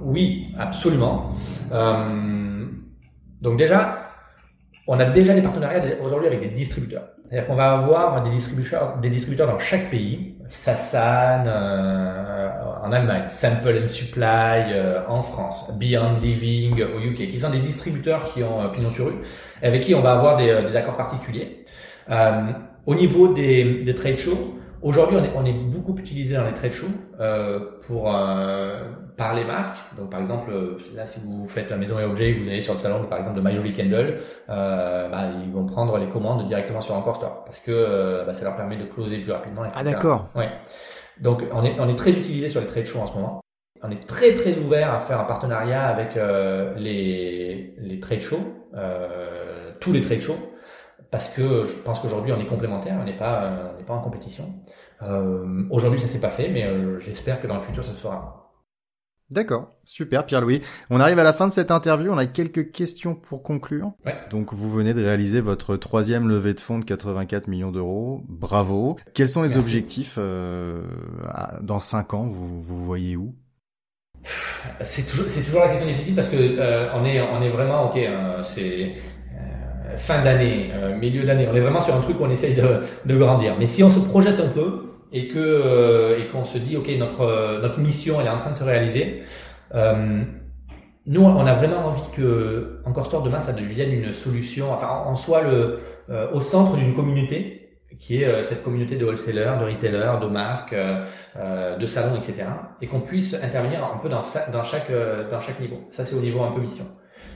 oui, 0.00 0.48
absolument. 0.58 1.32
Euh, 1.72 2.66
donc 3.40 3.56
déjà, 3.56 4.03
on 4.86 4.98
a 5.00 5.04
déjà 5.06 5.34
des 5.34 5.42
partenariats 5.42 5.82
aujourd'hui 6.02 6.28
avec 6.28 6.40
des 6.40 6.48
distributeurs. 6.48 7.08
C'est-à-dire 7.28 7.46
qu'on 7.46 7.54
va 7.54 7.72
avoir 7.72 8.22
des 8.22 8.30
distributeurs, 8.30 8.98
des 8.98 9.10
distributeurs 9.10 9.48
dans 9.48 9.58
chaque 9.58 9.90
pays. 9.90 10.34
Sasan 10.50 11.46
euh, 11.46 12.50
en 12.82 12.92
Allemagne, 12.92 13.24
Sample 13.28 13.80
and 13.82 13.88
Supply 13.88 14.72
euh, 14.72 15.00
en 15.08 15.22
France, 15.22 15.72
Beyond 15.78 16.20
Living 16.22 16.82
au 16.82 17.00
UK, 17.00 17.30
qui 17.30 17.38
sont 17.38 17.50
des 17.50 17.58
distributeurs 17.58 18.32
qui 18.32 18.42
ont 18.42 18.60
euh, 18.60 18.68
pignon 18.68 18.90
sur 18.90 19.06
rue, 19.06 19.14
avec 19.62 19.82
qui 19.82 19.94
on 19.94 20.00
va 20.00 20.12
avoir 20.12 20.36
des, 20.36 20.62
des 20.62 20.76
accords 20.76 20.96
particuliers. 20.96 21.64
au 22.86 22.94
niveau 22.94 23.32
des, 23.32 23.82
des 23.82 23.94
trade 23.94 24.18
shows, 24.18 24.53
aujourd'hui 24.84 25.16
on 25.16 25.24
est, 25.24 25.32
on 25.34 25.44
est 25.44 25.52
beaucoup 25.52 25.96
utilisé 25.98 26.34
dans 26.34 26.44
les 26.44 26.54
trade 26.54 26.72
shows 26.72 26.86
pour 27.86 28.08
par 29.16 29.34
les 29.34 29.44
marques. 29.44 29.78
Donc 29.96 30.10
par 30.10 30.20
exemple, 30.20 30.50
euh, 30.50 30.78
là 30.94 31.06
si 31.06 31.20
vous 31.20 31.46
faites 31.46 31.70
un 31.72 31.76
maison 31.76 31.98
et 31.98 32.04
objet, 32.04 32.32
vous 32.32 32.48
allez 32.48 32.62
sur 32.62 32.74
le 32.74 32.78
salon 32.78 33.04
par 33.04 33.18
exemple 33.18 33.40
de 33.40 33.46
My 33.46 33.54
Jolie 33.54 33.72
Candle, 33.72 34.18
euh, 34.48 35.08
bah, 35.08 35.26
ils 35.42 35.52
vont 35.52 35.66
prendre 35.66 35.98
les 35.98 36.08
commandes 36.08 36.46
directement 36.46 36.80
sur 36.80 36.94
Encore 36.94 37.16
Store 37.16 37.44
parce 37.44 37.60
que 37.60 37.70
euh, 37.72 38.24
bah, 38.24 38.34
ça 38.34 38.44
leur 38.44 38.56
permet 38.56 38.76
de 38.76 38.84
closer 38.84 39.18
plus 39.18 39.32
rapidement. 39.32 39.62
Ah 39.74 39.84
d'accord. 39.84 40.28
Ouais. 40.34 40.48
Donc 41.20 41.44
on 41.52 41.64
est 41.64 41.76
on 41.78 41.88
est 41.88 41.96
très 41.96 42.10
utilisé 42.10 42.48
sur 42.48 42.60
les 42.60 42.66
trade 42.66 42.86
shows 42.86 43.00
en 43.00 43.06
ce 43.06 43.14
moment. 43.14 43.40
On 43.82 43.90
est 43.90 44.06
très 44.06 44.34
très 44.34 44.56
ouvert 44.56 44.92
à 44.92 45.00
faire 45.00 45.20
un 45.20 45.24
partenariat 45.24 45.86
avec 45.86 46.16
euh, 46.16 46.74
les 46.76 47.74
les 47.78 48.00
trade 48.00 48.22
shows, 48.22 48.40
euh, 48.74 49.70
tous 49.80 49.92
les 49.92 50.00
trade 50.00 50.20
shows, 50.20 50.38
parce 51.10 51.28
que 51.28 51.66
je 51.66 51.74
pense 51.82 52.00
qu'aujourd'hui 52.00 52.32
on 52.32 52.38
est 52.40 52.46
complémentaires, 52.46 52.96
on 53.00 53.04
n'est 53.04 53.16
pas 53.16 53.72
on 53.74 53.78
n'est 53.78 53.84
pas 53.84 53.94
en 53.94 54.00
compétition. 54.00 54.52
aujourd'hui 55.70 56.00
ça 56.00 56.06
s'est 56.06 56.20
pas 56.20 56.30
fait, 56.30 56.48
mais 56.48 56.66
j'espère 57.00 57.40
que 57.40 57.46
dans 57.46 57.56
le 57.56 57.62
futur 57.62 57.84
ça 57.84 57.92
se 57.92 58.00
fera. 58.00 58.44
D'accord, 59.30 59.70
super 59.84 60.26
Pierre-Louis. 60.26 60.60
On 60.90 61.00
arrive 61.00 61.18
à 61.18 61.24
la 61.24 61.32
fin 61.32 61.46
de 61.46 61.52
cette 61.52 61.70
interview, 61.70 62.12
on 62.12 62.18
a 62.18 62.26
quelques 62.26 62.70
questions 62.70 63.14
pour 63.14 63.42
conclure. 63.42 63.92
Donc 64.30 64.52
vous 64.52 64.70
venez 64.70 64.92
de 64.92 65.02
réaliser 65.02 65.40
votre 65.40 65.76
troisième 65.76 66.28
levée 66.28 66.52
de 66.52 66.60
fonds 66.60 66.78
de 66.78 66.84
84 66.84 67.48
millions 67.48 67.72
d'euros, 67.72 68.22
bravo. 68.28 68.96
Quels 69.14 69.30
sont 69.30 69.42
les 69.42 69.56
objectifs 69.56 70.16
euh, 70.18 70.82
dans 71.62 71.78
cinq 71.78 72.12
ans? 72.12 72.26
Vous, 72.26 72.62
vous 72.62 72.84
voyez 72.84 73.16
où? 73.16 73.34
C'est 74.82 75.06
toujours, 75.06 75.26
toujours 75.26 75.60
la 75.60 75.68
question 75.68 75.88
difficile 75.88 76.14
parce 76.14 76.28
que 76.28 76.36
euh, 76.36 76.92
on 76.94 77.04
est 77.04 77.20
on 77.20 77.42
est 77.42 77.50
vraiment 77.50 77.90
ok, 77.90 77.96
hein, 77.96 78.42
c'est 78.44 78.84
euh, 78.84 78.88
fin 79.96 80.22
d'année, 80.22 80.70
milieu 81.00 81.24
d'année, 81.24 81.48
on 81.50 81.54
est 81.54 81.60
vraiment 81.60 81.80
sur 81.80 81.94
un 81.94 82.00
truc 82.00 82.20
où 82.20 82.24
on 82.24 82.30
essaye 82.30 82.54
de, 82.54 82.82
de 83.04 83.16
grandir. 83.16 83.54
Mais 83.58 83.66
si 83.66 83.82
on 83.82 83.90
se 83.90 84.00
projette 84.00 84.40
un 84.40 84.48
peu, 84.48 84.94
et 85.14 85.28
que 85.28 85.38
euh, 85.38 86.18
et 86.18 86.26
qu'on 86.26 86.44
se 86.44 86.58
dit 86.58 86.76
ok 86.76 86.88
notre 86.98 87.22
euh, 87.22 87.62
notre 87.62 87.78
mission 87.78 88.20
elle 88.20 88.26
est 88.26 88.30
en 88.30 88.36
train 88.36 88.50
de 88.50 88.56
se 88.56 88.64
réaliser. 88.64 89.22
Euh, 89.74 90.22
nous, 91.06 91.22
on 91.22 91.46
a 91.46 91.52
vraiment 91.54 91.88
envie 91.88 92.10
que 92.16 92.80
Encore 92.86 93.04
Store 93.06 93.22
demain 93.22 93.40
ça 93.40 93.52
devienne 93.52 93.92
une 93.92 94.14
solution, 94.14 94.72
enfin 94.72 94.88
en 94.88 95.16
soit 95.16 95.42
le 95.42 95.80
au 96.32 96.40
centre 96.40 96.76
d'une 96.76 96.94
communauté 96.94 97.78
qui 98.00 98.22
est 98.22 98.44
cette 98.44 98.62
communauté 98.62 98.96
de 98.96 99.04
wholesalers, 99.04 99.58
de 99.60 99.64
retailers, 99.64 100.18
de 100.20 100.26
marques, 100.26 100.74
de 100.74 101.86
salons, 101.86 102.16
etc. 102.16 102.46
Et 102.80 102.86
qu'on 102.86 103.00
puisse 103.00 103.34
intervenir 103.34 103.84
un 103.84 103.98
peu 103.98 104.08
dans, 104.08 104.22
dans 104.50 104.64
chaque 104.64 104.90
dans 105.30 105.40
chaque 105.40 105.60
niveau. 105.60 105.80
Ça 105.90 106.06
c'est 106.06 106.16
au 106.16 106.20
niveau 106.20 106.42
un 106.42 106.52
peu 106.52 106.62
mission. 106.62 106.86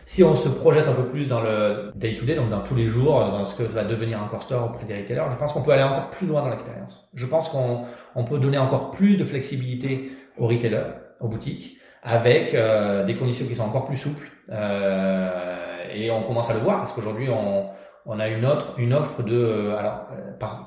Si 0.09 0.25
on 0.25 0.35
se 0.35 0.49
projette 0.49 0.88
un 0.88 0.94
peu 0.94 1.05
plus 1.05 1.27
dans 1.27 1.42
le 1.42 1.92
day-to-day, 1.94 2.35
donc 2.35 2.49
dans 2.49 2.62
tous 2.62 2.75
les 2.75 2.87
jours, 2.88 3.21
dans 3.31 3.44
ce 3.44 3.55
que 3.55 3.62
va 3.62 3.85
devenir 3.85 4.18
Encore 4.23 4.42
Store 4.42 4.71
auprès 4.71 4.87
des 4.87 4.97
retailers, 4.97 5.31
je 5.31 5.37
pense 5.37 5.53
qu'on 5.53 5.61
peut 5.61 5.71
aller 5.73 5.83
encore 5.83 6.09
plus 6.09 6.27
loin 6.27 6.40
dans 6.40 6.49
l'expérience. 6.49 7.11
Je 7.12 7.27
pense 7.27 7.51
qu'on 7.51 7.85
on 8.14 8.25
peut 8.25 8.38
donner 8.38 8.57
encore 8.57 8.90
plus 8.90 9.18
de 9.18 9.25
flexibilité 9.27 10.12
aux 10.38 10.47
retailers, 10.47 10.94
aux 11.21 11.29
boutiques, 11.29 11.77
avec 12.03 12.55
euh, 12.55 13.05
des 13.05 13.16
conditions 13.16 13.47
qui 13.47 13.55
sont 13.55 13.64
encore 13.64 13.85
plus 13.85 13.99
souples. 13.99 14.31
Euh, 14.51 15.94
et 15.94 16.11
on 16.11 16.23
commence 16.23 16.49
à 16.49 16.55
le 16.55 16.61
voir 16.61 16.79
parce 16.79 16.92
qu'aujourd'hui 16.92 17.29
on, 17.29 17.66
on 18.07 18.18
a 18.18 18.29
une 18.29 18.47
autre 18.47 18.77
une 18.79 18.94
offre 18.94 19.23
de 19.23 19.37
euh, 19.37 19.77
alors 19.77 20.07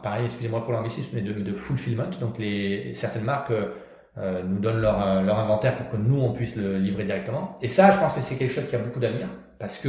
pareil 0.03 0.25
excusez-moi 0.25 0.63
pour 0.63 0.71
l'anglicisme 0.71 1.09
mais 1.13 1.21
de, 1.21 1.33
de 1.33 1.53
fulfillment 1.55 2.11
donc 2.19 2.37
les 2.37 2.93
certaines 2.93 3.23
marques 3.23 3.53
euh, 4.17 4.43
nous 4.43 4.59
donnent 4.59 4.81
leur, 4.81 5.01
euh, 5.01 5.21
leur 5.21 5.39
inventaire 5.39 5.77
pour 5.77 5.89
que 5.89 5.95
nous 5.95 6.19
on 6.19 6.33
puisse 6.33 6.57
le 6.57 6.77
livrer 6.77 7.05
directement. 7.05 7.55
Et 7.61 7.69
ça, 7.69 7.91
je 7.91 7.97
pense 7.97 8.13
que 8.13 8.19
c'est 8.19 8.35
quelque 8.35 8.53
chose 8.53 8.67
qui 8.67 8.75
a 8.75 8.79
beaucoup 8.79 8.99
d'avenir 8.99 9.27
parce 9.57 9.77
que 9.77 9.87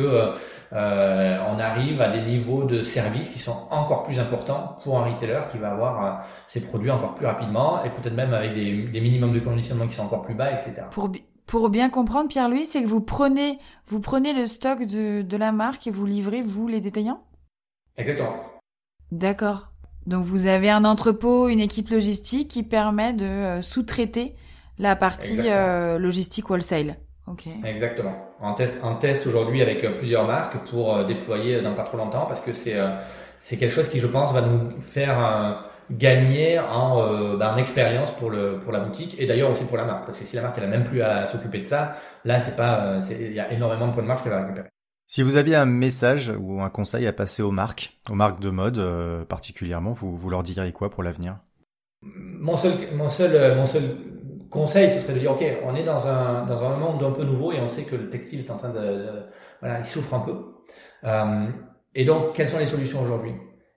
euh, 0.73 1.39
on 1.51 1.59
arrive 1.59 2.01
à 2.01 2.09
des 2.09 2.21
niveaux 2.21 2.65
de 2.65 2.85
service 2.85 3.31
qui 3.31 3.39
sont 3.39 3.67
encore 3.71 4.05
plus 4.05 4.21
importants 4.21 4.79
pour 4.85 4.99
un 4.99 5.11
retailer 5.11 5.41
qui 5.51 5.59
va 5.59 5.73
avoir 5.73 6.25
ses 6.47 6.61
produits 6.61 6.91
encore 6.91 7.15
plus 7.15 7.27
rapidement 7.27 7.83
et 7.83 7.91
peut-être 7.91 8.15
même 8.15 8.33
avec 8.33 8.53
des, 8.53 8.83
des 8.83 9.01
minimums 9.01 9.33
de 9.33 9.41
conditionnement 9.41 9.89
qui 9.89 9.95
sont 9.95 10.05
encore 10.05 10.23
plus 10.23 10.35
bas, 10.35 10.53
etc. 10.53 10.83
Pour, 10.91 11.11
pour 11.47 11.69
bien 11.69 11.91
comprendre, 11.91 12.29
Pierre-Louis, 12.29 12.67
c'est 12.67 12.83
que 12.83 12.89
vous 12.89 13.01
prenez, 13.01 13.59
vous 13.87 14.01
prenez 14.01 14.33
le 14.35 14.47
stock 14.47 14.85
de, 14.85 15.23
de 15.23 15.37
la 15.37 15.53
marque 15.53 15.87
et 15.87 15.91
vous 15.91 16.07
livrez, 16.07 16.43
vous, 16.43 16.69
les 16.69 16.81
détaillants? 16.81 17.25
Exactement. 17.97 18.37
D'accord. 19.11 19.72
Donc 20.07 20.25
vous 20.25 20.47
avez 20.47 20.71
un 20.71 20.85
entrepôt, 20.85 21.49
une 21.49 21.61
équipe 21.61 21.91
logistique 21.91 22.49
qui 22.49 22.63
permet 22.63 23.13
de 23.13 23.25
euh, 23.25 23.63
sous-traiter 23.63 24.35
la 24.79 24.97
partie 24.97 25.43
euh, 25.47 25.99
logistique 25.99 26.51
wholesale. 26.51 26.97
Ok. 27.29 27.45
Exactement. 27.65 28.15
En 28.41 28.55
test, 28.55 28.83
en 28.83 28.97
test 28.97 29.27
aujourd'hui 29.27 29.63
avec 29.63 29.85
euh, 29.85 29.97
plusieurs 29.97 30.27
marques 30.27 30.57
pour 30.71 31.05
déployer 31.05 31.61
dans 31.63 31.75
pas 31.75 31.85
trop 31.85 31.97
longtemps 31.97 32.27
parce 32.27 32.41
que 32.41 32.53
c'est 32.53 32.77
c'est 33.41 33.57
quelque 33.57 33.73
chose 33.73 33.89
qui 33.89 34.01
je 34.01 34.07
pense 34.07 34.33
va 34.33 34.41
nous 34.41 34.81
faire 34.81 35.69
gagner 35.91 36.59
en, 36.59 37.37
bah, 37.37 37.53
en 37.55 37.57
expérience 37.57 38.11
pour 38.13 38.31
le 38.31 38.59
pour 38.59 38.73
la 38.73 38.81
boutique 38.81 39.17
et 39.19 39.27
d'ailleurs 39.27 39.51
aussi 39.51 39.65
pour 39.65 39.77
la 39.77 39.85
marque 39.85 40.07
parce 40.07 40.19
que 40.19 40.25
si 40.25 40.37
la 40.37 40.43
marque 40.43 40.59
elle 40.59 40.65
a 40.65 40.69
même 40.69 40.85
plus 40.85 41.03
à 41.03 41.27
s'occuper 41.27 41.59
de 41.59 41.65
ça, 41.65 41.97
là 42.25 42.41
c'est 42.41 42.57
pas 42.57 43.01
il 43.11 43.33
y 43.33 43.41
a 43.41 43.53
énormément 43.53 43.89
de 43.89 43.93
points 43.93 44.03
de 44.03 44.09
marge 44.09 44.23
qu'elle 44.23 44.33
va 44.33 44.43
récupérer. 44.43 44.69
Si 45.07 45.23
vous 45.23 45.37
aviez 45.37 45.57
un 45.57 45.67
message 45.67 46.33
ou 46.39 46.63
un 46.63 46.71
conseil 46.71 47.07
à 47.07 47.13
passer 47.13 47.43
aux 47.43 47.51
marques, 47.51 47.99
aux 48.09 48.15
marques 48.15 48.41
de 48.41 48.51
mode 48.51 48.79
euh, 48.79 49.25
particulièrement, 49.25 49.93
vous, 49.93 50.15
vous 50.17 50.31
leur 50.31 50.43
diriez 50.43 50.73
quoi 50.73 50.91
pour 50.91 51.03
l'avenir? 51.03 51.39
Mon 52.03 52.57
seul, 52.57 52.95
mon, 52.95 53.09
seul, 53.09 53.35
euh, 53.35 53.55
mon 53.55 53.67
seul 53.67 53.97
conseil, 54.51 54.91
ce 54.91 55.01
serait 55.01 55.15
de 55.15 55.21
dire, 55.21 55.33
OK, 55.33 55.45
on 55.65 55.75
est 55.75 55.85
dans 55.85 56.07
un, 56.09 56.47
dans 56.47 56.63
un 56.63 56.77
monde 56.77 57.03
un 57.03 57.13
peu 57.13 57.25
nouveau 57.25 57.53
et 57.53 57.61
on 57.61 57.69
sait 57.69 57.85
que 57.85 57.97
le 57.97 58.09
textile 58.09 58.41
est 58.41 58.51
en 58.51 58.57
train 58.57 58.71
de... 58.71 59.25
voilà, 59.61 59.79
il 59.79 59.85
souffre 59.85 60.15
un 60.15 60.21
peu. 60.21 60.35
Euh, 61.05 61.49
et 61.95 62.05
donc, 62.05 62.35
quelles 62.35 62.49
sont 62.49 62.59
les 62.59 62.67
solutions 62.67 63.03
aujourd'hui? 63.03 63.33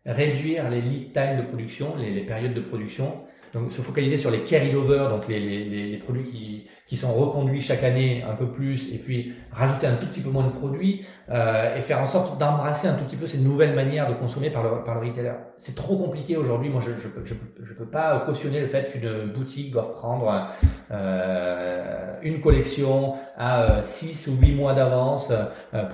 Réduire 0.05 0.69
les 0.69 0.82
lead 0.82 1.13
time 1.13 1.38
de 1.38 1.47
production, 1.47 1.95
les, 1.95 2.11
les, 2.11 2.26
périodes 2.26 2.53
de 2.53 2.61
production, 2.61 3.26
donc 3.56 3.72
se 3.72 3.82
focaliser 3.82 4.18
sur 4.18 4.30
les 4.30 4.39
carry-over, 4.39 5.08
donc 5.10 5.28
les, 5.30 5.97
produits 6.03 6.26
qui, 6.26 6.68
qui 6.88 6.97
sont 6.97 7.14
reconduits 7.14 7.62
chaque 7.62 7.84
année 7.84 8.24
un 8.30 8.36
peu 8.36 8.47
plus, 8.47 8.93
et 8.93 8.97
puis 8.97 9.34
rajouter 9.51 9.88
un 9.88 9.95
tout 9.95 10.08
petit 10.08 10.20
peu 10.20 10.30
moins 10.30 10.43
de 10.43 10.51
produits, 10.51 11.06
euh, 11.30 11.76
et 11.76 11.82
faire 11.82 12.01
en 12.01 12.06
sorte 12.06 12.38
d'embrasser 12.38 12.88
un 12.88 12.93
tout 12.93 13.06
petit 13.06 13.16
peu 13.16 13.26
ces 13.26 13.39
nouvelles 13.39 13.74
manières 13.74 14.08
de 14.08 14.14
consommer 14.14 14.51
par 14.51 14.62
le, 14.62 14.84
par 14.84 14.93
le 14.95 15.08
retailer. 15.08 15.34
C'est 15.58 15.74
trop 15.74 15.97
compliqué 15.97 16.36
aujourd'hui. 16.36 16.70
Moi, 16.70 16.82
je 16.82 16.91
je, 16.99 17.08
je, 17.24 17.34
je, 17.64 17.74
peux 17.74 17.88
pas 17.88 18.20
cautionner 18.28 18.60
le 18.60 18.68
fait 18.68 18.91
qu'une 18.91 19.32
boutique 19.34 19.72
doive 19.72 19.93
prendre 19.93 20.49
euh, 20.91 22.14
une 22.22 22.41
collection 22.41 23.16
à 23.38 23.82
6 23.82 24.28
euh, 24.28 24.32
ou 24.32 24.38
8 24.39 24.56
mois 24.56 24.74
d'avance 24.74 25.32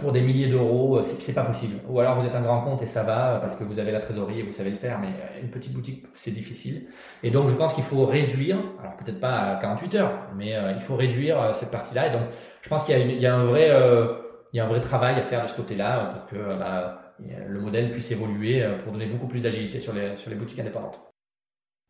pour 0.02 0.12
des 0.12 0.22
milliers 0.22 0.50
d'euros. 0.50 1.02
C'est 1.04 1.34
pas 1.34 1.44
possible. 1.44 1.76
Ou 1.88 2.00
alors 2.00 2.20
vous 2.20 2.28
êtes 2.28 2.36
un 2.36 2.42
grand 2.42 2.62
compte 2.62 2.82
et 2.82 2.88
ça 2.88 3.04
va 3.04 3.38
parce 3.40 3.56
que 3.56 3.64
vous 3.64 3.80
avez 3.80 3.92
la 3.92 4.00
trésorerie 4.02 4.40
et 4.40 4.44
vous 4.44 4.54
savez 4.54 4.72
le 4.72 4.78
faire, 4.78 5.00
mais 5.00 5.10
une 5.42 5.50
petite 5.50 5.74
boutique, 5.74 6.06
c'est 6.14 6.32
difficile. 6.32 6.88
Et 7.24 7.32
donc, 7.32 7.51
je 7.52 7.56
pense 7.56 7.74
qu'il 7.74 7.84
faut 7.84 8.06
réduire, 8.06 8.58
alors 8.80 8.96
peut-être 8.98 9.20
pas 9.20 9.34
à 9.34 9.56
48 9.62 9.96
heures, 9.96 10.12
mais 10.36 10.56
il 10.76 10.82
faut 10.82 10.96
réduire 10.96 11.54
cette 11.54 11.72
partie-là. 11.72 12.08
Et 12.08 12.12
donc, 12.12 12.22
je 12.62 12.70
pense 12.70 12.84
qu'il 12.84 13.22
y, 13.22 13.26
a 13.26 13.36
un 13.36 13.44
vrai 13.44 14.82
travail 14.82 15.16
à 15.20 15.24
faire 15.24 15.44
de 15.44 15.50
ce 15.50 15.56
côté-là 15.56 16.14
pour 16.14 16.26
que 16.28 16.58
bah, 16.58 17.02
le 17.48 17.60
modèle 17.60 17.92
puisse 17.92 18.12
évoluer 18.12 18.64
euh, 18.64 18.78
pour 18.80 18.94
donner 18.94 19.06
beaucoup 19.06 19.28
plus 19.28 19.44
d'agilité 19.44 19.80
sur 19.80 19.94
les, 19.94 20.16
sur 20.16 20.30
les 20.30 20.36
boutiques 20.36 20.60
indépendantes. 20.60 21.11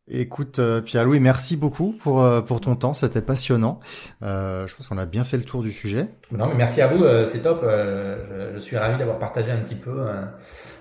Écoute, 0.08 0.58
euh, 0.58 0.80
Pierre-Louis, 0.80 1.20
merci 1.20 1.56
beaucoup 1.56 1.92
pour, 1.92 2.22
euh, 2.22 2.40
pour 2.40 2.60
ton 2.60 2.74
temps, 2.74 2.92
c'était 2.92 3.22
passionnant. 3.22 3.78
Euh, 4.24 4.66
je 4.66 4.74
pense 4.74 4.88
qu'on 4.88 4.98
a 4.98 5.06
bien 5.06 5.22
fait 5.22 5.36
le 5.36 5.44
tour 5.44 5.62
du 5.62 5.70
sujet. 5.70 6.08
Non, 6.32 6.48
mais 6.48 6.56
merci 6.56 6.80
à 6.80 6.88
vous, 6.88 7.04
c'est 7.28 7.40
top. 7.40 7.62
Je, 7.62 8.50
je, 8.52 8.58
suis 8.58 8.76
ravi 8.76 8.98
d'avoir 8.98 9.20
partagé 9.20 9.52
un 9.52 9.58
petit 9.58 9.76
peu 9.76 10.04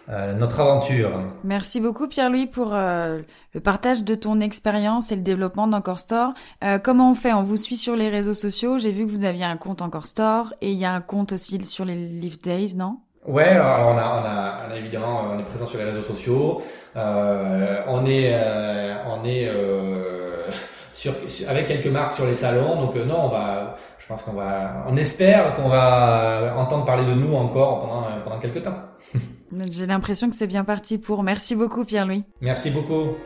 notre 0.07 0.59
aventure. 0.59 1.11
Merci 1.43 1.79
beaucoup, 1.79 2.07
Pierre-Louis, 2.07 2.47
pour 2.47 2.71
le 2.73 3.59
partage 3.63 4.03
de 4.03 4.15
ton 4.15 4.39
expérience 4.39 5.11
et 5.11 5.15
le 5.15 5.21
développement 5.21 5.67
d'Encore 5.67 5.99
Store. 5.99 6.33
comment 6.83 7.11
on 7.11 7.15
fait? 7.15 7.33
On 7.33 7.43
vous 7.43 7.57
suit 7.57 7.77
sur 7.77 7.95
les 7.95 8.09
réseaux 8.09 8.33
sociaux. 8.33 8.79
J'ai 8.79 8.91
vu 8.91 9.05
que 9.05 9.11
vous 9.11 9.23
aviez 9.23 9.45
un 9.45 9.57
compte 9.57 9.83
Encore 9.83 10.07
Store 10.07 10.53
et 10.61 10.71
il 10.71 10.79
y 10.79 10.85
a 10.85 10.93
un 10.93 11.01
compte 11.01 11.33
aussi 11.33 11.61
sur 11.61 11.85
les 11.85 11.95
Live 11.95 12.41
Days, 12.41 12.73
non? 12.75 12.97
Ouais, 13.27 13.43
alors 13.43 13.93
on 13.93 13.97
a, 13.97 14.03
on 14.03 14.25
a, 14.25 14.67
on 14.67 14.71
a 14.73 14.77
évidemment, 14.77 15.21
on 15.35 15.39
est 15.39 15.43
présent 15.43 15.67
sur 15.67 15.77
les 15.77 15.85
réseaux 15.85 16.01
sociaux. 16.01 16.61
Euh, 16.95 17.81
on 17.87 18.05
est, 18.05 18.31
euh, 18.33 18.95
on 19.07 19.23
est 19.23 19.47
euh, 19.47 20.49
sur, 20.95 21.13
avec 21.47 21.67
quelques 21.67 21.87
marques 21.87 22.13
sur 22.13 22.25
les 22.25 22.33
salons. 22.33 22.81
Donc 22.81 22.95
euh, 22.95 23.05
non, 23.05 23.25
on 23.25 23.29
va, 23.29 23.77
je 23.99 24.07
pense 24.07 24.23
qu'on 24.23 24.33
va, 24.33 24.85
on 24.87 24.97
espère 24.97 25.55
qu'on 25.55 25.69
va 25.69 26.55
entendre 26.57 26.83
parler 26.85 27.05
de 27.05 27.13
nous 27.13 27.35
encore 27.35 27.81
pendant, 27.81 28.07
pendant 28.23 28.39
quelques 28.39 28.63
temps. 28.63 28.77
J'ai 29.69 29.85
l'impression 29.85 30.29
que 30.29 30.35
c'est 30.35 30.47
bien 30.47 30.63
parti 30.63 30.97
pour. 30.97 31.21
Merci 31.21 31.55
beaucoup, 31.55 31.85
Pierre-Louis. 31.85 32.23
Merci 32.41 32.71
beaucoup. 32.71 33.17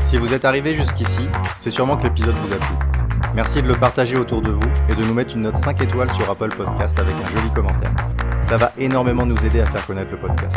Si 0.00 0.18
vous 0.18 0.34
êtes 0.34 0.44
arrivé 0.44 0.74
jusqu'ici, 0.74 1.22
c'est 1.58 1.70
sûrement 1.70 1.96
que 1.96 2.02
l'épisode 2.04 2.36
vous 2.36 2.52
a 2.52 2.56
plu. 2.56 2.93
Merci 3.34 3.62
de 3.62 3.68
le 3.68 3.74
partager 3.74 4.16
autour 4.16 4.42
de 4.42 4.50
vous 4.50 4.62
et 4.88 4.94
de 4.94 5.02
nous 5.02 5.12
mettre 5.12 5.34
une 5.34 5.42
note 5.42 5.56
5 5.56 5.82
étoiles 5.82 6.10
sur 6.12 6.30
Apple 6.30 6.54
Podcast 6.56 6.98
avec 7.00 7.14
un 7.14 7.30
joli 7.30 7.50
commentaire. 7.52 7.92
Ça 8.40 8.56
va 8.56 8.72
énormément 8.78 9.26
nous 9.26 9.44
aider 9.44 9.60
à 9.60 9.66
faire 9.66 9.84
connaître 9.86 10.12
le 10.12 10.18
podcast. 10.18 10.56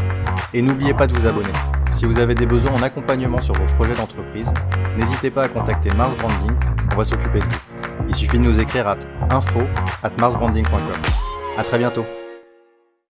Et 0.53 0.61
n'oubliez 0.61 0.93
pas 0.93 1.07
de 1.07 1.13
vous 1.13 1.25
abonner. 1.25 1.51
Si 1.89 2.05
vous 2.05 2.19
avez 2.19 2.36
des 2.36 2.45
besoins 2.45 2.73
en 2.73 2.84
accompagnement 2.84 3.41
sur 3.41 3.55
vos 3.55 3.65
projets 3.78 3.95
d'entreprise, 3.95 4.53
n'hésitez 4.97 5.32
pas 5.32 5.43
à 5.43 5.47
contacter 5.47 5.89
Mars 5.95 6.15
Branding, 6.17 6.55
on 6.93 6.97
va 6.97 7.05
s'occuper 7.05 7.39
de 7.39 7.45
vous. 7.45 7.59
Il 8.09 8.15
suffit 8.15 8.38
de 8.38 8.43
nous 8.43 8.59
écrire 8.59 8.88
à 8.88 8.97
info 9.32 9.61
at 10.03 10.11
marsbranding.com. 10.19 10.80
À 11.57 11.63
très 11.63 11.80
bientôt. 11.80 12.05